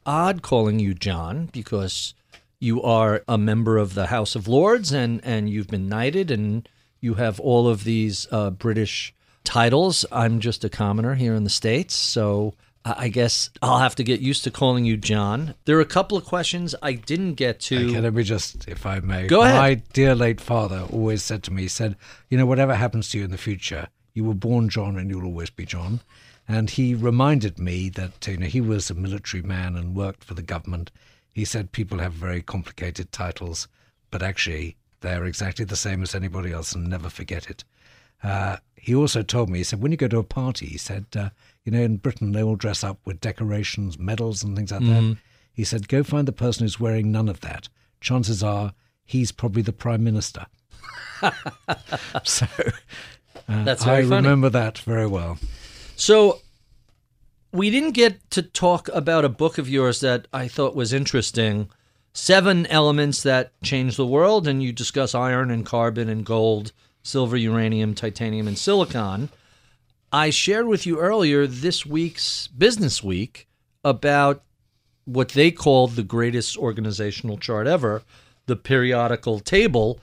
odd 0.04 0.42
calling 0.42 0.80
you 0.80 0.96
John 0.96 1.48
because 1.54 2.16
you 2.60 2.82
are 2.82 3.24
a 3.28 3.38
member 3.38 3.78
of 3.78 3.94
the 3.94 4.08
House 4.08 4.36
of 4.36 4.48
Lords 4.48 4.92
and, 4.92 5.24
and 5.24 5.48
you've 5.48 5.68
been 5.68 5.88
knighted 5.88 6.32
and 6.32 6.68
you 7.00 7.14
have 7.14 7.40
all 7.40 7.68
of 7.68 7.84
these 7.84 8.26
uh, 8.32 8.50
British 8.50 9.14
titles. 9.44 10.08
I'm 10.12 10.40
just 10.40 10.64
a 10.64 10.70
commoner 10.70 11.14
here 11.14 11.36
in 11.36 11.44
the 11.44 11.52
States, 11.52 11.94
so 11.94 12.56
I 12.86 13.08
guess 13.08 13.50
I'll 13.62 13.80
have 13.80 13.96
to 13.96 14.04
get 14.04 14.20
used 14.20 14.44
to 14.44 14.52
calling 14.52 14.84
you 14.84 14.98
John. 14.98 15.56
There 15.66 15.78
are 15.78 15.82
a 15.82 15.86
couple 15.86 16.18
of 16.18 16.26
questions 16.26 16.76
I 16.82 16.94
didn't 16.94 17.36
get 17.36 17.62
to. 17.62 17.90
Okay, 17.90 18.02
let 18.02 18.14
me 18.14 18.24
just, 18.24 18.68
if 18.68 18.86
I 18.86 19.00
may. 19.00 19.28
Go 19.28 19.42
ahead. 19.42 19.56
My 19.56 19.74
dear 19.94 20.16
late 20.16 20.42
father 20.42 20.86
always 20.92 21.24
said 21.24 21.44
to 21.44 21.52
me, 21.52 21.64
he 21.64 21.68
said, 21.70 21.96
you 22.30 22.38
know, 22.38 22.46
whatever 22.46 22.76
happens 22.76 23.10
to 23.10 23.20
you 23.20 23.24
in 23.24 23.32
the 23.32 23.38
future, 23.38 23.88
you 24.14 24.26
were 24.26 24.34
born 24.34 24.68
John 24.68 24.98
and 24.98 25.10
you'll 25.10 25.26
always 25.26 25.50
be 25.50 25.66
John. 25.66 26.02
And 26.48 26.70
he 26.70 26.94
reminded 26.94 27.58
me 27.58 27.88
that, 27.90 28.28
you 28.28 28.38
know, 28.38 28.48
he 28.48 28.60
was 28.60 28.90
a 28.90 28.96
military 28.96 29.44
man 29.44 29.78
and 29.78 29.96
worked 29.96 30.24
for 30.24 30.34
the 30.34 30.42
government. 30.42 30.92
He 31.32 31.46
said 31.46 31.72
people 31.72 32.00
have 32.00 32.14
very 32.14 32.42
complicated 32.42 33.14
titles, 33.14 33.70
but 34.12 34.22
actually 34.22 34.76
they're 35.00 35.26
exactly 35.26 35.64
the 35.64 35.78
same 35.78 36.04
as 36.04 36.14
anybody 36.14 36.52
else 36.52 36.74
and 36.74 36.90
never 36.90 37.10
forget 37.10 37.50
it. 37.50 37.64
Uh, 38.24 38.58
he 38.76 38.96
also 38.96 39.22
told 39.22 39.50
me, 39.50 39.60
he 39.60 39.64
said, 39.64 39.82
when 39.82 39.92
you 39.92 39.98
go 39.98 40.08
to 40.08 40.18
a 40.18 40.24
party, 40.24 40.66
he 40.66 40.78
said, 40.78 41.06
uh, 41.16 41.30
you 41.64 41.72
know, 41.72 41.82
in 41.82 41.98
Britain, 41.98 42.32
they 42.32 42.44
all 42.44 42.56
dress 42.56 42.84
up 42.84 43.00
with 43.06 43.22
decorations, 43.22 43.98
medals, 44.00 44.44
and 44.44 44.56
things 44.56 44.72
like 44.72 44.82
that. 44.82 45.18
He 45.54 45.64
said, 45.64 45.88
go 45.88 46.04
find 46.04 46.28
the 46.28 46.32
person 46.34 46.64
who's 46.64 46.80
wearing 46.80 47.12
none 47.12 47.30
of 47.30 47.42
that. 47.42 47.70
Chances 48.02 48.44
are 48.44 48.74
he's 49.06 49.32
probably 49.32 49.62
the 49.62 49.72
prime 49.74 50.04
minister. 50.04 50.46
so 52.24 52.46
uh, 53.48 53.64
That's 53.64 53.84
I 53.84 54.02
funny. 54.04 54.16
remember 54.16 54.50
that 54.50 54.80
very 54.80 55.08
well. 55.08 55.38
So 55.96 56.40
we 57.52 57.70
didn't 57.70 57.92
get 57.92 58.30
to 58.32 58.42
talk 58.42 58.90
about 58.90 59.24
a 59.26 59.30
book 59.30 59.58
of 59.58 59.70
yours 59.70 60.00
that 60.02 60.28
I 60.34 60.48
thought 60.48 60.76
was 60.76 60.92
interesting. 60.92 61.70
Seven 62.14 62.66
elements 62.68 63.24
that 63.24 63.52
change 63.64 63.96
the 63.96 64.06
world, 64.08 64.48
and 64.48 64.62
you 64.62 64.72
discuss 64.72 65.16
iron 65.16 65.52
and 65.52 65.66
carbon 65.66 66.10
and 66.10 66.26
gold, 66.26 66.72
silver, 67.04 67.38
uranium, 67.38 67.94
titanium, 67.94 68.48
and 68.48 68.58
silicon. 68.58 69.30
I 70.12 70.30
shared 70.30 70.68
with 70.68 70.86
you 70.86 71.00
earlier 71.00 71.46
this 71.46 71.86
week's 71.86 72.48
Business 72.48 73.04
Week 73.04 73.48
about 73.84 74.44
what 75.06 75.30
they 75.30 75.52
called 75.52 75.96
the 75.96 76.04
greatest 76.04 76.58
organizational 76.58 77.38
chart 77.38 77.68
ever, 77.68 78.04
the 78.46 78.56
periodical 78.56 79.40
table. 79.40 80.00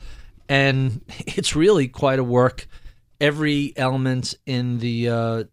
And 0.49 1.01
it's 1.21 1.57
really 1.57 1.89
quite 1.89 2.19
a 2.19 2.25
work. 2.25 2.67
Every 3.21 3.73
element 3.77 4.35
in 4.47 4.79
the 4.79 5.09
uh, 5.09 5.45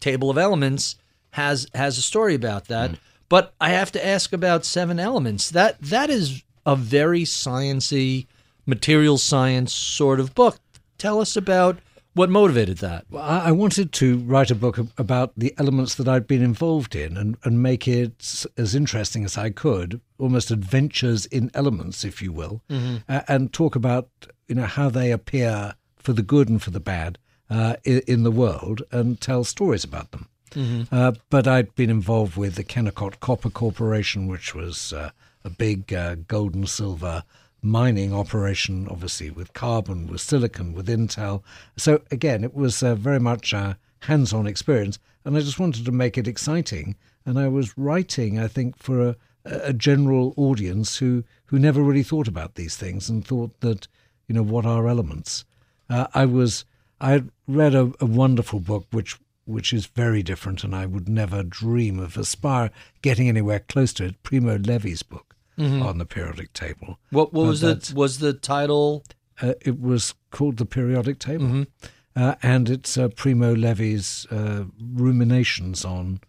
table 0.00 0.30
of 0.30 0.38
elements 0.38 0.96
has 1.30 1.66
has 1.74 1.98
a 1.98 2.02
story 2.02 2.34
about 2.34 2.66
that. 2.66 2.92
But 3.28 3.54
I 3.60 3.70
have 3.70 3.90
to 3.92 4.06
ask 4.06 4.32
about 4.32 4.64
Seven 4.64 5.00
Elements. 5.00 5.50
That 5.50 5.80
that 5.80 6.08
is 6.08 6.42
a 6.64 6.76
very 6.76 7.22
sciency, 7.22 8.26
material 8.64 9.18
science 9.18 9.74
sort 9.74 10.20
of 10.20 10.34
book. 10.34 10.58
Tell 10.98 11.20
us 11.20 11.36
about 11.36 11.78
what 12.14 12.30
motivated 12.30 12.78
that. 12.78 13.04
Well, 13.10 13.22
I 13.22 13.48
I 13.48 13.52
wanted 13.52 13.92
to 13.92 14.18
write 14.18 14.50
a 14.50 14.54
book 14.54 14.78
about 14.98 15.32
the 15.36 15.52
elements 15.58 15.94
that 15.96 16.06
I'd 16.08 16.26
been 16.28 16.42
involved 16.42 16.94
in 16.94 17.16
and, 17.16 17.36
and 17.44 17.62
make 17.62 17.88
it 17.88 18.44
as 18.56 18.74
interesting 18.74 19.24
as 19.24 19.36
I 19.36 19.50
could, 19.50 20.00
almost 20.18 20.50
adventures 20.50 21.26
in 21.26 21.50
elements, 21.54 22.04
if 22.04 22.22
you 22.22 22.32
will, 22.32 22.62
a- 23.08 23.24
and 23.28 23.52
talk 23.52 23.74
about 23.76 24.08
you 24.48 24.54
know 24.54 24.66
how 24.66 24.88
they 24.90 25.10
appear 25.10 25.74
for 25.96 26.12
the 26.12 26.22
good 26.22 26.48
and 26.48 26.62
for 26.62 26.70
the 26.70 26.80
bad 26.80 27.18
uh, 27.50 27.74
in, 27.84 28.00
in 28.06 28.22
the 28.22 28.30
world, 28.30 28.82
and 28.92 29.20
tell 29.20 29.42
stories 29.44 29.84
about 29.84 30.10
them. 30.12 30.28
Uh, 30.92 31.12
but 31.30 31.48
I'd 31.48 31.74
been 31.74 31.90
involved 31.90 32.36
with 32.36 32.54
the 32.54 32.62
Kennecott 32.62 33.18
Copper 33.18 33.50
Corporation, 33.50 34.28
which 34.28 34.54
was 34.54 34.92
uh, 34.92 35.10
a 35.42 35.50
big 35.50 35.92
uh, 35.92 36.14
gold 36.28 36.54
and 36.54 36.68
silver 36.68 37.24
mining 37.64 38.12
operation, 38.12 38.86
obviously 38.88 39.30
with 39.30 39.54
carbon, 39.54 40.06
with 40.06 40.20
silicon, 40.20 40.74
with 40.74 40.86
Intel. 40.86 41.42
So 41.76 42.02
again, 42.10 42.44
it 42.44 42.54
was 42.54 42.82
uh, 42.82 42.94
very 42.94 43.18
much 43.18 43.52
a 43.54 43.78
hands-on 44.00 44.46
experience, 44.46 44.98
and 45.24 45.36
I 45.36 45.40
just 45.40 45.58
wanted 45.58 45.86
to 45.86 45.92
make 45.92 46.18
it 46.18 46.28
exciting. 46.28 46.94
And 47.24 47.38
I 47.38 47.48
was 47.48 47.76
writing, 47.78 48.38
I 48.38 48.48
think, 48.48 48.76
for 48.76 49.08
a, 49.08 49.16
a 49.46 49.72
general 49.72 50.34
audience 50.36 50.98
who 50.98 51.24
who 51.46 51.58
never 51.58 51.82
really 51.82 52.02
thought 52.02 52.28
about 52.28 52.54
these 52.54 52.76
things 52.76 53.08
and 53.08 53.24
thought 53.24 53.60
that, 53.60 53.88
you 54.28 54.34
know, 54.34 54.42
what 54.42 54.66
are 54.66 54.86
elements? 54.86 55.44
Uh, 55.88 56.06
I 56.12 56.26
was 56.26 56.66
I 57.00 57.24
read 57.48 57.74
a, 57.74 57.92
a 57.98 58.06
wonderful 58.06 58.60
book 58.60 58.86
which 58.90 59.18
which 59.46 59.72
is 59.72 59.86
very 59.86 60.22
different, 60.22 60.64
and 60.64 60.74
I 60.74 60.84
would 60.84 61.08
never 61.08 61.42
dream 61.42 61.98
of 61.98 62.18
aspire 62.18 62.70
getting 63.00 63.28
anywhere 63.28 63.60
close 63.60 63.94
to 63.94 64.04
it. 64.04 64.22
Primo 64.22 64.58
Levi's 64.58 65.02
book 65.02 65.33
on 65.58 65.98
the 65.98 66.04
periodic 66.06 66.52
table. 66.52 66.98
What 67.10 67.32
what 67.32 67.46
was 67.46 67.60
the 67.60 67.92
was 67.94 68.18
the 68.18 68.32
title? 68.32 69.04
Uh, 69.40 69.54
it 69.60 69.80
was 69.80 70.14
called 70.30 70.56
the 70.58 70.66
periodic 70.66 71.18
table, 71.18 71.44
Mm-hmm. 71.46 71.62
uh, 72.22 72.34
and 72.42 72.68
it's 72.70 72.96
uh, 72.96 73.08
Primo 73.08 73.54
Levi's 73.54 74.26
uh, 74.30 74.64
ruminations 74.92 75.84
on 75.84 76.20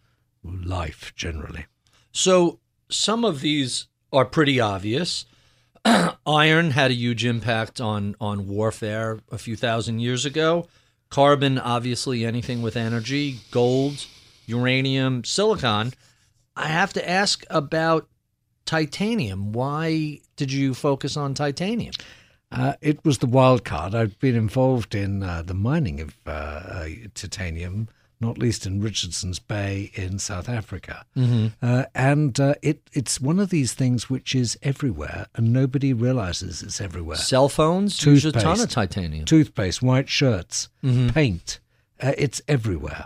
life 0.43 1.13
generally. 1.15 1.65
So 2.11 2.59
some 2.89 3.23
of 3.26 3.41
these 3.41 3.88
are 4.11 4.26
pretty 4.26 4.59
obvious. 4.59 5.26
Iron 6.26 6.71
had 6.71 6.91
a 6.91 6.95
huge 6.95 7.26
impact 7.26 7.80
on 7.80 8.15
on 8.19 8.47
warfare 8.47 9.19
a 9.32 9.38
few 9.38 9.55
thousand 9.55 9.99
years 9.99 10.26
ago. 10.26 10.67
Carbon, 11.09 11.59
obviously, 11.59 12.26
anything 12.26 12.61
with 12.63 12.76
energy. 12.76 13.39
Gold, 13.51 14.05
uranium, 14.47 15.23
silicon. 15.23 15.93
I 16.55 16.67
have 16.67 16.93
to 16.93 17.07
ask 17.07 17.43
about 17.49 18.07
titanium. 18.66 19.51
Why 19.53 20.20
did 20.36 20.51
you 20.51 20.74
focus 20.74 21.16
on 21.18 21.34
titanium? 21.34 21.93
Uh, 22.51 22.74
it 22.82 23.03
was 23.03 23.18
the 23.18 23.28
wild 23.28 23.63
card. 23.66 23.93
I'd 23.95 24.18
been 24.20 24.36
involved 24.36 24.95
in 24.95 25.24
uh, 25.24 25.41
the 25.41 25.53
mining 25.53 25.99
of 25.99 26.16
uh, 26.26 26.30
uh, 26.32 26.88
titanium, 27.13 27.89
not 28.22 28.38
least 28.38 28.66
in 28.66 28.82
Richardson's 28.82 29.39
Bay 29.39 29.91
in 29.95 30.20
South 30.20 30.47
Africa. 30.47 31.05
Uh, 31.61 31.86
and 31.93 32.39
uh, 32.39 32.53
it, 32.61 32.82
it's 32.93 33.20
one 33.20 33.39
of 33.39 33.49
these 33.49 33.74
things 33.74 34.09
which 34.09 34.36
is 34.36 34.57
everywhere, 34.61 35.26
and 35.36 35.51
nobody 35.51 35.91
realizes 35.91 36.61
it's 36.63 36.80
everywhere. 36.80 37.18
Cell 37.18 37.49
phones 37.49 38.03
use 38.05 38.24
a 38.26 38.32
ton 38.32 38.43
of 38.53 38.57
Toothpaste. 38.70 38.72
titanium. 38.72 39.26
Toothpaste, 39.26 39.82
white 39.82 40.07
shirts, 40.07 40.70
paint, 40.82 41.59
uh, 42.01 42.13
it's 42.18 42.41
everywhere 42.47 43.05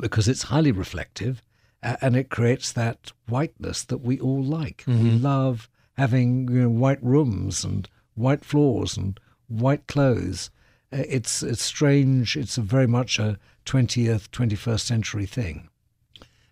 because 0.00 0.26
it's 0.28 0.44
highly 0.44 0.72
reflective 0.72 1.42
and 1.82 2.16
it 2.16 2.30
creates 2.30 2.72
that 2.72 3.12
whiteness 3.28 3.82
that 3.84 3.98
we 3.98 4.20
all 4.20 4.42
like. 4.42 4.84
We 4.86 5.10
love 5.10 5.68
having 5.94 6.48
you 6.48 6.62
know, 6.62 6.68
white 6.68 7.02
rooms 7.02 7.64
and 7.64 7.88
white 8.14 8.44
floors 8.44 8.96
and 8.96 9.18
white 9.48 9.86
clothes. 9.86 10.50
Uh, 10.92 11.04
it's 11.08 11.42
it's 11.42 11.62
strange. 11.62 12.36
It's 12.36 12.58
a 12.58 12.62
very 12.62 12.86
much 12.86 13.18
a 13.18 13.38
20th, 13.66 14.28
21st 14.30 14.80
century 14.80 15.26
thing. 15.26 15.68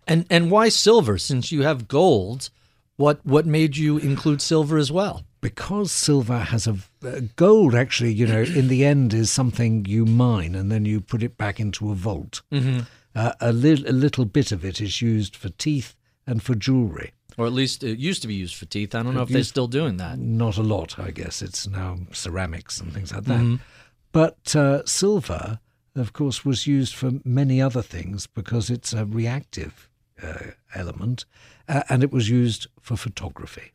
And 0.07 0.25
and 0.29 0.51
why 0.51 0.69
silver? 0.69 1.17
Since 1.17 1.51
you 1.51 1.63
have 1.63 1.87
gold, 1.87 2.49
what 2.97 3.25
what 3.25 3.45
made 3.45 3.77
you 3.77 3.97
include 3.97 4.41
silver 4.41 4.77
as 4.77 4.91
well? 4.91 5.23
because 5.41 5.91
silver 5.91 6.37
has 6.37 6.67
a 6.67 6.77
uh, 7.03 7.19
gold 7.35 7.73
actually 7.73 8.13
you 8.13 8.27
know 8.27 8.43
in 8.43 8.67
the 8.67 8.85
end 8.85 9.11
is 9.11 9.31
something 9.31 9.83
you 9.85 10.05
mine 10.05 10.53
and 10.53 10.71
then 10.71 10.85
you 10.85 11.01
put 11.01 11.23
it 11.23 11.35
back 11.35 11.59
into 11.59 11.91
a 11.91 11.95
vault 11.95 12.41
uh, 13.15 13.33
a, 13.39 13.51
li- 13.51 13.85
a 13.87 13.91
little 13.91 14.25
bit 14.25 14.51
of 14.51 14.63
it 14.65 14.79
is 14.81 15.01
used 15.01 15.35
for 15.35 15.49
teeth 15.49 15.95
and 16.27 16.41
for 16.43 16.55
jewelry. 16.55 17.11
Or 17.37 17.45
at 17.45 17.53
least 17.53 17.83
it 17.83 17.97
used 17.99 18.21
to 18.23 18.27
be 18.27 18.35
used 18.35 18.55
for 18.55 18.65
teeth. 18.65 18.93
I 18.93 19.03
don't 19.03 19.13
know 19.15 19.21
if 19.23 19.29
they're 19.29 19.43
still 19.43 19.67
doing 19.67 19.97
that. 19.97 20.19
not 20.19 20.57
a 20.57 20.61
lot 20.63 20.99
i 20.99 21.11
guess. 21.11 21.41
It's 21.41 21.67
now 21.67 21.97
ceramics 22.11 22.79
and 22.79 22.93
things 22.93 23.11
like 23.13 23.23
that. 23.25 23.59
But 24.11 24.55
uh, 24.55 24.85
silver 24.85 25.59
of 25.95 26.13
course 26.13 26.45
was 26.45 26.67
used 26.67 26.93
for 26.95 27.11
many 27.25 27.61
other 27.61 27.81
things 27.81 28.27
because 28.27 28.69
it's 28.69 28.93
a 28.93 29.05
reactive 29.05 29.89
uh, 30.21 30.51
element 30.75 31.25
uh, 31.67 31.83
and 31.89 32.03
it 32.03 32.11
was 32.11 32.29
used 32.29 32.67
for 32.79 32.95
photography. 32.97 33.71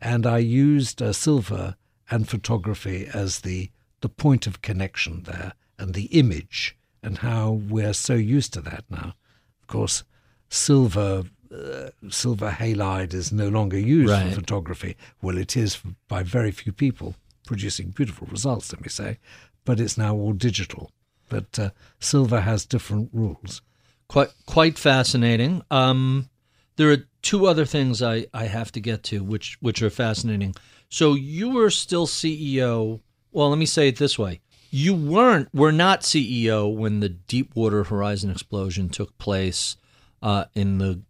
And 0.00 0.24
I 0.24 0.38
used 0.38 1.02
uh, 1.02 1.12
silver 1.12 1.74
and 2.10 2.28
photography 2.28 3.08
as 3.12 3.40
the 3.40 3.70
the 4.00 4.08
point 4.08 4.46
of 4.46 4.62
connection 4.62 5.24
there, 5.24 5.54
and 5.76 5.94
the 5.94 6.04
image, 6.16 6.76
and 7.02 7.18
how 7.18 7.50
we're 7.68 7.92
so 7.94 8.14
used 8.14 8.52
to 8.54 8.60
that 8.62 8.84
now. 8.90 9.14
Of 9.62 9.66
course, 9.66 10.04
silver 10.48 11.24
uh, 11.52 11.90
silver 12.10 12.50
halide 12.50 13.14
is 13.14 13.32
no 13.32 13.48
longer 13.48 13.78
used 13.78 14.10
Right. 14.12 14.28
for 14.28 14.40
photography. 14.40 14.96
Well, 15.22 15.38
it 15.38 15.56
is 15.56 15.78
by 16.06 16.22
very 16.22 16.50
few 16.50 16.72
people, 16.72 17.14
producing 17.46 17.88
beautiful 17.90 18.26
results, 18.30 18.70
let 18.72 18.82
me 18.82 18.88
say, 18.90 19.18
but 19.64 19.80
it's 19.80 19.96
now 19.96 20.14
all 20.14 20.34
digital. 20.34 20.90
But 21.30 21.58
uh, 21.58 21.70
silver 22.00 22.40
has 22.42 22.66
different 22.66 23.08
rules. 23.12 23.62
Quite 24.08 24.28
quite 24.46 24.78
fascinating. 24.78 25.62
Um, 25.70 26.28
there 26.76 26.90
are 26.90 27.04
two 27.22 27.46
other 27.46 27.64
things 27.66 28.02
I, 28.02 28.26
I 28.32 28.44
have 28.44 28.70
to 28.72 28.80
get 28.80 29.02
to, 29.04 29.22
which 29.22 29.56
which 29.60 29.82
are 29.82 29.90
fascinating. 29.90 30.54
So 30.88 31.14
you 31.14 31.50
were 31.50 31.70
still 31.70 32.06
CEO. 32.06 33.00
Well, 33.32 33.50
let 33.50 33.58
me 33.58 33.66
say 33.66 33.88
it 33.88 33.96
this 33.96 34.18
way: 34.18 34.40
you 34.70 34.94
weren't 34.94 35.52
were 35.54 35.72
not 35.72 36.02
CEO 36.02 36.72
when 36.74 37.00
the 37.00 37.08
Deepwater 37.08 37.84
Horizon 37.84 38.30
explosion 38.30 38.88
took 38.88 39.16
place 39.18 39.76
uh, 40.22 40.44
in 40.54 40.78
the 40.78 41.02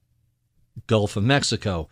Gulf 0.87 1.17
of 1.17 1.25
Mexico, 1.25 1.89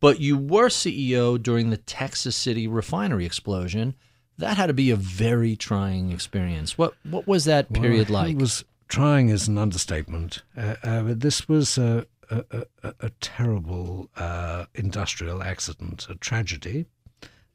but 0.00 0.20
you 0.20 0.36
were 0.36 0.68
CEO 0.68 1.42
during 1.42 1.70
the 1.70 1.76
Texas 1.76 2.36
City 2.36 2.68
refinery 2.68 3.26
explosion. 3.26 3.94
That 4.38 4.56
had 4.56 4.66
to 4.66 4.74
be 4.74 4.90
a 4.90 4.96
very 4.96 5.56
trying 5.56 6.12
experience. 6.12 6.78
What 6.78 6.94
what 7.02 7.26
was 7.26 7.44
that 7.46 7.72
period 7.72 8.08
Well, 8.08 8.22
like? 8.22 8.34
It 8.34 8.40
was 8.40 8.64
trying 8.86 9.28
is 9.28 9.48
an 9.48 9.58
understatement. 9.58 10.42
Uh, 10.56 10.76
uh, 10.82 11.02
this 11.06 11.48
was 11.48 11.76
a, 11.78 12.06
a, 12.30 12.64
a, 12.82 12.94
a 13.00 13.10
terrible 13.20 14.08
uh, 14.16 14.66
industrial 14.74 15.42
accident, 15.42 16.06
a 16.08 16.14
tragedy, 16.14 16.86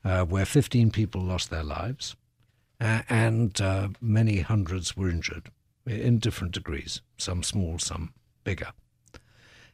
uh, 0.03 0.26
where 0.26 0.45
15 0.45 0.91
people 0.91 1.22
lost 1.22 1.49
their 1.49 1.64
lives 1.64 2.18
and 2.80 3.60
uh, 3.62 3.90
many 4.02 4.40
hundreds 4.42 4.96
were 4.98 5.10
injured 5.10 5.50
in 5.86 6.20
different 6.20 6.54
degrees, 6.54 7.02
some 7.18 7.44
small, 7.44 7.80
some 7.80 8.14
bigger. 8.44 8.72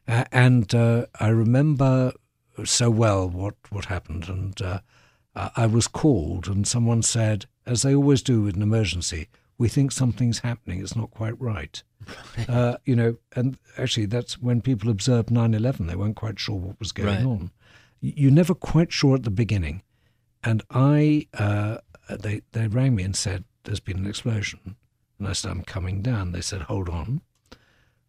Uh, 0.07 0.25
and 0.31 0.73
uh, 0.73 1.05
I 1.19 1.29
remember 1.29 2.13
so 2.65 2.89
well 2.89 3.29
what, 3.29 3.55
what 3.69 3.85
happened. 3.85 4.27
And 4.27 4.61
uh, 4.61 4.79
I 5.35 5.51
I 5.55 5.65
was 5.67 5.87
called, 5.87 6.47
and 6.47 6.67
someone 6.67 7.01
said, 7.03 7.45
as 7.65 7.81
they 7.83 7.93
always 7.95 8.21
do 8.23 8.41
with 8.41 8.55
an 8.55 8.61
emergency, 8.61 9.27
we 9.57 9.67
think 9.69 9.91
something's 9.91 10.39
happening. 10.39 10.81
It's 10.81 10.95
not 10.95 11.11
quite 11.11 11.39
right. 11.39 11.81
Uh, 12.47 12.77
you 12.85 12.95
know, 12.95 13.17
and 13.35 13.57
actually, 13.77 14.05
that's 14.07 14.39
when 14.41 14.61
people 14.61 14.89
observed 14.89 15.29
9 15.29 15.53
11, 15.53 15.85
they 15.87 15.95
weren't 15.95 16.15
quite 16.15 16.39
sure 16.39 16.55
what 16.55 16.79
was 16.79 16.91
going 16.91 17.07
Right. 17.17 17.25
on. 17.25 17.51
You're 18.01 18.31
never 18.31 18.55
quite 18.55 18.91
sure 18.91 19.15
at 19.15 19.23
the 19.23 19.29
beginning. 19.29 19.83
And 20.43 20.63
I, 20.71 21.27
uh, 21.37 21.79
they, 22.17 22.41
they 22.51 22.67
rang 22.67 22.95
me 22.95 23.03
and 23.03 23.15
said, 23.15 23.43
There's 23.63 23.79
been 23.79 23.99
an 23.99 24.07
explosion. 24.07 24.75
And 25.17 25.27
I 25.27 25.33
said, 25.33 25.51
I'm 25.51 25.63
coming 25.63 26.01
down. 26.01 26.31
They 26.31 26.41
said, 26.41 26.63
Hold 26.63 26.89
on. 26.89 27.21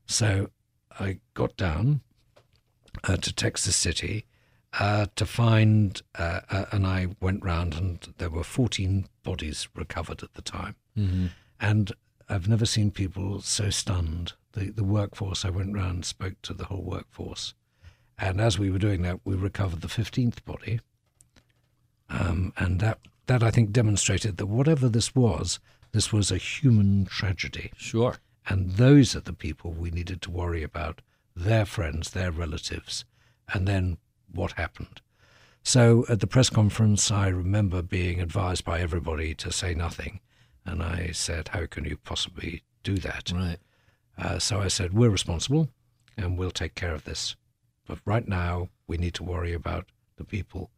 So 0.07 0.51
I 0.99 1.19
got 1.35 1.57
down 1.57 2.01
uh, 3.05 3.17
to 3.17 3.33
Texas 3.33 3.77
City 3.77 4.27
uh, 4.79 5.07
to 5.17 5.27
find, 5.27 6.01
uh, 6.19 6.41
uh, 6.51 6.65
and 6.73 6.87
I 6.87 7.09
went 7.21 7.45
round, 7.45 7.75
and 7.75 8.15
there 8.19 8.31
were 8.31 8.45
14 8.45 9.07
bodies 9.23 9.69
recovered 9.75 10.23
at 10.23 10.35
the 10.35 10.43
time. 10.43 10.77
And 11.61 11.93
I've 12.29 12.49
never 12.49 12.67
seen 12.67 12.91
people 12.91 13.41
so 13.41 13.71
stunned. 13.71 14.35
The, 14.53 14.71
the 14.71 14.85
workforce, 14.85 15.45
I 15.45 15.51
went 15.51 15.75
round 15.75 15.91
and 15.91 16.05
spoke 16.05 16.41
to 16.43 16.55
the 16.55 16.67
whole 16.67 16.83
workforce. 16.83 17.55
And 18.19 18.41
as 18.41 18.59
we 18.59 18.71
were 18.71 18.79
doing 18.79 19.03
that, 19.03 19.21
we 19.25 19.35
recovered 19.35 19.81
the 19.81 19.89
15th 19.89 20.45
body. 20.45 20.81
Um, 22.09 22.53
and 22.57 22.81
that, 22.81 22.99
that, 23.31 23.45
I 23.45 23.53
think, 23.53 23.71
demonstrated 23.71 24.39
that 24.39 24.47
whatever 24.47 24.89
this 24.89 25.15
was, 25.15 25.61
this 25.93 26.13
was 26.13 26.33
a 26.33 26.37
human 26.37 27.05
tragedy. 27.05 27.71
Sure. 27.77 28.17
And 28.49 28.73
those 28.73 29.15
are 29.15 29.21
the 29.21 29.33
people 29.33 29.71
we 29.71 29.93
needed 29.93 30.21
to 30.23 30.33
worry 30.33 30.65
about 30.65 31.01
their 31.37 31.65
friends, 31.65 32.11
their 32.11 32.33
relatives, 32.33 33.05
and 33.55 33.69
then 33.69 33.99
what 34.33 34.53
happened. 34.53 35.01
So 35.63 36.05
at 36.09 36.19
the 36.19 36.27
press 36.27 36.51
conference, 36.51 37.13
I 37.13 37.29
remember 37.29 37.83
being 37.83 38.21
advised 38.21 38.65
by 38.65 38.81
everybody 38.81 39.33
to 39.37 39.53
say 39.53 39.75
nothing. 39.75 40.19
And 40.67 40.83
I 40.83 41.13
said, 41.13 41.49
How 41.49 41.67
can 41.67 41.85
you 41.85 41.99
possibly 41.99 42.65
do 42.83 42.97
that? 42.97 43.31
Right. 43.33 43.59
Uh, 44.19 44.41
so 44.41 44.61
I 44.61 44.67
said, 44.67 44.93
We're 44.93 45.09
responsible 45.09 45.69
and 46.17 46.37
we'll 46.37 46.51
take 46.51 46.75
care 46.75 46.95
of 46.95 47.05
this. 47.05 47.37
But 47.87 48.01
right 48.05 48.27
now, 48.27 48.71
we 48.89 48.97
need 48.97 49.15
to 49.15 49.23
worry 49.23 49.53
about 49.53 49.87
the 50.17 50.25
people 50.25 50.71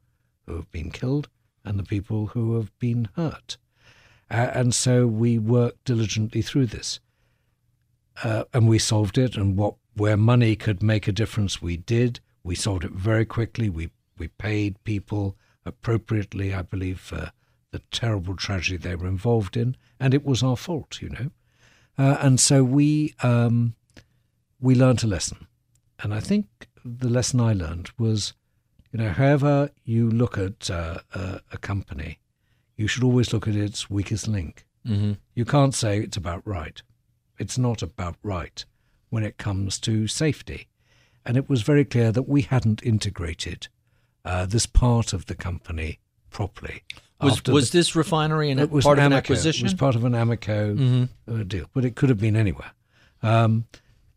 who 0.44 0.56
have 0.56 0.70
been 0.70 0.90
killed 0.90 1.30
and 1.64 1.78
the 1.78 1.84
people 1.84 2.28
who 2.28 2.56
have 2.56 2.76
been 2.78 3.08
hurt. 3.16 3.56
Uh, 4.30 4.50
and 4.54 4.74
so 4.74 5.06
we 5.06 5.38
worked 5.38 5.84
diligently 5.84 6.42
through 6.42 6.66
this. 6.66 7.00
Uh, 8.22 8.44
and 8.52 8.68
we 8.68 8.78
solved 8.78 9.18
it. 9.18 9.36
And 9.36 9.56
what 9.56 9.74
where 9.94 10.16
money 10.16 10.56
could 10.56 10.82
make 10.82 11.06
a 11.06 11.12
difference, 11.12 11.60
we 11.60 11.76
did. 11.76 12.20
We 12.42 12.54
solved 12.54 12.84
it 12.84 12.92
very 12.92 13.24
quickly. 13.24 13.68
We 13.68 13.90
we 14.18 14.28
paid 14.28 14.82
people 14.84 15.36
appropriately, 15.64 16.54
I 16.54 16.62
believe, 16.62 17.00
for 17.00 17.32
the 17.70 17.80
terrible 17.90 18.36
tragedy 18.36 18.76
they 18.76 18.94
were 18.94 19.08
involved 19.08 19.56
in, 19.56 19.76
and 19.98 20.14
it 20.14 20.24
was 20.24 20.42
our 20.42 20.56
fault, 20.56 21.00
you 21.00 21.08
know. 21.08 21.30
Uh, 21.98 22.16
and 22.20 22.40
so 22.40 22.62
we 22.64 23.14
um, 23.22 23.74
we 24.60 24.74
learned 24.74 25.02
a 25.04 25.06
lesson, 25.06 25.46
and 26.02 26.14
I 26.14 26.20
think 26.20 26.46
the 26.84 27.08
lesson 27.08 27.40
I 27.40 27.52
learned 27.52 27.90
was, 27.98 28.34
you 28.92 28.98
know, 28.98 29.08
however 29.10 29.70
you 29.84 30.10
look 30.10 30.36
at 30.36 30.70
uh, 30.70 30.98
a, 31.14 31.40
a, 31.52 31.58
company, 31.58 32.18
you 32.76 32.86
should 32.86 33.02
always 33.02 33.32
look 33.32 33.48
at 33.48 33.56
its 33.56 33.88
weakest 33.88 34.28
link. 34.28 34.66
Mm-hmm. 34.86 35.12
You 35.34 35.44
can't 35.44 35.74
say 35.74 35.98
it's 35.98 36.16
about 36.16 36.46
right. 36.46 36.82
It's 37.38 37.56
not 37.56 37.82
about 37.82 38.16
right 38.22 38.64
when 39.08 39.24
it 39.24 39.38
comes 39.38 39.78
to 39.80 40.06
safety. 40.06 40.68
And 41.24 41.36
it 41.36 41.48
was 41.48 41.62
very 41.62 41.84
clear 41.84 42.12
that 42.12 42.24
we 42.24 42.42
hadn't 42.42 42.82
integrated 42.82 43.68
uh, 44.24 44.46
this 44.46 44.66
part 44.66 45.12
of 45.12 45.26
the 45.26 45.34
company 45.34 45.98
properly. 46.30 46.82
Was, 47.20 47.42
was 47.44 47.70
the, 47.70 47.78
this 47.78 47.94
refinery 47.94 48.50
an, 48.50 48.68
was 48.68 48.84
part 48.84 48.98
an 48.98 49.06
of 49.06 49.12
an 49.12 49.18
acquisition? 49.18 49.66
It 49.66 49.72
was 49.72 49.74
part 49.74 49.94
of 49.94 50.04
an 50.04 50.12
Amoco 50.12 50.76
mm-hmm. 50.76 51.04
Uh, 51.32 51.44
deal, 51.44 51.66
but 51.72 51.84
it 51.84 51.94
could 51.94 52.08
have 52.08 52.18
been 52.18 52.36
anywhere. 52.36 52.72
Um, 53.22 53.66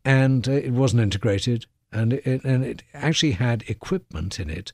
and 0.04 0.48
uh, 0.48 0.54
it 0.54 0.72
wasn't 0.72 1.04
integrated, 1.04 1.66
and 1.96 2.14
it, 2.14 2.44
and 2.44 2.64
it 2.64 2.84
actually 2.94 3.32
had 3.32 3.64
equipment 3.68 4.40
in 4.40 4.50
it 4.50 4.74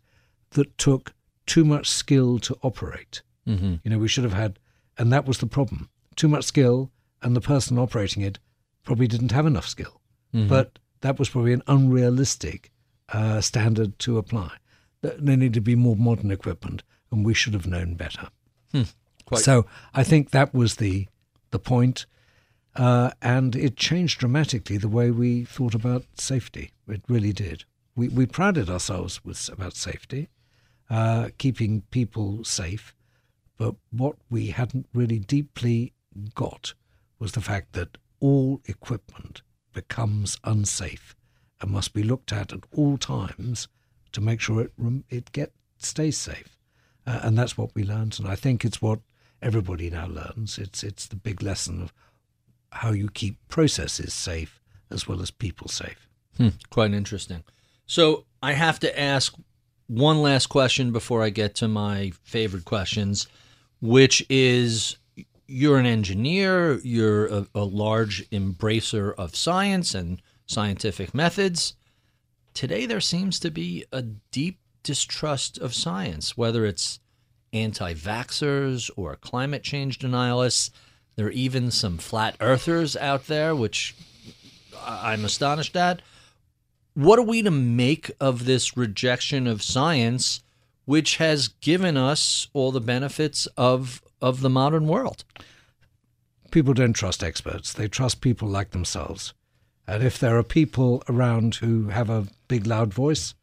that 0.52 0.78
took 0.78 1.14
too 1.46 1.64
much 1.64 1.90
skill 1.90 2.40
to 2.40 2.58
operate. 2.62 3.22
Mm-hmm. 3.48 3.76
You 3.84 3.92
know, 3.92 4.00
we 4.00 4.08
should 4.08 4.24
have 4.24 4.34
had, 4.34 4.60
and 4.98 5.12
that 5.14 5.26
was 5.26 5.38
the 5.38 5.48
problem: 5.48 5.90
too 6.16 6.28
much 6.28 6.46
skill, 6.46 6.92
and 7.22 7.36
the 7.36 7.42
person 7.42 7.78
operating 7.78 8.24
it 8.24 8.40
probably 8.84 9.08
didn't 9.08 9.32
have 9.32 9.46
enough 9.46 9.68
skill. 9.68 10.02
Mm-hmm. 10.34 10.50
But 10.50 10.80
that 11.02 11.20
was 11.20 11.30
probably 11.30 11.54
an 11.54 11.64
unrealistic 11.68 12.72
uh, 13.10 13.42
standard 13.42 14.00
to 14.00 14.18
apply. 14.18 14.52
There 15.02 15.18
needed 15.20 15.54
to 15.56 15.62
be 15.62 15.76
more 15.76 15.96
modern 15.96 16.32
equipment, 16.32 16.84
and 17.12 17.26
we 17.26 17.34
should 17.34 17.54
have 17.54 17.68
known 17.68 17.96
better. 17.96 18.30
Hmm. 18.72 18.84
So 19.36 19.66
I 19.94 20.04
think 20.04 20.32
that 20.32 20.54
was 20.54 20.76
the 20.76 21.08
the 21.52 21.60
point, 21.60 22.06
uh, 22.76 23.12
and 23.22 23.56
it 23.56 23.78
changed 23.78 24.20
dramatically 24.20 24.78
the 24.78 24.88
way 24.88 25.12
we 25.12 25.46
thought 25.46 25.74
about 25.74 26.06
safety. 26.16 26.72
It 26.92 27.04
really 27.08 27.32
did. 27.32 27.64
We 27.96 28.10
we 28.10 28.26
prided 28.26 28.70
ourselves 28.70 29.24
with 29.24 29.50
about 29.50 29.76
safety, 29.76 30.30
uh, 30.90 31.30
keeping 31.38 31.84
people 31.90 32.44
safe, 32.44 32.94
but 33.58 33.76
what 33.92 34.18
we 34.30 34.48
hadn't 34.48 34.88
really 34.94 35.20
deeply 35.20 35.94
got 36.36 36.74
was 37.18 37.32
the 37.32 37.42
fact 37.42 37.74
that 37.74 37.98
all 38.20 38.62
equipment 38.66 39.42
becomes 39.74 40.38
unsafe 40.44 41.16
and 41.62 41.72
must 41.72 41.94
be 41.94 42.04
looked 42.04 42.34
at 42.34 42.52
at 42.52 42.64
all 42.76 42.98
times 42.98 43.68
to 44.12 44.20
make 44.22 44.42
sure 44.42 44.62
it 44.62 44.74
it 45.10 45.32
get 45.32 45.54
stays 45.78 46.18
safe. 46.18 46.58
Uh, 47.08 47.22
and 47.24 47.38
that's 47.38 47.58
what 47.58 47.74
we 47.74 47.84
learned, 47.84 48.20
and 48.20 48.28
I 48.28 48.36
think 48.36 48.66
it's 48.66 48.82
what 48.82 49.00
everybody 49.42 49.90
now 49.90 50.08
learns. 50.08 50.58
It's 50.58 50.84
it's 50.84 51.08
the 51.08 51.16
big 51.16 51.42
lesson 51.42 51.82
of 51.82 51.94
how 52.74 52.92
you 52.92 53.10
keep 53.10 53.38
processes 53.48 54.14
safe 54.14 54.62
as 54.90 55.08
well 55.08 55.22
as 55.22 55.32
people 55.32 55.68
safe. 55.70 56.11
Hmm, 56.38 56.50
quite 56.70 56.94
interesting. 56.94 57.44
So 57.86 58.26
I 58.42 58.54
have 58.54 58.80
to 58.80 59.00
ask 59.00 59.36
one 59.88 60.22
last 60.22 60.48
question 60.48 60.92
before 60.92 61.22
I 61.22 61.30
get 61.30 61.56
to 61.56 61.68
my 61.68 62.12
favorite 62.24 62.66
questions, 62.66 63.28
which 63.82 64.26
is 64.30 64.98
you're 65.48 65.78
an 65.78 65.86
engineer, 65.86 66.80
you're 66.80 67.28
a, 67.28 67.48
a 67.54 67.64
large 67.64 68.30
embracer 68.30 69.14
of 69.16 69.36
science 69.36 69.94
and 69.94 70.22
scientific 70.46 71.14
methods. 71.14 71.74
Today, 72.54 72.86
there 72.86 73.02
seems 73.02 73.40
to 73.40 73.52
be 73.52 73.86
a 73.92 74.02
deep 74.02 74.60
distrust 74.84 75.58
of 75.58 75.74
science, 75.74 76.38
whether 76.38 76.66
it's 76.66 77.00
anti 77.54 77.94
vaxxers 77.94 78.90
or 78.96 79.16
climate 79.18 79.64
change 79.64 80.00
denialists. 80.00 80.70
There 81.16 81.28
are 81.28 81.32
even 81.32 81.72
some 81.72 81.98
flat 81.98 82.38
earthers 82.40 82.96
out 82.96 83.28
there, 83.28 83.54
which 83.54 83.96
I'm 84.82 85.26
astonished 85.26 85.76
at. 85.76 86.02
What 86.94 87.20
are 87.20 87.24
we 87.24 87.42
to 87.42 87.52
make 87.52 88.12
of 88.20 88.46
this 88.46 88.76
rejection 88.76 89.48
of 89.48 89.64
science, 89.64 90.42
which 90.86 91.18
has 91.18 91.48
given 91.48 91.96
us 91.96 92.48
all 92.54 92.72
the 92.72 92.82
benefits 92.82 93.46
of 93.58 94.02
of 94.22 94.42
the 94.42 94.50
modern 94.50 94.88
world. 94.88 95.24
People 96.52 96.74
don't 96.74 96.94
trust 96.94 97.24
experts, 97.24 97.74
they 97.74 97.88
trust 97.88 98.22
people 98.22 98.48
like 98.48 98.72
themselves. 98.72 99.34
And 99.88 100.04
if 100.04 100.20
there 100.20 100.38
are 100.38 100.44
people 100.44 101.04
around 101.10 101.56
who 101.56 101.90
have 101.90 102.10
a 102.10 102.28
big, 102.48 102.68
loud 102.68 102.94
voice, 102.94 103.34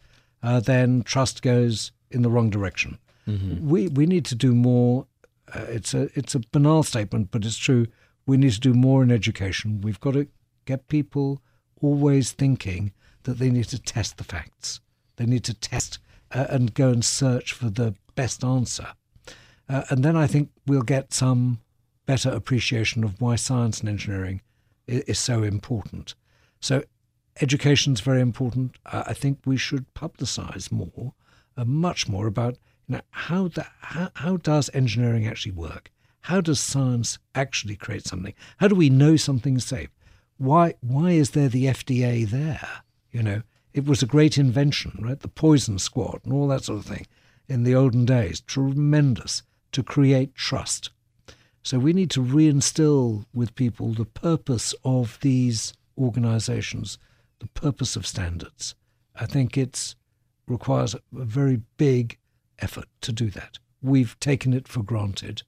uh, 0.42 0.60
then 0.60 1.02
trust 1.02 1.42
goes 1.42 1.90
in 2.10 2.22
the 2.22 2.30
wrong 2.30 2.48
direction. 2.48 2.98
Mm-hmm. 3.26 3.68
We, 3.68 3.88
we 3.88 4.06
need 4.06 4.24
to 4.26 4.34
do 4.34 4.54
more. 4.54 5.06
Uh, 5.52 5.66
it's, 5.68 5.94
a, 5.94 6.08
it's 6.14 6.34
a 6.34 6.40
banal 6.52 6.82
statement, 6.82 7.30
but 7.30 7.44
it's 7.44 7.56
true. 7.56 7.86
We 8.26 8.36
need 8.36 8.52
to 8.52 8.60
do 8.60 8.72
more 8.72 9.02
in 9.02 9.10
education. 9.10 9.80
We've 9.80 10.00
got 10.00 10.14
to 10.14 10.28
get 10.64 10.88
people 10.88 11.42
always 11.82 12.32
thinking 12.32 12.92
that 13.28 13.38
they 13.38 13.50
need 13.50 13.66
to 13.66 13.78
test 13.78 14.16
the 14.16 14.24
facts. 14.24 14.80
They 15.16 15.26
need 15.26 15.44
to 15.44 15.52
test 15.52 15.98
uh, 16.32 16.46
and 16.48 16.72
go 16.72 16.88
and 16.88 17.04
search 17.04 17.52
for 17.52 17.68
the 17.68 17.94
best 18.14 18.42
answer. 18.42 18.88
Uh, 19.68 19.82
and 19.90 20.02
then 20.02 20.16
I 20.16 20.26
think 20.26 20.48
we'll 20.66 20.80
get 20.80 21.12
some 21.12 21.60
better 22.06 22.30
appreciation 22.30 23.04
of 23.04 23.20
why 23.20 23.36
science 23.36 23.80
and 23.80 23.88
engineering 23.90 24.40
is, 24.86 25.02
is 25.02 25.18
so 25.18 25.42
important. 25.42 26.14
So, 26.60 26.84
education 27.42 27.92
is 27.92 28.00
very 28.00 28.22
important. 28.22 28.76
Uh, 28.86 29.04
I 29.06 29.12
think 29.12 29.40
we 29.44 29.58
should 29.58 29.92
publicize 29.92 30.72
more, 30.72 31.12
uh, 31.54 31.66
much 31.66 32.08
more 32.08 32.26
about 32.26 32.56
you 32.86 32.94
know, 32.94 33.02
how, 33.10 33.48
the, 33.48 33.66
how, 33.80 34.10
how 34.14 34.38
does 34.38 34.70
engineering 34.72 35.26
actually 35.26 35.52
work? 35.52 35.90
How 36.22 36.40
does 36.40 36.60
science 36.60 37.18
actually 37.34 37.76
create 37.76 38.06
something? 38.06 38.32
How 38.56 38.68
do 38.68 38.74
we 38.74 38.88
know 38.88 39.16
something's 39.16 39.66
safe? 39.66 39.90
Why, 40.38 40.76
why 40.80 41.10
is 41.10 41.32
there 41.32 41.50
the 41.50 41.66
FDA 41.66 42.26
there? 42.26 42.82
You 43.10 43.22
know, 43.22 43.42
it 43.72 43.84
was 43.86 44.02
a 44.02 44.06
great 44.06 44.38
invention, 44.38 44.98
right? 45.00 45.18
The 45.18 45.28
poison 45.28 45.78
squad 45.78 46.20
and 46.24 46.32
all 46.32 46.48
that 46.48 46.64
sort 46.64 46.80
of 46.80 46.86
thing 46.86 47.06
in 47.48 47.62
the 47.62 47.74
olden 47.74 48.04
days. 48.04 48.40
Tremendous 48.40 49.42
to 49.72 49.82
create 49.82 50.34
trust. 50.34 50.90
So 51.62 51.78
we 51.78 51.92
need 51.92 52.10
to 52.12 52.22
reinstill 52.22 53.26
with 53.34 53.54
people 53.54 53.92
the 53.92 54.04
purpose 54.04 54.74
of 54.84 55.18
these 55.20 55.74
organizations, 55.96 56.98
the 57.40 57.48
purpose 57.48 57.96
of 57.96 58.06
standards. 58.06 58.74
I 59.14 59.26
think 59.26 59.58
it 59.58 59.94
requires 60.46 60.94
a 60.94 61.00
very 61.12 61.60
big 61.76 62.18
effort 62.60 62.86
to 63.02 63.12
do 63.12 63.30
that. 63.30 63.58
We've 63.82 64.18
taken 64.18 64.52
it 64.52 64.66
for 64.66 64.82
granted, 64.82 65.42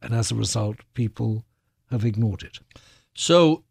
and 0.00 0.14
as 0.14 0.30
a 0.30 0.34
result, 0.34 0.76
people 0.94 1.44
have 1.90 2.04
ignored 2.04 2.42
it. 2.42 2.58
So 3.14 3.64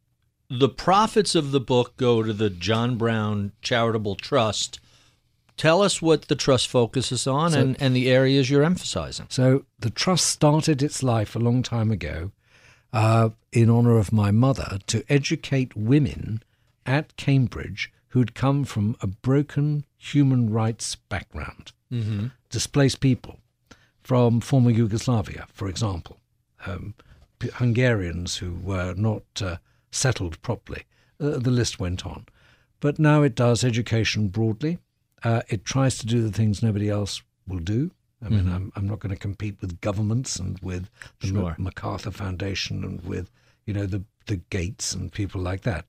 the 0.59 0.69
profits 0.69 1.35
of 1.35 1.51
the 1.51 1.59
book 1.59 1.97
go 1.97 2.23
to 2.23 2.33
the 2.33 2.49
John 2.49 2.97
Browne 2.97 3.51
Charitable 3.61 4.15
Trust 4.15 4.79
Tell 5.57 5.81
us 5.81 6.01
what 6.01 6.23
the 6.23 6.35
trust 6.35 6.67
focuses 6.67 7.25
on 7.27 7.51
so, 7.51 7.59
and, 7.59 7.81
and 7.81 7.95
the 7.95 8.11
areas 8.11 8.49
you're 8.49 8.63
emphasizing. 8.63 9.27
So, 9.29 9.65
the 9.79 9.89
trust 9.89 10.25
started 10.27 10.83
its 10.83 11.01
life 11.01 11.35
a 11.35 11.39
long 11.39 11.63
time 11.63 11.91
ago 11.91 12.31
uh, 12.91 13.29
in 13.53 13.69
honor 13.69 13.97
of 13.97 14.11
my 14.11 14.31
mother 14.31 14.79
to 14.87 15.03
educate 15.07 15.75
women 15.75 16.43
at 16.85 17.15
Cambridge 17.15 17.91
who'd 18.09 18.35
come 18.35 18.65
from 18.65 18.97
a 19.01 19.07
broken 19.07 19.85
human 19.97 20.49
rights 20.49 20.95
background, 20.95 21.71
mm-hmm. 21.91 22.27
displaced 22.49 22.99
people 22.99 23.39
from 24.01 24.41
former 24.41 24.71
Yugoslavia, 24.71 25.47
for 25.53 25.67
example, 25.67 26.17
um, 26.65 26.93
Hungarians 27.55 28.37
who 28.37 28.55
were 28.55 28.93
not 28.93 29.23
uh, 29.41 29.57
settled 29.95 30.41
properly. 30.41 30.83
Uh, 31.19 31.39
the 31.39 31.51
list 31.51 31.79
went 31.79 32.05
on. 32.05 32.25
But 32.79 32.99
now 32.99 33.23
it 33.23 33.35
does 33.35 33.63
education 33.63 34.27
broadly. 34.27 34.79
Uh, 35.23 35.41
it 35.47 35.65
tries 35.65 35.97
to 35.99 36.05
do 36.05 36.21
the 36.21 36.31
things 36.31 36.61
nobody 36.61 36.89
else 36.89 37.23
will 37.47 37.59
do. 37.59 37.91
I 38.23 38.29
mean, 38.29 38.41
mm-hmm. 38.41 38.55
I'm, 38.55 38.71
I'm 38.75 38.87
not 38.87 38.99
going 38.99 39.15
to 39.15 39.19
compete 39.21 39.57
with 39.61 39.81
governments 39.81 40.37
and 40.37 40.59
with 40.59 40.89
the 41.19 41.27
sure. 41.27 41.55
MacArthur 41.57 42.11
Foundation 42.11 42.83
and 42.83 43.01
with, 43.05 43.29
you 43.65 43.73
know, 43.73 43.85
the, 43.85 44.03
the 44.25 44.37
Gates 44.49 44.93
and 44.93 45.11
people 45.11 45.41
like 45.41 45.61
that. 45.61 45.85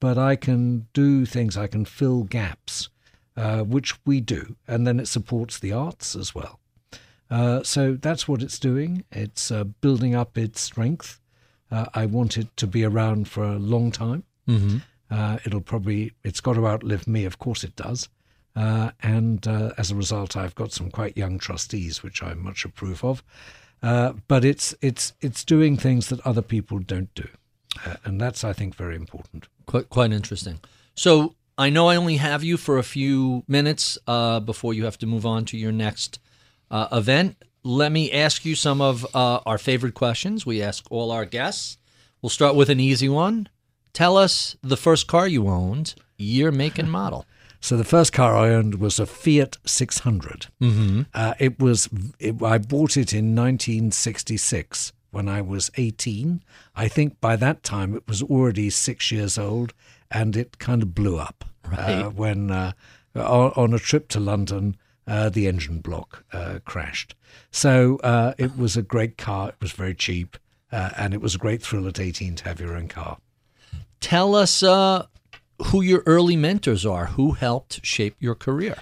but 0.00 0.18
I 0.18 0.36
can 0.36 0.86
do 0.92 1.26
things, 1.26 1.56
I 1.56 1.66
can 1.66 1.84
fill 1.84 2.24
gaps, 2.24 2.88
uh, 3.36 3.62
which 3.62 3.94
we 4.04 4.20
do, 4.20 4.56
and 4.66 4.86
then 4.86 5.00
it 5.00 5.08
supports 5.08 5.58
the 5.58 5.72
arts 5.72 6.14
as 6.14 6.34
well. 6.34 6.60
Uh, 7.30 7.62
so 7.62 7.94
that's 7.94 8.26
what 8.26 8.42
it's 8.42 8.58
doing. 8.58 9.04
It's 9.12 9.50
uh, 9.50 9.64
building 9.64 10.14
up 10.14 10.38
its 10.38 10.60
strength. 10.60 11.20
Uh, 11.70 11.86
I 11.94 12.06
want 12.06 12.36
it 12.36 12.56
to 12.56 12.66
be 12.66 12.84
around 12.84 13.28
for 13.28 13.44
a 13.44 13.58
long 13.58 13.90
time. 13.90 14.24
Mm-hmm. 14.48 14.78
Uh, 15.10 15.38
it'll 15.44 15.60
probably, 15.60 16.12
it's 16.24 16.40
got 16.40 16.54
to 16.54 16.66
outlive 16.66 17.06
me, 17.06 17.24
of 17.24 17.38
course 17.38 17.64
it 17.64 17.76
does. 17.76 18.08
Uh, 18.56 18.90
and 19.02 19.46
uh, 19.46 19.72
as 19.78 19.90
a 19.90 19.94
result, 19.94 20.36
I've 20.36 20.54
got 20.54 20.72
some 20.72 20.90
quite 20.90 21.16
young 21.16 21.38
trustees, 21.38 22.02
which 22.02 22.22
I 22.22 22.34
much 22.34 22.64
approve 22.64 23.04
of. 23.04 23.22
Uh, 23.82 24.14
but 24.26 24.44
it's 24.44 24.74
it's 24.80 25.12
it's 25.20 25.44
doing 25.44 25.76
things 25.76 26.08
that 26.08 26.20
other 26.26 26.42
people 26.42 26.80
don't 26.80 27.14
do, 27.14 27.28
uh, 27.86 27.94
and 28.04 28.20
that's 28.20 28.42
I 28.42 28.52
think 28.52 28.74
very 28.74 28.96
important. 28.96 29.46
Quite, 29.66 29.88
quite 29.88 30.10
interesting. 30.10 30.58
So 30.96 31.36
I 31.56 31.70
know 31.70 31.88
I 31.88 31.94
only 31.94 32.16
have 32.16 32.42
you 32.42 32.56
for 32.56 32.78
a 32.78 32.82
few 32.82 33.44
minutes 33.46 33.96
uh, 34.08 34.40
before 34.40 34.74
you 34.74 34.84
have 34.84 34.98
to 34.98 35.06
move 35.06 35.24
on 35.24 35.44
to 35.46 35.56
your 35.56 35.70
next 35.70 36.18
uh, 36.72 36.88
event. 36.90 37.36
Let 37.64 37.92
me 37.92 38.10
ask 38.12 38.44
you 38.44 38.54
some 38.54 38.80
of 38.80 39.04
uh, 39.14 39.40
our 39.44 39.58
favorite 39.58 39.94
questions. 39.94 40.46
We 40.46 40.62
ask 40.62 40.84
all 40.90 41.10
our 41.10 41.24
guests. 41.24 41.76
We'll 42.22 42.30
start 42.30 42.54
with 42.56 42.70
an 42.70 42.80
easy 42.80 43.08
one. 43.08 43.48
Tell 43.92 44.16
us 44.16 44.56
the 44.62 44.76
first 44.76 45.06
car 45.06 45.26
you 45.26 45.48
owned, 45.48 45.94
year, 46.16 46.50
make, 46.52 46.78
and 46.78 46.90
model. 46.90 47.24
So 47.60 47.76
the 47.76 47.82
first 47.82 48.12
car 48.12 48.36
I 48.36 48.50
owned 48.50 48.76
was 48.76 49.00
a 49.00 49.04
Fiat 49.06 49.56
600. 49.66 50.46
Mm-hmm. 50.62 51.02
Uh, 51.12 51.34
it 51.40 51.58
was 51.58 51.88
it, 52.20 52.40
I 52.40 52.58
bought 52.58 52.96
it 52.96 53.12
in 53.12 53.34
1966 53.34 54.92
when 55.10 55.28
I 55.28 55.40
was 55.40 55.68
18. 55.76 56.42
I 56.76 56.86
think 56.86 57.20
by 57.20 57.34
that 57.34 57.64
time 57.64 57.96
it 57.96 58.06
was 58.06 58.22
already 58.22 58.70
six 58.70 59.10
years 59.10 59.36
old, 59.38 59.74
and 60.08 60.36
it 60.36 60.58
kind 60.60 60.84
of 60.84 60.94
blew 60.94 61.18
up 61.18 61.44
Right. 61.66 61.78
uh, 62.02 62.10
when 62.10 62.52
uh, 62.52 62.72
on, 63.16 63.52
on 63.56 63.74
a 63.74 63.80
trip 63.80 64.06
to 64.10 64.20
London. 64.20 64.76
Uh, 65.08 65.30
the 65.30 65.48
engine 65.48 65.78
block 65.78 66.22
uh, 66.34 66.58
crashed. 66.66 67.14
So 67.50 67.96
uh, 68.04 68.34
it 68.36 68.58
was 68.58 68.76
a 68.76 68.82
great 68.82 69.16
car. 69.16 69.48
It 69.48 69.54
was 69.58 69.72
very 69.72 69.94
cheap, 69.94 70.36
uh, 70.70 70.90
and 70.98 71.14
it 71.14 71.22
was 71.22 71.34
a 71.34 71.38
great 71.38 71.62
thrill 71.62 71.88
at 71.88 71.98
18 71.98 72.34
to 72.34 72.44
have 72.44 72.60
your 72.60 72.76
own 72.76 72.88
car. 72.88 73.16
Tell 74.00 74.34
us 74.34 74.62
uh, 74.62 75.06
who 75.66 75.80
your 75.80 76.02
early 76.04 76.36
mentors 76.36 76.84
are. 76.84 77.06
Who 77.06 77.32
helped 77.32 77.84
shape 77.84 78.16
your 78.20 78.34
career? 78.34 78.76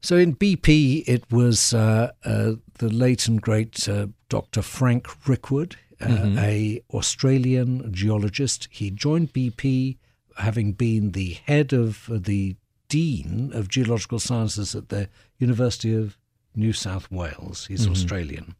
So 0.00 0.16
in 0.16 0.34
BP, 0.34 1.04
it 1.06 1.30
was 1.30 1.72
uh, 1.72 2.10
uh, 2.24 2.52
the 2.78 2.88
late 2.88 3.28
and 3.28 3.40
great 3.40 3.88
uh, 3.88 4.08
Dr. 4.28 4.62
Frank 4.62 5.06
Rickwood, 5.26 5.76
uh, 6.00 6.40
a 6.40 6.82
Australian 6.92 7.92
geologist. 7.92 8.66
He 8.70 8.90
joined 8.90 9.32
BP 9.32 9.98
having 10.38 10.72
been 10.72 11.12
the 11.12 11.34
head 11.44 11.72
of 11.72 12.10
uh, 12.10 12.18
the 12.20 12.56
dean 12.88 13.52
of 13.54 13.68
geological 13.68 14.18
sciences 14.18 14.74
at 14.74 14.88
the 14.88 15.08
University 15.42 15.94
of 15.94 16.16
New 16.54 16.72
South 16.72 17.10
Wales. 17.10 17.66
He's 17.66 17.86
Australian, 17.86 18.54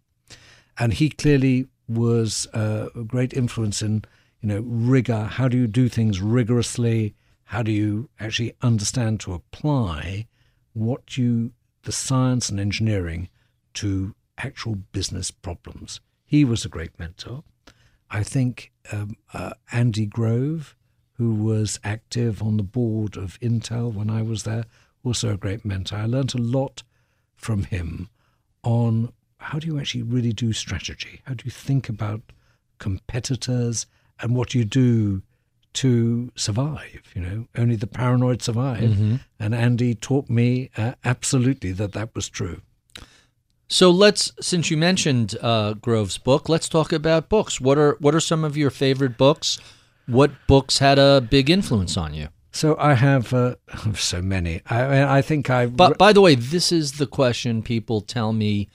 and 0.79 0.93
he 0.93 1.09
clearly 1.09 1.69
was 1.89 2.47
uh, 2.53 2.89
a 2.95 3.05
great 3.05 3.33
influence 3.33 3.81
in 3.83 4.05
you 4.41 4.49
know 4.49 4.61
rigor. 4.61 5.25
How 5.25 5.49
do 5.49 5.57
you 5.57 5.67
do 5.67 5.89
things 5.89 6.21
rigorously? 6.21 7.15
How 7.45 7.63
do 7.63 7.73
you 7.73 8.09
actually 8.19 8.55
understand 8.63 9.21
to 9.21 9.35
apply 9.35 10.27
what 10.73 11.17
you 11.17 11.53
the 11.83 11.93
science 11.93 12.49
and 12.49 12.59
engineering 12.59 13.29
to 13.75 14.15
actual 14.39 14.75
business 14.75 15.31
problems? 15.31 16.01
He 16.25 16.45
was 16.45 16.65
a 16.65 16.69
great 16.69 16.99
mentor. 16.99 17.45
I 18.11 18.23
think 18.23 18.73
um, 18.91 19.17
uh, 19.33 19.53
Andy 19.71 20.07
Grove, 20.07 20.77
who 21.15 21.35
was 21.35 21.79
active 21.85 22.43
on 22.43 22.57
the 22.57 22.63
board 22.63 23.17
of 23.17 23.39
Intel 23.41 23.93
when 23.93 24.11
I 24.11 24.23
was 24.23 24.43
there, 24.43 24.65
also 25.05 25.33
a 25.33 25.37
great 25.37 25.65
mentor. 25.65 25.97
I 25.97 26.07
learned 26.07 26.35
a 26.35 26.39
lot 26.39 26.83
from 27.35 27.65
him 27.65 28.09
on 28.63 29.13
how 29.39 29.59
do 29.59 29.67
you 29.67 29.79
actually 29.79 30.03
really 30.03 30.33
do 30.33 30.53
strategy? 30.53 31.21
How 31.25 31.35
do 31.35 31.43
you 31.45 31.51
think 31.51 31.89
about 31.89 32.21
competitors 32.79 33.87
and 34.21 34.37
what 34.37 34.55
you 34.55 34.65
do 34.65 35.23
to 35.75 36.31
survive? 36.37 37.03
You 37.15 37.23
know, 37.23 37.47
only 37.57 37.77
the 37.77 37.87
paranoid 37.89 38.43
survive. 38.43 38.83
And 39.41 39.55
Andy 39.55 39.95
taught 39.95 40.31
me 40.31 40.71
uh, 40.77 40.93
absolutely 41.05 41.73
that 41.73 41.93
that 41.93 42.15
was 42.15 42.29
true. 42.29 42.63
So 43.69 43.91
let's, 43.91 44.33
since 44.41 44.71
you 44.71 44.77
mentioned 44.77 45.35
uh, 45.41 45.73
Grove's 45.75 46.19
book, 46.19 46.49
let's 46.49 46.69
talk 46.69 46.93
about 46.93 47.29
books. 47.31 47.61
What 47.61 47.79
are 47.79 47.97
what 48.01 48.15
are 48.15 48.21
some 48.21 48.45
of 48.45 48.57
your 48.57 48.71
favorite 48.71 49.17
books? 49.17 49.59
What 50.07 50.31
books 50.47 50.79
had 50.79 50.99
a 50.99 51.21
big 51.23 51.49
influence 51.49 51.97
on 51.97 52.13
you? 52.13 52.29
So 52.53 52.77
I 52.79 52.95
have 52.95 53.33
uh, 53.33 53.57
so 53.95 54.23
many. 54.23 54.61
I, 54.67 55.19
I 55.19 55.23
think 55.23 55.51
I. 55.51 55.67
But 55.67 55.99
by 55.99 56.13
the 56.13 56.21
way, 56.21 56.35
this 56.35 56.71
is 56.71 56.93
the 56.93 57.07
question 57.07 57.63
people 57.63 58.01
tell 58.01 58.33
me. 58.33 58.69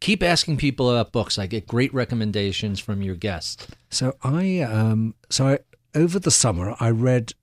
Keep 0.00 0.24
asking 0.24 0.56
people 0.56 0.90
about 0.90 1.12
books. 1.12 1.38
I 1.38 1.46
get 1.46 1.68
great 1.68 1.94
recommendations 1.94 2.80
from 2.80 3.02
your 3.02 3.14
guests. 3.14 3.68
So 3.88 4.16
I 4.24 4.60
um 4.60 5.14
so 5.30 5.46
I, 5.46 5.58
over 5.94 6.18
the 6.18 6.32
summer 6.32 6.74
I 6.80 6.90
read 6.90 7.34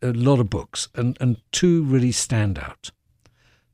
a 0.00 0.12
lot 0.12 0.40
of 0.40 0.48
books 0.48 0.88
and 0.94 1.18
and 1.20 1.36
two 1.52 1.84
really 1.84 2.12
stand 2.12 2.58
out. 2.58 2.90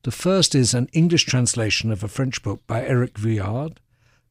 The 0.02 0.10
first 0.10 0.56
is 0.56 0.74
an 0.74 0.88
English 0.92 1.26
translation 1.26 1.92
of 1.92 2.02
a 2.02 2.08
French 2.08 2.42
book 2.42 2.66
by 2.66 2.84
Eric 2.84 3.14
Vuillard 3.14 3.76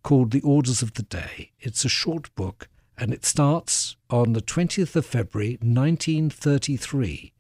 called 0.04 0.32
The 0.32 0.42
Orders 0.42 0.82
of 0.82 0.96
the 0.96 1.04
Day. 1.04 1.52
It's 1.62 1.86
a 1.86 1.90
short 1.90 2.34
book 2.36 2.68
and 3.02 3.12
it 3.12 3.26
starts 3.26 3.96
on 4.12 4.34
the 4.34 4.42
20th 4.42 4.96
of 4.96 5.06
February 5.08 5.58
1933 5.62 7.34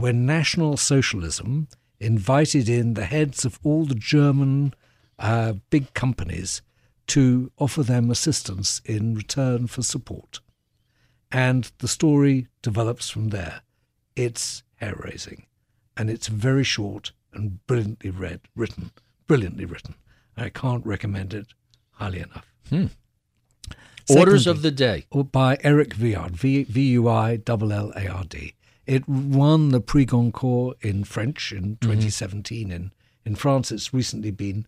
when 0.00 0.24
National 0.24 0.76
Socialism 0.76 1.66
invited 1.98 2.68
in 2.68 2.94
the 2.94 3.04
heads 3.04 3.44
of 3.44 3.58
all 3.64 3.84
the 3.84 3.96
German 3.96 4.72
uh, 5.18 5.54
big 5.68 5.92
companies 5.94 6.62
to 7.08 7.50
offer 7.58 7.82
them 7.82 8.08
assistance 8.10 8.80
in 8.84 9.14
return 9.16 9.66
for 9.66 9.82
support. 9.82 10.38
And 11.32 11.70
the 11.78 11.88
story 11.88 12.46
develops 12.62 13.10
from 13.10 13.28
there. 13.30 13.62
It's 14.14 14.62
hair 14.76 14.94
raising, 15.04 15.46
and 15.96 16.08
it's 16.08 16.28
very 16.28 16.64
short 16.64 17.12
and 17.32 17.64
brilliantly 17.66 18.10
read, 18.10 18.42
written, 18.54 18.92
brilliantly 19.26 19.64
written. 19.64 19.96
I 20.36 20.50
can't 20.50 20.86
recommend 20.86 21.34
it 21.34 21.48
highly 21.90 22.20
enough. 22.20 22.46
Orders 24.08 24.44
Secondly- 24.44 24.50
of 24.50 24.62
the 24.62 24.70
Day. 24.70 25.06
Oh, 25.12 25.22
by 25.22 25.58
Eric 25.62 25.94
Vuillard, 25.94 26.32
V 26.32 26.64
V 26.64 26.80
U 26.92 27.08
I 27.08 27.40
L 27.46 27.72
L 27.72 27.92
A 27.96 28.06
R 28.06 28.24
D. 28.24 28.54
It 28.86 29.08
won 29.08 29.68
the 29.68 29.80
Prix 29.80 30.06
Goncourt 30.06 30.76
in 30.80 31.04
French 31.04 31.52
in 31.52 31.76
mm-hmm. 31.76 31.90
2017. 31.90 32.70
In 32.70 32.92
in 33.24 33.34
France, 33.34 33.70
it's 33.70 33.94
recently 33.94 34.30
been 34.30 34.66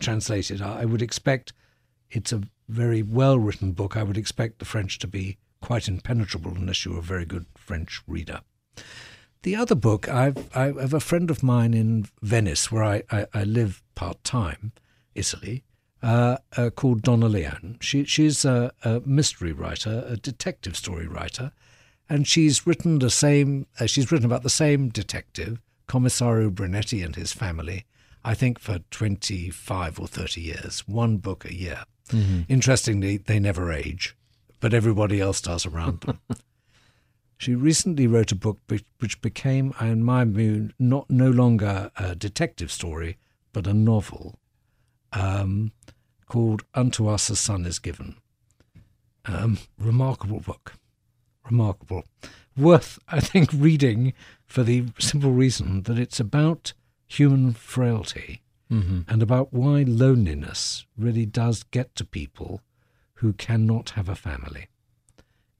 translated. 0.00 0.60
I 0.60 0.82
I 0.82 0.84
would 0.84 1.02
expect 1.02 1.52
it's 2.10 2.32
a 2.32 2.42
very 2.68 3.02
well 3.02 3.38
written 3.38 3.72
book. 3.72 3.96
I 3.96 4.02
would 4.02 4.18
expect 4.18 4.58
the 4.58 4.64
French 4.64 4.98
to 5.00 5.06
be 5.06 5.38
quite 5.60 5.88
impenetrable 5.88 6.52
unless 6.54 6.84
you're 6.84 6.98
a 6.98 7.02
very 7.02 7.24
good 7.24 7.46
French 7.56 8.02
reader. 8.06 8.40
The 9.42 9.56
other 9.56 9.74
book, 9.74 10.08
I've, 10.08 10.54
I 10.56 10.66
have 10.66 10.94
a 10.94 11.00
friend 11.00 11.30
of 11.30 11.42
mine 11.42 11.74
in 11.74 12.06
Venice, 12.22 12.72
where 12.72 12.82
I, 12.82 13.02
I, 13.10 13.26
I 13.34 13.44
live 13.44 13.82
part 13.94 14.22
time, 14.24 14.72
Italy, 15.14 15.64
uh, 16.04 16.36
uh, 16.58 16.68
called 16.68 17.00
Donna 17.00 17.28
Leon. 17.28 17.78
She, 17.80 18.04
she's 18.04 18.44
a, 18.44 18.70
a 18.84 19.00
mystery 19.06 19.52
writer, 19.52 20.04
a 20.06 20.18
detective 20.18 20.76
story 20.76 21.06
writer, 21.06 21.52
and 22.10 22.28
she's 22.28 22.66
written 22.66 22.98
the 22.98 23.10
same. 23.10 23.66
Uh, 23.80 23.86
she's 23.86 24.12
written 24.12 24.26
about 24.26 24.42
the 24.42 24.50
same 24.50 24.90
detective, 24.90 25.62
Commissario 25.88 26.50
Brunetti, 26.50 27.00
and 27.02 27.16
his 27.16 27.32
family. 27.32 27.86
I 28.22 28.34
think 28.34 28.58
for 28.58 28.80
twenty 28.90 29.48
five 29.48 29.98
or 29.98 30.06
thirty 30.06 30.42
years, 30.42 30.86
one 30.86 31.16
book 31.16 31.46
a 31.46 31.54
year. 31.54 31.84
Interestingly, 32.48 33.16
they 33.16 33.38
never 33.38 33.72
age, 33.72 34.14
but 34.60 34.74
everybody 34.74 35.22
else 35.22 35.40
does 35.40 35.64
around 35.66 36.02
them. 36.02 36.20
She 37.36 37.56
recently 37.56 38.06
wrote 38.06 38.30
a 38.30 38.36
book 38.36 38.60
which, 38.68 38.84
which 39.00 39.20
became, 39.20 39.74
in 39.80 40.04
my 40.04 40.24
view, 40.24 40.70
not 40.78 41.10
no 41.10 41.28
longer 41.28 41.90
a 41.96 42.14
detective 42.14 42.70
story, 42.70 43.18
but 43.52 43.66
a 43.66 43.74
novel 43.74 44.38
um, 45.14 45.72
called 46.26 46.64
"Unto 46.74 47.08
Us 47.08 47.30
a 47.30 47.36
Son 47.36 47.64
Is 47.66 47.78
Given." 47.78 48.16
Um, 49.26 49.58
remarkable 49.78 50.40
book, 50.40 50.74
remarkable, 51.44 52.04
worth 52.56 52.98
I 53.08 53.20
think 53.20 53.50
reading 53.52 54.12
for 54.46 54.62
the 54.62 54.84
simple 54.98 55.32
reason 55.32 55.82
that 55.82 55.98
it's 55.98 56.20
about 56.20 56.72
human 57.06 57.52
frailty 57.52 58.42
and 59.06 59.22
about 59.22 59.52
why 59.52 59.84
loneliness 59.86 60.84
really 60.96 61.26
does 61.26 61.62
get 61.62 61.94
to 61.94 62.04
people 62.04 62.60
who 63.14 63.32
cannot 63.32 63.90
have 63.90 64.08
a 64.08 64.16
family 64.16 64.66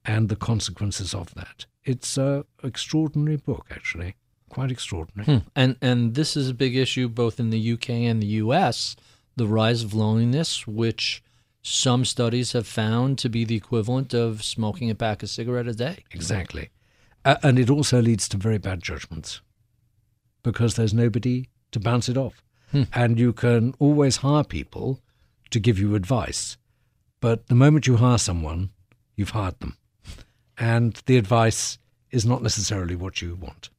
and 0.03 0.29
the 0.29 0.35
consequences 0.35 1.13
of 1.13 1.33
that. 1.35 1.65
It's 1.83 2.17
a 2.17 2.45
extraordinary 2.63 3.37
book, 3.37 3.67
actually, 3.71 4.15
quite 4.49 4.71
extraordinary. 4.71 5.25
Hmm. 5.25 5.47
And 5.55 5.77
and 5.81 6.15
this 6.15 6.35
is 6.35 6.49
a 6.49 6.53
big 6.53 6.75
issue 6.75 7.07
both 7.07 7.39
in 7.39 7.49
the 7.49 7.73
UK 7.73 7.89
and 7.89 8.21
the 8.21 8.39
US, 8.43 8.95
the 9.35 9.47
rise 9.47 9.83
of 9.83 9.93
loneliness, 9.93 10.65
which 10.67 11.23
some 11.61 12.05
studies 12.05 12.51
have 12.51 12.67
found 12.67 13.17
to 13.19 13.29
be 13.29 13.43
the 13.43 13.55
equivalent 13.55 14.13
of 14.13 14.43
smoking 14.43 14.89
a 14.89 14.95
pack 14.95 15.23
of 15.23 15.29
cigarette 15.29 15.67
a 15.67 15.73
day. 15.73 16.03
Exactly. 16.11 16.69
Uh, 17.23 17.37
and 17.41 17.57
it 17.57 17.69
also 17.69 18.01
leads 18.01 18.29
to 18.29 18.37
very 18.37 18.59
bad 18.59 18.83
judgments 18.83 19.41
because 20.43 20.75
there's 20.75 20.93
nobody 20.93 21.49
to 21.71 21.79
bounce 21.79 22.07
it 22.07 22.17
off. 22.17 22.43
Hmm. 22.71 22.83
And 22.93 23.19
you 23.19 23.33
can 23.33 23.73
always 23.79 24.17
hire 24.17 24.43
people 24.43 25.01
to 25.49 25.59
give 25.59 25.79
you 25.79 25.95
advice. 25.95 26.57
But 27.19 27.47
the 27.47 27.55
moment 27.55 27.87
you 27.87 27.97
hire 27.97 28.19
someone, 28.19 28.69
you've 29.15 29.31
hired 29.31 29.59
them. 29.59 29.77
And 30.57 31.01
the 31.07 31.17
advice 31.17 31.79
is 32.11 32.25
not 32.25 32.43
necessarily 32.43 32.95
what 32.95 33.21
you 33.21 33.35
want. 33.35 33.69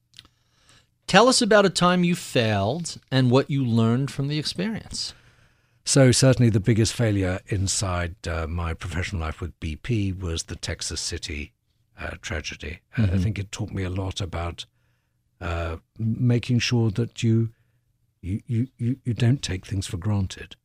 Tell 1.06 1.28
us 1.28 1.40
about 1.40 1.64
a 1.64 1.70
time 1.70 2.02
you 2.02 2.16
failed 2.16 2.98
and 3.12 3.30
what 3.30 3.48
you 3.48 3.64
learned 3.64 4.10
from 4.10 4.26
the 4.26 4.38
experience. 4.38 5.14
So, 5.86 6.10
certainly 6.10 6.50
the 6.50 6.58
biggest 6.58 6.94
failure 6.94 7.38
inside 7.46 8.26
uh, 8.26 8.48
my 8.48 8.74
professional 8.74 9.20
life 9.20 9.40
with 9.40 9.58
BP 9.60 10.20
was 10.20 10.42
the 10.42 10.56
Texas 10.56 11.00
City 11.00 11.52
uh, 11.96 12.16
tragedy. 12.20 12.80
Mm-hmm. 12.96 13.14
I 13.14 13.18
think 13.18 13.38
it 13.38 13.52
taught 13.52 13.70
me 13.70 13.84
a 13.84 13.88
lot 13.88 14.20
about 14.20 14.66
uh, 15.40 15.76
making 15.96 16.58
sure 16.58 16.90
that 16.90 17.22
you, 17.22 17.50
you, 18.20 18.42
you, 18.48 18.66
you, 18.78 18.96
you 19.04 19.14
don't 19.14 19.42
take 19.42 19.64
things 19.64 19.86
for 19.86 19.96
granted 19.96 20.56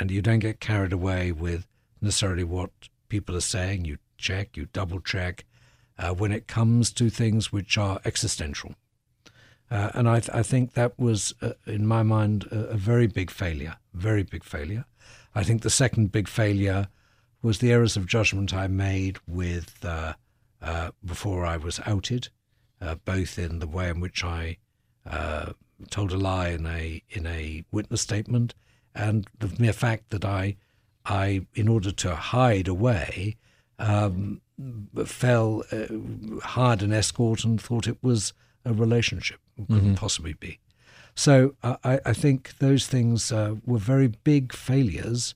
and 0.00 0.10
you 0.10 0.22
don't 0.22 0.38
get 0.38 0.58
carried 0.58 0.94
away 0.94 1.32
with 1.32 1.66
necessarily 2.00 2.44
what 2.44 2.70
people 3.10 3.36
are 3.36 3.42
saying. 3.42 3.84
You 3.84 3.98
check, 4.16 4.56
you 4.56 4.68
double 4.72 5.00
check 5.00 5.44
uh, 5.98 6.14
when 6.14 6.32
it 6.32 6.48
comes 6.48 6.90
to 6.92 7.10
things 7.10 7.52
which 7.52 7.76
are 7.76 8.00
existential. 8.06 8.74
Uh, 9.70 9.90
and 9.94 10.08
I, 10.08 10.20
th- 10.20 10.30
I, 10.34 10.42
think 10.42 10.74
that 10.74 10.98
was, 10.98 11.34
uh, 11.40 11.52
in 11.66 11.86
my 11.86 12.02
mind, 12.02 12.44
a, 12.50 12.68
a, 12.68 12.76
very 12.76 13.06
big 13.06 13.30
failure, 13.30 13.76
very 13.94 14.22
big 14.22 14.44
failure. 14.44 14.84
I 15.34 15.44
think 15.44 15.62
the 15.62 15.70
second 15.70 16.12
big 16.12 16.28
failure 16.28 16.88
was 17.40 17.58
the 17.58 17.72
errors 17.72 17.96
of 17.96 18.06
judgment 18.06 18.52
I 18.52 18.66
made 18.66 19.18
with 19.26 19.84
uh, 19.84 20.14
uh 20.60 20.90
before 21.04 21.46
I 21.46 21.56
was 21.56 21.80
outed, 21.86 22.28
uh, 22.80 22.96
both 22.96 23.38
in 23.38 23.60
the 23.60 23.66
way 23.66 23.88
in 23.88 24.00
which 24.00 24.22
I 24.22 24.58
uh, 25.06 25.52
told 25.90 26.12
a 26.12 26.18
lie 26.18 26.48
in 26.48 26.66
a 26.66 27.02
in 27.10 27.26
a 27.26 27.64
witness 27.72 28.02
statement, 28.02 28.54
and 28.94 29.26
the 29.38 29.50
mere 29.58 29.72
fact 29.72 30.10
that 30.10 30.24
I, 30.24 30.56
I, 31.04 31.46
in 31.54 31.68
order 31.68 31.90
to 31.90 32.14
hide 32.14 32.68
away, 32.68 33.36
um, 33.78 34.40
fell, 35.04 35.64
hired 36.42 36.82
an 36.82 36.92
escort 36.92 37.44
and 37.44 37.60
thought 37.60 37.88
it 37.88 37.98
was 38.02 38.32
a 38.64 38.72
relationship 38.72 39.40
couldn't 39.56 39.82
mm-hmm. 39.82 39.94
possibly 39.94 40.34
be. 40.34 40.58
So 41.14 41.54
uh, 41.62 41.76
I, 41.84 42.00
I, 42.06 42.12
think 42.12 42.58
those 42.58 42.86
things 42.86 43.30
uh, 43.30 43.56
were 43.66 43.78
very 43.78 44.08
big 44.08 44.52
failures 44.52 45.34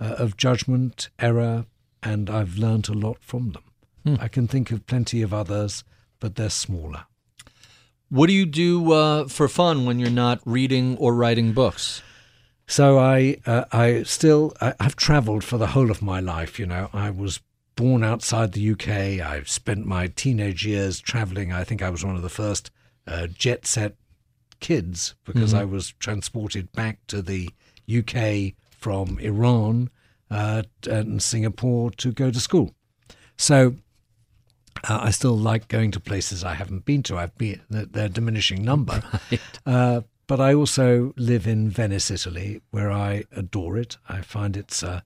uh, 0.00 0.14
of 0.18 0.36
judgment, 0.36 1.10
error, 1.18 1.66
and 2.02 2.30
I've 2.30 2.56
learned 2.56 2.88
a 2.88 2.92
lot 2.92 3.18
from 3.20 3.52
them. 3.52 3.64
Hmm. 4.04 4.14
I 4.20 4.28
can 4.28 4.46
think 4.46 4.70
of 4.70 4.86
plenty 4.86 5.22
of 5.22 5.34
others, 5.34 5.82
but 6.20 6.36
they're 6.36 6.50
smaller. 6.50 7.06
What 8.08 8.28
do 8.28 8.32
you 8.32 8.46
do 8.46 8.92
uh, 8.92 9.26
for 9.26 9.48
fun 9.48 9.84
when 9.84 9.98
you're 9.98 10.10
not 10.10 10.40
reading 10.44 10.96
or 10.98 11.12
writing 11.12 11.52
books? 11.52 12.02
So 12.68 12.98
I, 12.98 13.38
uh, 13.46 13.64
I 13.72 14.04
still, 14.04 14.52
I, 14.60 14.74
I've 14.78 14.96
travelled 14.96 15.42
for 15.42 15.58
the 15.58 15.68
whole 15.68 15.90
of 15.90 16.02
my 16.02 16.20
life. 16.20 16.58
You 16.58 16.66
know, 16.66 16.88
I 16.92 17.10
was 17.10 17.40
born 17.76 18.02
outside 18.02 18.52
the 18.52 18.70
UK. 18.72 19.24
I've 19.24 19.48
spent 19.48 19.86
my 19.86 20.08
teenage 20.08 20.66
years 20.66 21.00
travelling. 21.00 21.52
I 21.52 21.64
think 21.64 21.82
I 21.82 21.90
was 21.90 22.04
one 22.04 22.16
of 22.16 22.22
the 22.22 22.28
first 22.28 22.70
uh, 23.06 23.28
jet 23.28 23.66
set 23.66 23.94
kids 24.60 25.14
because 25.24 25.52
mm-hmm. 25.52 25.60
I 25.60 25.64
was 25.64 25.92
transported 25.98 26.72
back 26.72 27.06
to 27.08 27.22
the 27.22 27.50
UK 27.94 28.54
from 28.70 29.18
Iran 29.18 29.90
uh, 30.30 30.62
and 30.88 31.22
Singapore 31.22 31.90
to 31.92 32.12
go 32.12 32.30
to 32.30 32.40
school. 32.40 32.74
So 33.36 33.76
uh, 34.88 34.98
I 35.02 35.10
still 35.10 35.36
like 35.36 35.68
going 35.68 35.90
to 35.92 36.00
places 36.00 36.44
I 36.44 36.54
haven't 36.54 36.84
been 36.84 37.02
to. 37.04 37.16
I've 37.16 37.36
been 37.36 37.60
they're 37.68 38.06
a 38.06 38.08
diminishing 38.08 38.64
number, 38.64 39.02
right. 39.30 39.40
uh, 39.66 40.00
but 40.26 40.40
I 40.40 40.54
also 40.54 41.12
live 41.16 41.46
in 41.46 41.70
Venice, 41.70 42.10
Italy, 42.10 42.60
where 42.70 42.90
I 42.90 43.24
adore 43.32 43.76
it. 43.76 43.96
I 44.08 44.22
find 44.22 44.56
it's 44.56 44.82
uh, 44.82 45.02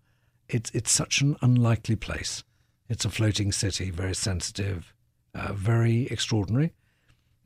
it's 0.48 0.70
it's 0.70 0.90
such 0.90 1.20
an 1.20 1.36
unlikely 1.42 1.96
place. 1.96 2.42
It's 2.90 3.04
a 3.04 3.10
floating 3.10 3.52
city, 3.52 3.90
very 3.90 4.16
sensitive, 4.16 4.92
uh, 5.32 5.52
very 5.52 6.08
extraordinary. 6.08 6.72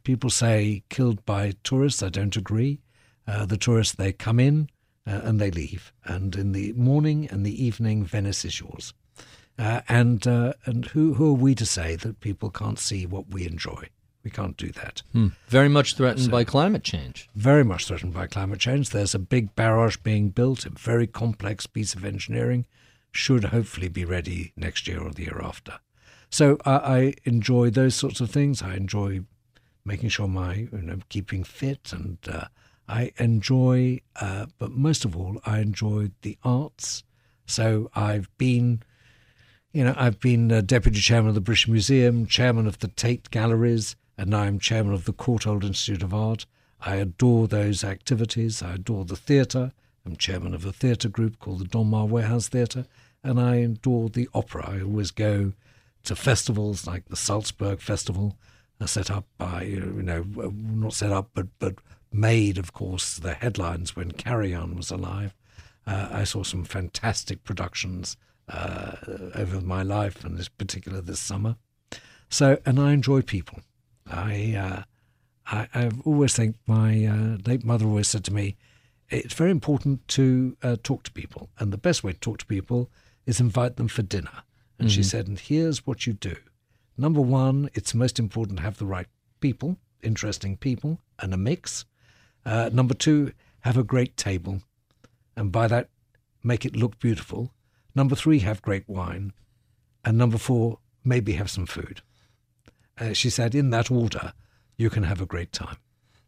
People 0.03 0.31
say 0.31 0.83
killed 0.89 1.25
by 1.27 1.53
tourists. 1.63 2.03
I 2.03 2.09
don't 2.09 2.35
agree. 2.35 2.81
Uh, 3.29 3.45
the 3.45 3.59
tourists, 3.59 3.95
they 3.95 4.13
come 4.13 4.41
in 4.41 4.71
uh, 5.07 5.21
and 5.23 5.39
they 5.39 5.51
leave. 5.51 5.93
And 6.05 6.35
in 6.35 6.53
the 6.53 6.73
morning 6.73 7.29
and 7.31 7.45
the 7.45 7.63
evening, 7.63 8.05
Venice 8.05 8.47
is 8.47 8.59
yours. 8.59 8.95
Uh, 9.59 9.83
and 9.87 10.27
uh, 10.27 10.55
and 10.65 10.87
who, 10.87 11.15
who 11.15 11.31
are 11.31 11.39
we 11.39 11.55
to 11.55 11.67
say 11.67 11.95
that 11.95 12.21
people 12.21 12.51
can't 12.51 12.79
see 12.79 13.05
what 13.05 13.29
we 13.29 13.47
enjoy? 13.47 13.89
We 14.25 14.31
can't 14.31 14.57
do 14.57 14.73
that. 14.73 15.03
Hmm. 15.13 15.29
Very 15.49 15.69
much 15.69 15.95
threatened 15.95 16.25
so, 16.25 16.31
by 16.31 16.45
climate 16.45 16.83
change. 16.83 17.29
Very 17.37 17.65
much 17.65 17.87
threatened 17.87 18.15
by 18.15 18.27
climate 18.27 18.61
change. 18.61 18.91
There's 18.91 19.15
a 19.15 19.19
big 19.19 19.55
barrage 19.55 19.99
being 19.99 20.31
built, 20.31 20.65
a 20.65 20.71
very 20.71 21.07
complex 21.07 21.67
piece 21.67 21.95
of 21.95 22.05
engineering, 22.05 22.65
should 23.17 23.45
hopefully 23.45 23.89
be 23.89 24.05
ready 24.05 24.53
next 24.57 24.87
year 24.89 25.01
or 25.01 25.11
the 25.11 25.25
year 25.25 25.41
after. 25.43 25.79
So 26.31 26.59
I 26.65 27.15
enjoy 27.25 27.71
those 27.71 27.95
sorts 27.95 28.21
of 28.21 28.31
things. 28.31 28.63
I 28.63 28.75
enjoy 28.75 29.21
making 29.85 30.09
sure 30.09 30.29
my 30.29 30.55
you 30.55 30.83
know 30.83 30.99
keeping 31.09 31.45
fit 31.45 31.93
and 31.93 32.19
uh, 32.29 32.47
I 32.89 33.13
enjoy, 33.19 34.01
uh, 34.21 34.47
but 34.59 34.73
most 34.73 35.05
of 35.05 35.17
all, 35.17 35.41
I 35.47 35.61
enjoy 35.61 36.11
the 36.23 36.39
arts. 36.45 37.05
So 37.47 37.91
I've 37.95 38.29
been, 38.37 38.83
you 39.73 39.85
know, 39.85 39.95
I've 39.97 40.21
been 40.21 40.53
uh, 40.53 40.61
deputy 40.61 41.01
chairman 41.01 41.31
of 41.31 41.35
the 41.35 41.41
British 41.41 41.69
Museum, 41.69 42.27
chairman 42.27 42.67
of 42.67 42.81
the 42.81 42.89
Tate 42.89 43.31
Galleries, 43.31 43.97
and 44.19 44.31
now 44.31 44.41
I'm 44.41 44.59
chairman 44.59 44.93
of 44.93 45.05
the 45.05 45.13
Courtauld 45.13 45.65
Institute 45.65 46.03
of 46.03 46.13
Art. 46.13 46.47
I 46.81 46.97
adore 46.97 47.49
those 47.49 47.83
activities. 47.83 48.63
I 48.63 48.75
adore 48.75 49.05
the 49.05 49.17
theatre. 49.17 49.73
I'm 50.05 50.17
chairman 50.17 50.55
of 50.55 50.67
a 50.67 50.73
theatre 50.73 51.09
group 51.09 51.39
called 51.39 51.61
the 51.61 51.65
Donmar 51.65 52.07
Warehouse 52.07 52.49
Theatre, 52.49 52.85
and 53.25 53.41
I 53.41 53.57
adore 53.57 54.09
the 54.09 54.29
opera. 54.35 54.69
I 54.69 54.83
always 54.83 55.11
go 55.11 55.53
to 56.05 56.15
festivals 56.15 56.87
like 56.87 57.07
the 57.07 57.17
Salzburg 57.17 57.81
Festival 57.81 58.37
set 58.87 59.11
up 59.11 59.25
by, 59.39 59.63
you 59.63 59.81
know, 59.81 60.25
not 60.53 60.93
set 60.93 61.11
up, 61.11 61.31
but, 61.35 61.47
but 61.59 61.77
made, 62.13 62.59
of 62.59 62.73
course, 62.73 63.17
the 63.17 63.35
headlines 63.35 63.97
when 63.97 64.13
Karajan 64.13 64.77
was 64.77 64.91
alive. 64.91 65.35
Uh, 65.87 66.09
I 66.11 66.25
saw 66.25 66.43
some 66.43 66.65
fantastic 66.65 67.45
productions 67.45 68.17
uh, 68.49 68.97
over 69.35 69.61
my 69.61 69.83
life, 69.83 70.25
and 70.25 70.39
in 70.39 70.47
particular 70.59 71.01
this 71.01 71.21
summer. 71.21 71.57
So, 72.29 72.59
and 72.67 72.79
I 72.79 72.93
enjoy 72.93 73.23
people. 73.23 73.61
I, 74.07 74.55
uh, 74.55 74.83
I, 75.47 75.69
I've 75.75 76.07
always 76.07 76.35
think 76.35 76.57
my 76.67 77.07
uh, 77.07 77.39
late 77.47 77.65
mother 77.65 77.87
always 77.87 78.09
said 78.09 78.25
to 78.25 78.33
me, 78.35 78.57
it's 79.11 79.35
very 79.35 79.51
important 79.51 80.07
to 80.09 80.57
uh, 80.63 80.77
talk 80.83 81.05
to 81.05 81.13
people, 81.13 81.49
and 81.59 81.73
the 81.73 81.79
best 81.79 82.03
way 82.03 82.13
to 82.13 82.21
talk 82.21 82.39
to 82.39 82.47
people 82.47 82.91
is 83.27 83.41
invite 83.41 83.77
them 83.77 83.89
for 83.89 84.03
dinner. 84.03 84.43
And 84.79 84.89
mm-hmm. 84.89 84.95
she 84.95 85.03
said, 85.03 85.29
and 85.29 85.39
here's 85.39 85.87
what 85.87 86.07
you 86.07 86.13
do. 86.13 86.37
Number 86.97 87.21
one, 87.21 87.71
it's 87.75 87.95
most 87.95 88.19
important 88.19 88.59
to 88.59 88.65
have 88.65 88.79
the 88.79 88.87
right 88.87 89.07
people, 89.41 89.77
interesting 90.03 90.57
people, 90.57 91.01
and 91.19 91.35
a 91.35 91.37
mix. 91.37 91.85
Uh, 92.45 92.71
number 92.73 92.95
two, 92.95 93.33
have 93.61 93.77
a 93.79 93.83
great 93.83 94.17
table, 94.17 94.61
and 95.37 95.51
by 95.51 95.67
that, 95.67 95.89
make 96.43 96.67
it 96.67 96.77
look 96.77 96.99
beautiful. 96.99 97.51
Number 97.95 98.15
three, 98.15 98.41
have 98.41 98.61
great 98.61 98.87
wine. 98.87 99.33
And 100.05 100.19
number 100.19 100.39
four, 100.39 100.79
maybe 101.03 101.33
have 101.33 101.51
some 101.51 101.67
food. 101.67 102.03
Uh, 102.99 103.13
she 103.15 103.31
said, 103.31 103.55
in 103.55 103.71
that 103.71 103.91
order, 103.91 104.35
you 104.77 104.91
can 104.91 105.05
have 105.05 105.21
a 105.21 105.27
great 105.27 105.53
time. 105.53 105.79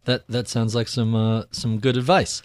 That 0.04 0.26
that 0.28 0.48
sounds 0.48 0.74
like 0.74 0.88
some 0.88 1.14
uh, 1.14 1.44
some 1.50 1.78
good 1.78 1.96
advice. 1.96 2.42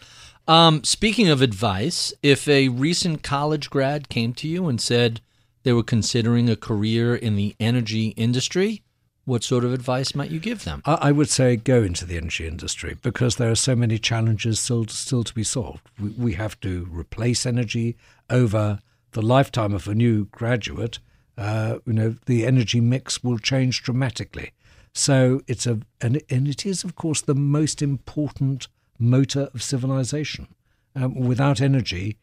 Um, 0.47 0.83
speaking 0.83 1.29
of 1.29 1.41
advice, 1.41 2.13
if 2.23 2.47
a 2.47 2.69
recent 2.69 3.23
college 3.23 3.69
grad 3.69 4.09
came 4.09 4.33
to 4.33 4.47
you 4.47 4.67
and 4.67 4.81
said, 4.81 5.21
they 5.63 5.73
were 5.73 5.83
considering 5.83 6.49
a 6.49 6.55
career 6.55 7.15
in 7.15 7.35
the 7.35 7.55
energy 7.59 8.09
industry, 8.09 8.81
what 9.25 9.43
sort 9.43 9.63
of 9.63 9.71
advice 9.71 10.15
might 10.15 10.31
you 10.31 10.39
give 10.39 10.63
them? 10.63 10.81
I 10.85 11.11
would 11.11 11.29
say 11.29 11.55
go 11.55 11.83
into 11.83 12.05
the 12.05 12.17
energy 12.17 12.47
industry 12.47 12.97
because 13.01 13.35
there 13.35 13.51
are 13.51 13.55
so 13.55 13.75
many 13.75 13.99
challenges 13.99 14.59
still 14.59 14.87
still 14.87 15.23
to 15.23 15.33
be 15.33 15.43
solved. 15.43 15.89
We, 15.99 16.09
we 16.09 16.33
have 16.33 16.59
to 16.61 16.87
replace 16.91 17.45
energy 17.45 17.95
over 18.29 18.79
the 19.11 19.21
lifetime 19.21 19.73
of 19.73 19.87
a 19.87 19.93
new 19.93 20.25
graduate. 20.25 20.99
Uh, 21.37 21.77
you 21.85 21.93
know, 21.93 22.15
the 22.25 22.45
energy 22.45 22.81
mix 22.81 23.23
will 23.23 23.37
change 23.37 23.83
dramatically. 23.83 24.51
So 24.93 25.41
it's 25.47 25.67
a 25.67 25.79
and, 26.01 26.21
and 26.29 26.47
it 26.47 26.65
is 26.65 26.83
of 26.83 26.95
course 26.95 27.21
the 27.21 27.35
most 27.35 27.81
important 27.81 28.67
motor 29.01 29.49
of 29.53 29.63
civilization. 29.63 30.47
Um, 30.95 31.15
without 31.15 31.61
energy, 31.61 32.17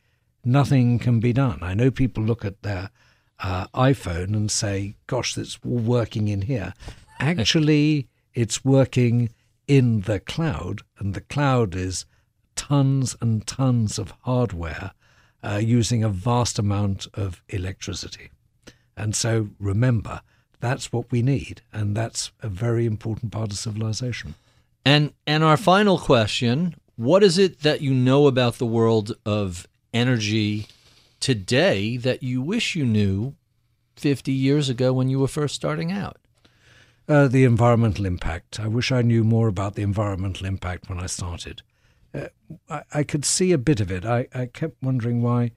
nothing 0.45 0.99
can 0.99 1.21
be 1.21 1.33
done. 1.33 1.59
I 1.63 1.75
know 1.75 1.91
people 1.91 2.23
look 2.23 2.45
at 2.45 2.63
their 2.63 2.91
uh, 3.41 3.67
iPhone 3.75 4.35
and 4.35 4.51
say, 4.51 4.97
gosh, 5.07 5.37
it's 5.39 5.59
all 5.65 5.79
working 5.79 6.29
in 6.29 6.43
here. 6.43 6.75
Actually, 7.21 8.09
it's 8.35 8.65
working 8.65 9.31
in 9.67 10.03
the 10.03 10.21
cloud, 10.21 10.83
and 10.99 11.15
the 11.15 11.21
cloud 11.21 11.75
is 11.75 12.07
tons 12.57 13.17
and 13.21 13.47
tons 13.47 13.99
of 13.99 14.15
hardware 14.23 14.93
uh, 15.43 15.61
using 15.63 16.03
a 16.03 16.09
vast 16.09 16.59
amount 16.59 17.07
of 17.15 17.43
electricity. 17.49 18.31
And 18.97 19.15
so 19.15 19.51
remember, 19.59 20.23
that's 20.61 20.93
what 20.93 21.11
we 21.13 21.23
need, 21.23 21.63
and 21.73 21.97
that's 21.97 22.33
a 22.41 22.49
very 22.49 22.87
important 22.87 23.31
part 23.31 23.53
of 23.53 23.59
civilization. 23.59 24.35
And 24.85 25.13
and 25.27 25.45
our 25.45 25.57
final 25.57 25.99
question, 25.99 26.75
what 26.97 27.23
is 27.23 27.39
it 27.39 27.61
that 27.61 27.81
you 27.81 27.95
know 27.95 28.27
about 28.27 28.55
the 28.59 28.67
world 28.67 29.17
of 29.27 29.69
energy 29.93 30.67
today 31.21 31.97
that 31.97 32.23
you 32.23 32.41
wish 32.41 32.75
you 32.75 32.85
knew 32.85 33.35
50 33.97 34.33
years 34.33 34.69
ago 34.69 34.93
when 34.93 35.09
you 35.09 35.19
were 35.19 35.29
first 35.29 35.55
starting 35.55 35.93
out? 35.93 36.19
Uh, 37.09 37.27
the 37.27 37.45
environmental 37.45 38.05
impact. 38.05 38.61
I 38.61 38.69
wish 38.69 38.93
I 38.93 39.01
knew 39.01 39.25
more 39.25 39.49
about 39.49 39.75
the 39.75 39.83
environmental 39.83 40.47
impact 40.47 40.91
when 40.91 40.99
I 40.99 41.07
started. 41.07 41.63
Uh, 42.15 42.27
I, 42.69 42.83
I, 42.93 43.03
could 43.03 43.25
see 43.25 43.53
a 43.53 43.59
bit 43.59 43.81
of 43.81 43.91
it. 43.91 44.05
I, 44.05 44.29
I 44.35 44.47
kept 44.47 44.83
wondering 44.83 45.23
why, 45.23 45.53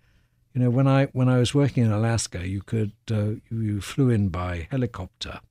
you 0.53 0.61
know, 0.61 0.69
when 0.69 0.87
I 0.87 1.05
when 1.07 1.27
I 1.27 1.39
was 1.39 1.53
working 1.53 1.83
in 1.83 1.91
Alaska, 1.91 2.47
you 2.47 2.61
could 2.61 2.93
uh, 3.09 3.35
you, 3.49 3.61
you, 3.61 3.81
flew 3.81 4.09
in 4.09 4.29
by 4.29 4.67
helicopter 4.71 5.41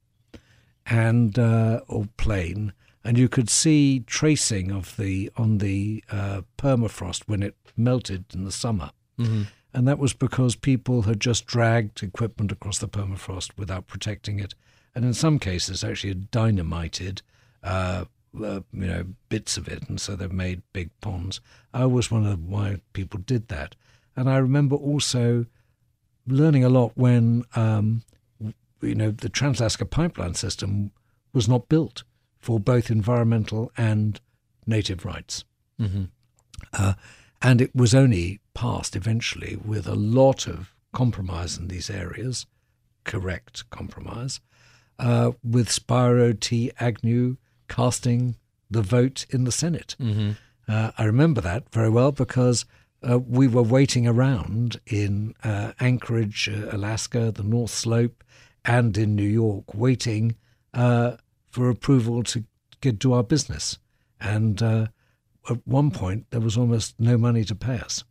and 0.86 1.38
uh, 1.38 1.80
or 1.86 2.08
plane, 2.16 2.72
and 3.04 3.18
you 3.18 3.28
could 3.28 3.48
see 3.48 4.00
tracing 4.00 4.70
of 4.70 4.96
the 4.96 5.30
on 5.36 5.58
the 5.58 6.04
uh, 6.10 6.42
permafrost 6.58 7.22
when 7.26 7.42
it 7.42 7.56
melted 7.76 8.24
in 8.34 8.44
the 8.44 8.52
summer. 8.52 8.90
Mm-hmm. 9.18 9.42
And 9.72 9.86
that 9.86 9.98
was 9.98 10.12
because 10.12 10.56
people 10.56 11.02
had 11.02 11.20
just 11.20 11.46
dragged 11.46 12.02
equipment 12.02 12.50
across 12.50 12.78
the 12.78 12.88
permafrost 12.88 13.52
without 13.56 13.86
protecting 13.86 14.40
it, 14.40 14.54
and 14.94 15.04
in 15.04 15.14
some 15.14 15.38
cases 15.38 15.84
actually 15.84 16.10
had 16.10 16.30
dynamited, 16.30 17.22
uh, 17.62 18.06
uh, 18.36 18.60
you 18.72 18.86
know, 18.86 19.04
bits 19.28 19.56
of 19.56 19.68
it, 19.68 19.88
and 19.88 20.00
so 20.00 20.16
they've 20.16 20.32
made 20.32 20.62
big 20.72 20.90
ponds. 21.00 21.40
I 21.72 21.86
was 21.86 22.10
one 22.10 22.26
of 22.26 22.44
why 22.44 22.80
people 22.92 23.20
did 23.20 23.46
that, 23.48 23.76
and 24.16 24.28
I 24.28 24.38
remember 24.38 24.74
also 24.74 25.46
learning 26.26 26.64
a 26.64 26.68
lot 26.68 26.92
when, 26.96 27.44
um, 27.54 28.02
you 28.80 28.94
know, 28.94 29.10
the 29.10 29.28
Trans-Alaska 29.28 29.84
pipeline 29.86 30.34
system 30.34 30.90
was 31.32 31.48
not 31.48 31.68
built 31.68 32.02
for 32.40 32.58
both 32.58 32.90
environmental 32.90 33.70
and 33.76 34.20
native 34.66 35.04
rights. 35.04 35.44
Mm-hmm. 35.80 36.04
Uh, 36.72 36.94
and 37.42 37.60
it 37.60 37.74
was 37.74 37.94
only 37.94 38.40
passed 38.54 38.96
eventually 38.96 39.56
with 39.56 39.86
a 39.86 39.94
lot 39.94 40.46
of 40.46 40.74
compromise 40.92 41.56
in 41.56 41.68
these 41.68 41.90
areas, 41.90 42.46
correct 43.04 43.68
compromise, 43.70 44.40
uh, 44.98 45.32
with 45.42 45.70
Spiro 45.70 46.32
T. 46.32 46.70
Agnew 46.78 47.36
casting 47.68 48.36
the 48.70 48.82
vote 48.82 49.26
in 49.30 49.44
the 49.44 49.52
Senate. 49.52 49.96
Mm-hmm. 50.00 50.32
Uh, 50.68 50.90
I 50.98 51.04
remember 51.04 51.40
that 51.40 51.72
very 51.72 51.90
well 51.90 52.12
because 52.12 52.64
uh, 53.08 53.18
we 53.18 53.48
were 53.48 53.62
waiting 53.62 54.06
around 54.06 54.80
in 54.86 55.34
uh, 55.42 55.72
Anchorage, 55.80 56.48
uh, 56.48 56.68
Alaska, 56.70 57.32
the 57.32 57.42
North 57.42 57.70
Slope, 57.70 58.22
and 58.64 58.96
in 58.98 59.16
New 59.16 59.22
York, 59.22 59.74
waiting 59.74 60.36
uh, 60.74 61.16
for 61.50 61.68
approval 61.68 62.22
to 62.22 62.44
get 62.80 63.00
to 63.00 63.12
our 63.12 63.22
business. 63.22 63.78
And 64.20 64.62
uh, 64.62 64.86
at 65.48 65.66
one 65.66 65.90
point, 65.90 66.26
there 66.30 66.40
was 66.40 66.56
almost 66.56 66.94
no 66.98 67.18
money 67.18 67.44
to 67.44 67.54
pay 67.54 67.78
us. 67.78 68.04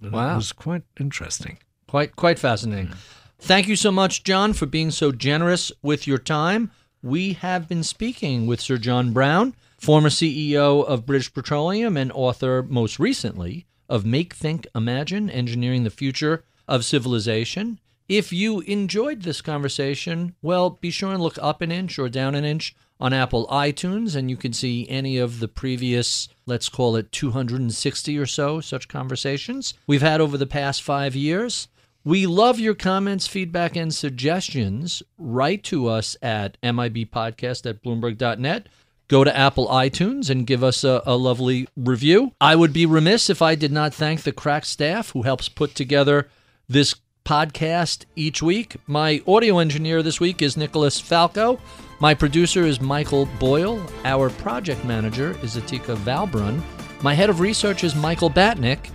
wow. 0.00 0.32
It 0.32 0.36
was 0.36 0.52
quite 0.52 0.82
interesting. 0.98 1.58
Quite, 1.88 2.16
quite 2.16 2.38
fascinating. 2.38 2.92
Thank 3.38 3.68
you 3.68 3.76
so 3.76 3.92
much, 3.92 4.24
John, 4.24 4.52
for 4.52 4.66
being 4.66 4.90
so 4.90 5.12
generous 5.12 5.70
with 5.82 6.06
your 6.06 6.18
time. 6.18 6.70
We 7.02 7.34
have 7.34 7.68
been 7.68 7.82
speaking 7.82 8.46
with 8.46 8.60
Sir 8.60 8.78
John 8.78 9.12
Browne, 9.12 9.54
former 9.78 10.08
CEO 10.08 10.84
of 10.84 11.04
British 11.04 11.32
Petroleum 11.32 11.96
and 11.96 12.10
author, 12.12 12.62
most 12.62 12.98
recently, 12.98 13.66
of 13.88 14.06
Make, 14.06 14.34
Think, 14.34 14.66
Imagine 14.74 15.28
Engineering 15.28 15.84
the 15.84 15.90
Future 15.90 16.44
of 16.66 16.84
Civilization. 16.84 17.78
If 18.08 18.32
you 18.32 18.60
enjoyed 18.60 19.22
this 19.22 19.40
conversation, 19.40 20.34
well, 20.40 20.70
be 20.70 20.90
sure 20.90 21.12
and 21.12 21.22
look 21.22 21.38
up 21.40 21.60
an 21.60 21.70
inch 21.70 21.98
or 21.98 22.08
down 22.08 22.34
an 22.34 22.44
inch 22.44 22.74
on 23.00 23.12
Apple 23.12 23.46
iTunes, 23.48 24.14
and 24.14 24.30
you 24.30 24.36
can 24.36 24.52
see 24.52 24.88
any 24.88 25.18
of 25.18 25.40
the 25.40 25.48
previous, 25.48 26.28
let's 26.46 26.68
call 26.68 26.96
it 26.96 27.12
260 27.12 28.18
or 28.18 28.26
so 28.26 28.60
such 28.60 28.88
conversations 28.88 29.74
we've 29.86 30.02
had 30.02 30.20
over 30.20 30.38
the 30.38 30.46
past 30.46 30.82
five 30.82 31.14
years. 31.14 31.68
We 32.04 32.26
love 32.26 32.60
your 32.60 32.74
comments, 32.74 33.26
feedback, 33.26 33.76
and 33.76 33.94
suggestions. 33.94 35.02
Write 35.16 35.62
to 35.64 35.88
us 35.88 36.16
at 36.20 36.60
mibpodcast 36.60 37.68
at 37.68 37.82
bloomberg.net. 37.82 38.68
Go 39.08 39.24
to 39.24 39.36
Apple 39.36 39.68
iTunes 39.68 40.28
and 40.28 40.46
give 40.46 40.62
us 40.62 40.84
a, 40.84 41.02
a 41.06 41.16
lovely 41.16 41.66
review. 41.76 42.32
I 42.40 42.56
would 42.56 42.72
be 42.72 42.86
remiss 42.86 43.30
if 43.30 43.40
I 43.40 43.54
did 43.54 43.72
not 43.72 43.94
thank 43.94 44.22
the 44.22 44.32
crack 44.32 44.64
staff 44.64 45.10
who 45.10 45.22
helps 45.22 45.48
put 45.48 45.74
together 45.74 46.28
this 46.68 46.94
podcast 47.24 48.04
each 48.16 48.42
week. 48.42 48.76
My 48.86 49.22
audio 49.26 49.58
engineer 49.58 50.02
this 50.02 50.20
week 50.20 50.42
is 50.42 50.56
Nicholas 50.56 51.00
Falco. 51.00 51.58
My 52.00 52.14
producer 52.14 52.62
is 52.62 52.80
Michael 52.80 53.26
Boyle. 53.38 53.84
Our 54.04 54.30
project 54.30 54.84
manager 54.84 55.36
is 55.42 55.56
Atika 55.56 55.96
Valbrun. 55.96 56.62
My 57.02 57.14
head 57.14 57.30
of 57.30 57.40
research 57.40 57.82
is 57.82 57.94
Michael 57.94 58.30
Batnick. 58.30 58.90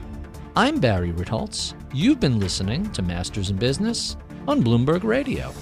I'm 0.56 0.80
Barry 0.80 1.11
Ritholtz. 1.11 1.73
You've 1.93 2.19
been 2.19 2.39
listening 2.39 2.91
to 2.91 3.01
Masters 3.01 3.49
in 3.49 3.57
Business 3.57 4.15
on 4.47 4.64
Bloomberg 4.64 5.03
Radio. 5.03 5.53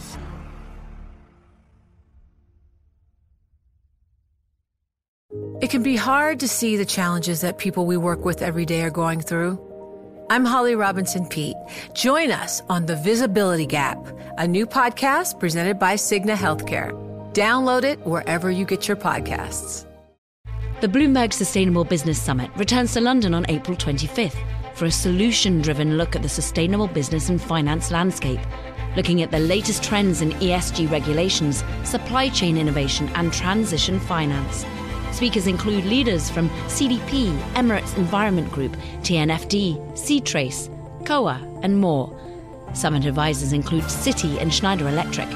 It 5.61 5.69
can 5.69 5.83
be 5.83 5.95
hard 5.95 6.39
to 6.41 6.47
see 6.47 6.77
the 6.77 6.85
challenges 6.85 7.41
that 7.41 7.57
people 7.57 7.85
we 7.85 7.97
work 7.97 8.23
with 8.23 8.41
every 8.41 8.65
day 8.65 8.83
are 8.83 8.91
going 8.91 9.21
through. 9.21 9.66
I'm 10.29 10.43
Holly 10.43 10.75
Robinson 10.75 11.25
Peete. 11.25 11.55
Join 11.93 12.31
us 12.31 12.61
on 12.67 12.85
The 12.85 12.97
Visibility 12.97 13.65
Gap, 13.65 13.97
a 14.37 14.45
new 14.45 14.67
podcast 14.67 15.39
presented 15.39 15.79
by 15.79 15.93
Cigna 15.93 16.35
Healthcare. 16.35 16.91
Download 17.33 17.85
it 17.85 18.05
wherever 18.05 18.51
you 18.51 18.65
get 18.65 18.89
your 18.89 18.97
podcasts. 18.97 19.85
The 20.81 20.87
Bloomberg 20.89 21.31
Sustainable 21.31 21.85
Business 21.85 22.21
Summit 22.21 22.51
returns 22.57 22.91
to 22.93 23.01
London 23.01 23.33
on 23.33 23.45
April 23.47 23.77
25th 23.77 24.37
for 24.75 24.83
a 24.83 24.91
solution 24.91 25.61
driven 25.61 25.97
look 25.97 26.13
at 26.13 26.23
the 26.23 26.29
sustainable 26.29 26.87
business 26.87 27.29
and 27.29 27.41
finance 27.41 27.89
landscape, 27.89 28.41
looking 28.97 29.21
at 29.21 29.31
the 29.31 29.39
latest 29.39 29.81
trends 29.81 30.21
in 30.21 30.31
ESG 30.31 30.91
regulations, 30.91 31.63
supply 31.85 32.27
chain 32.27 32.57
innovation, 32.57 33.07
and 33.15 33.31
transition 33.31 33.97
finance. 33.97 34.65
Speakers 35.17 35.47
include 35.47 35.83
leaders 35.85 36.29
from 36.29 36.47
CDP, 36.67 37.35
Emirates 37.53 37.97
Environment 37.97 38.51
Group, 38.51 38.73
TNFD, 39.01 39.97
Seatrace, 39.97 40.69
COA, 41.05 41.41
and 41.63 41.81
more. 41.81 42.15
Summit 42.75 43.03
advisors 43.03 43.51
include 43.51 43.85
Citi 43.85 44.39
and 44.39 44.53
Schneider 44.53 44.87
Electric. 44.87 45.27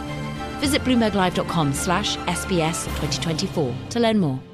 Visit 0.60 0.84
bloomberglive.com 0.84 1.74
slash 1.74 2.16
SBS 2.18 2.86
2024 2.98 3.74
to 3.90 4.00
learn 4.00 4.20
more. 4.20 4.51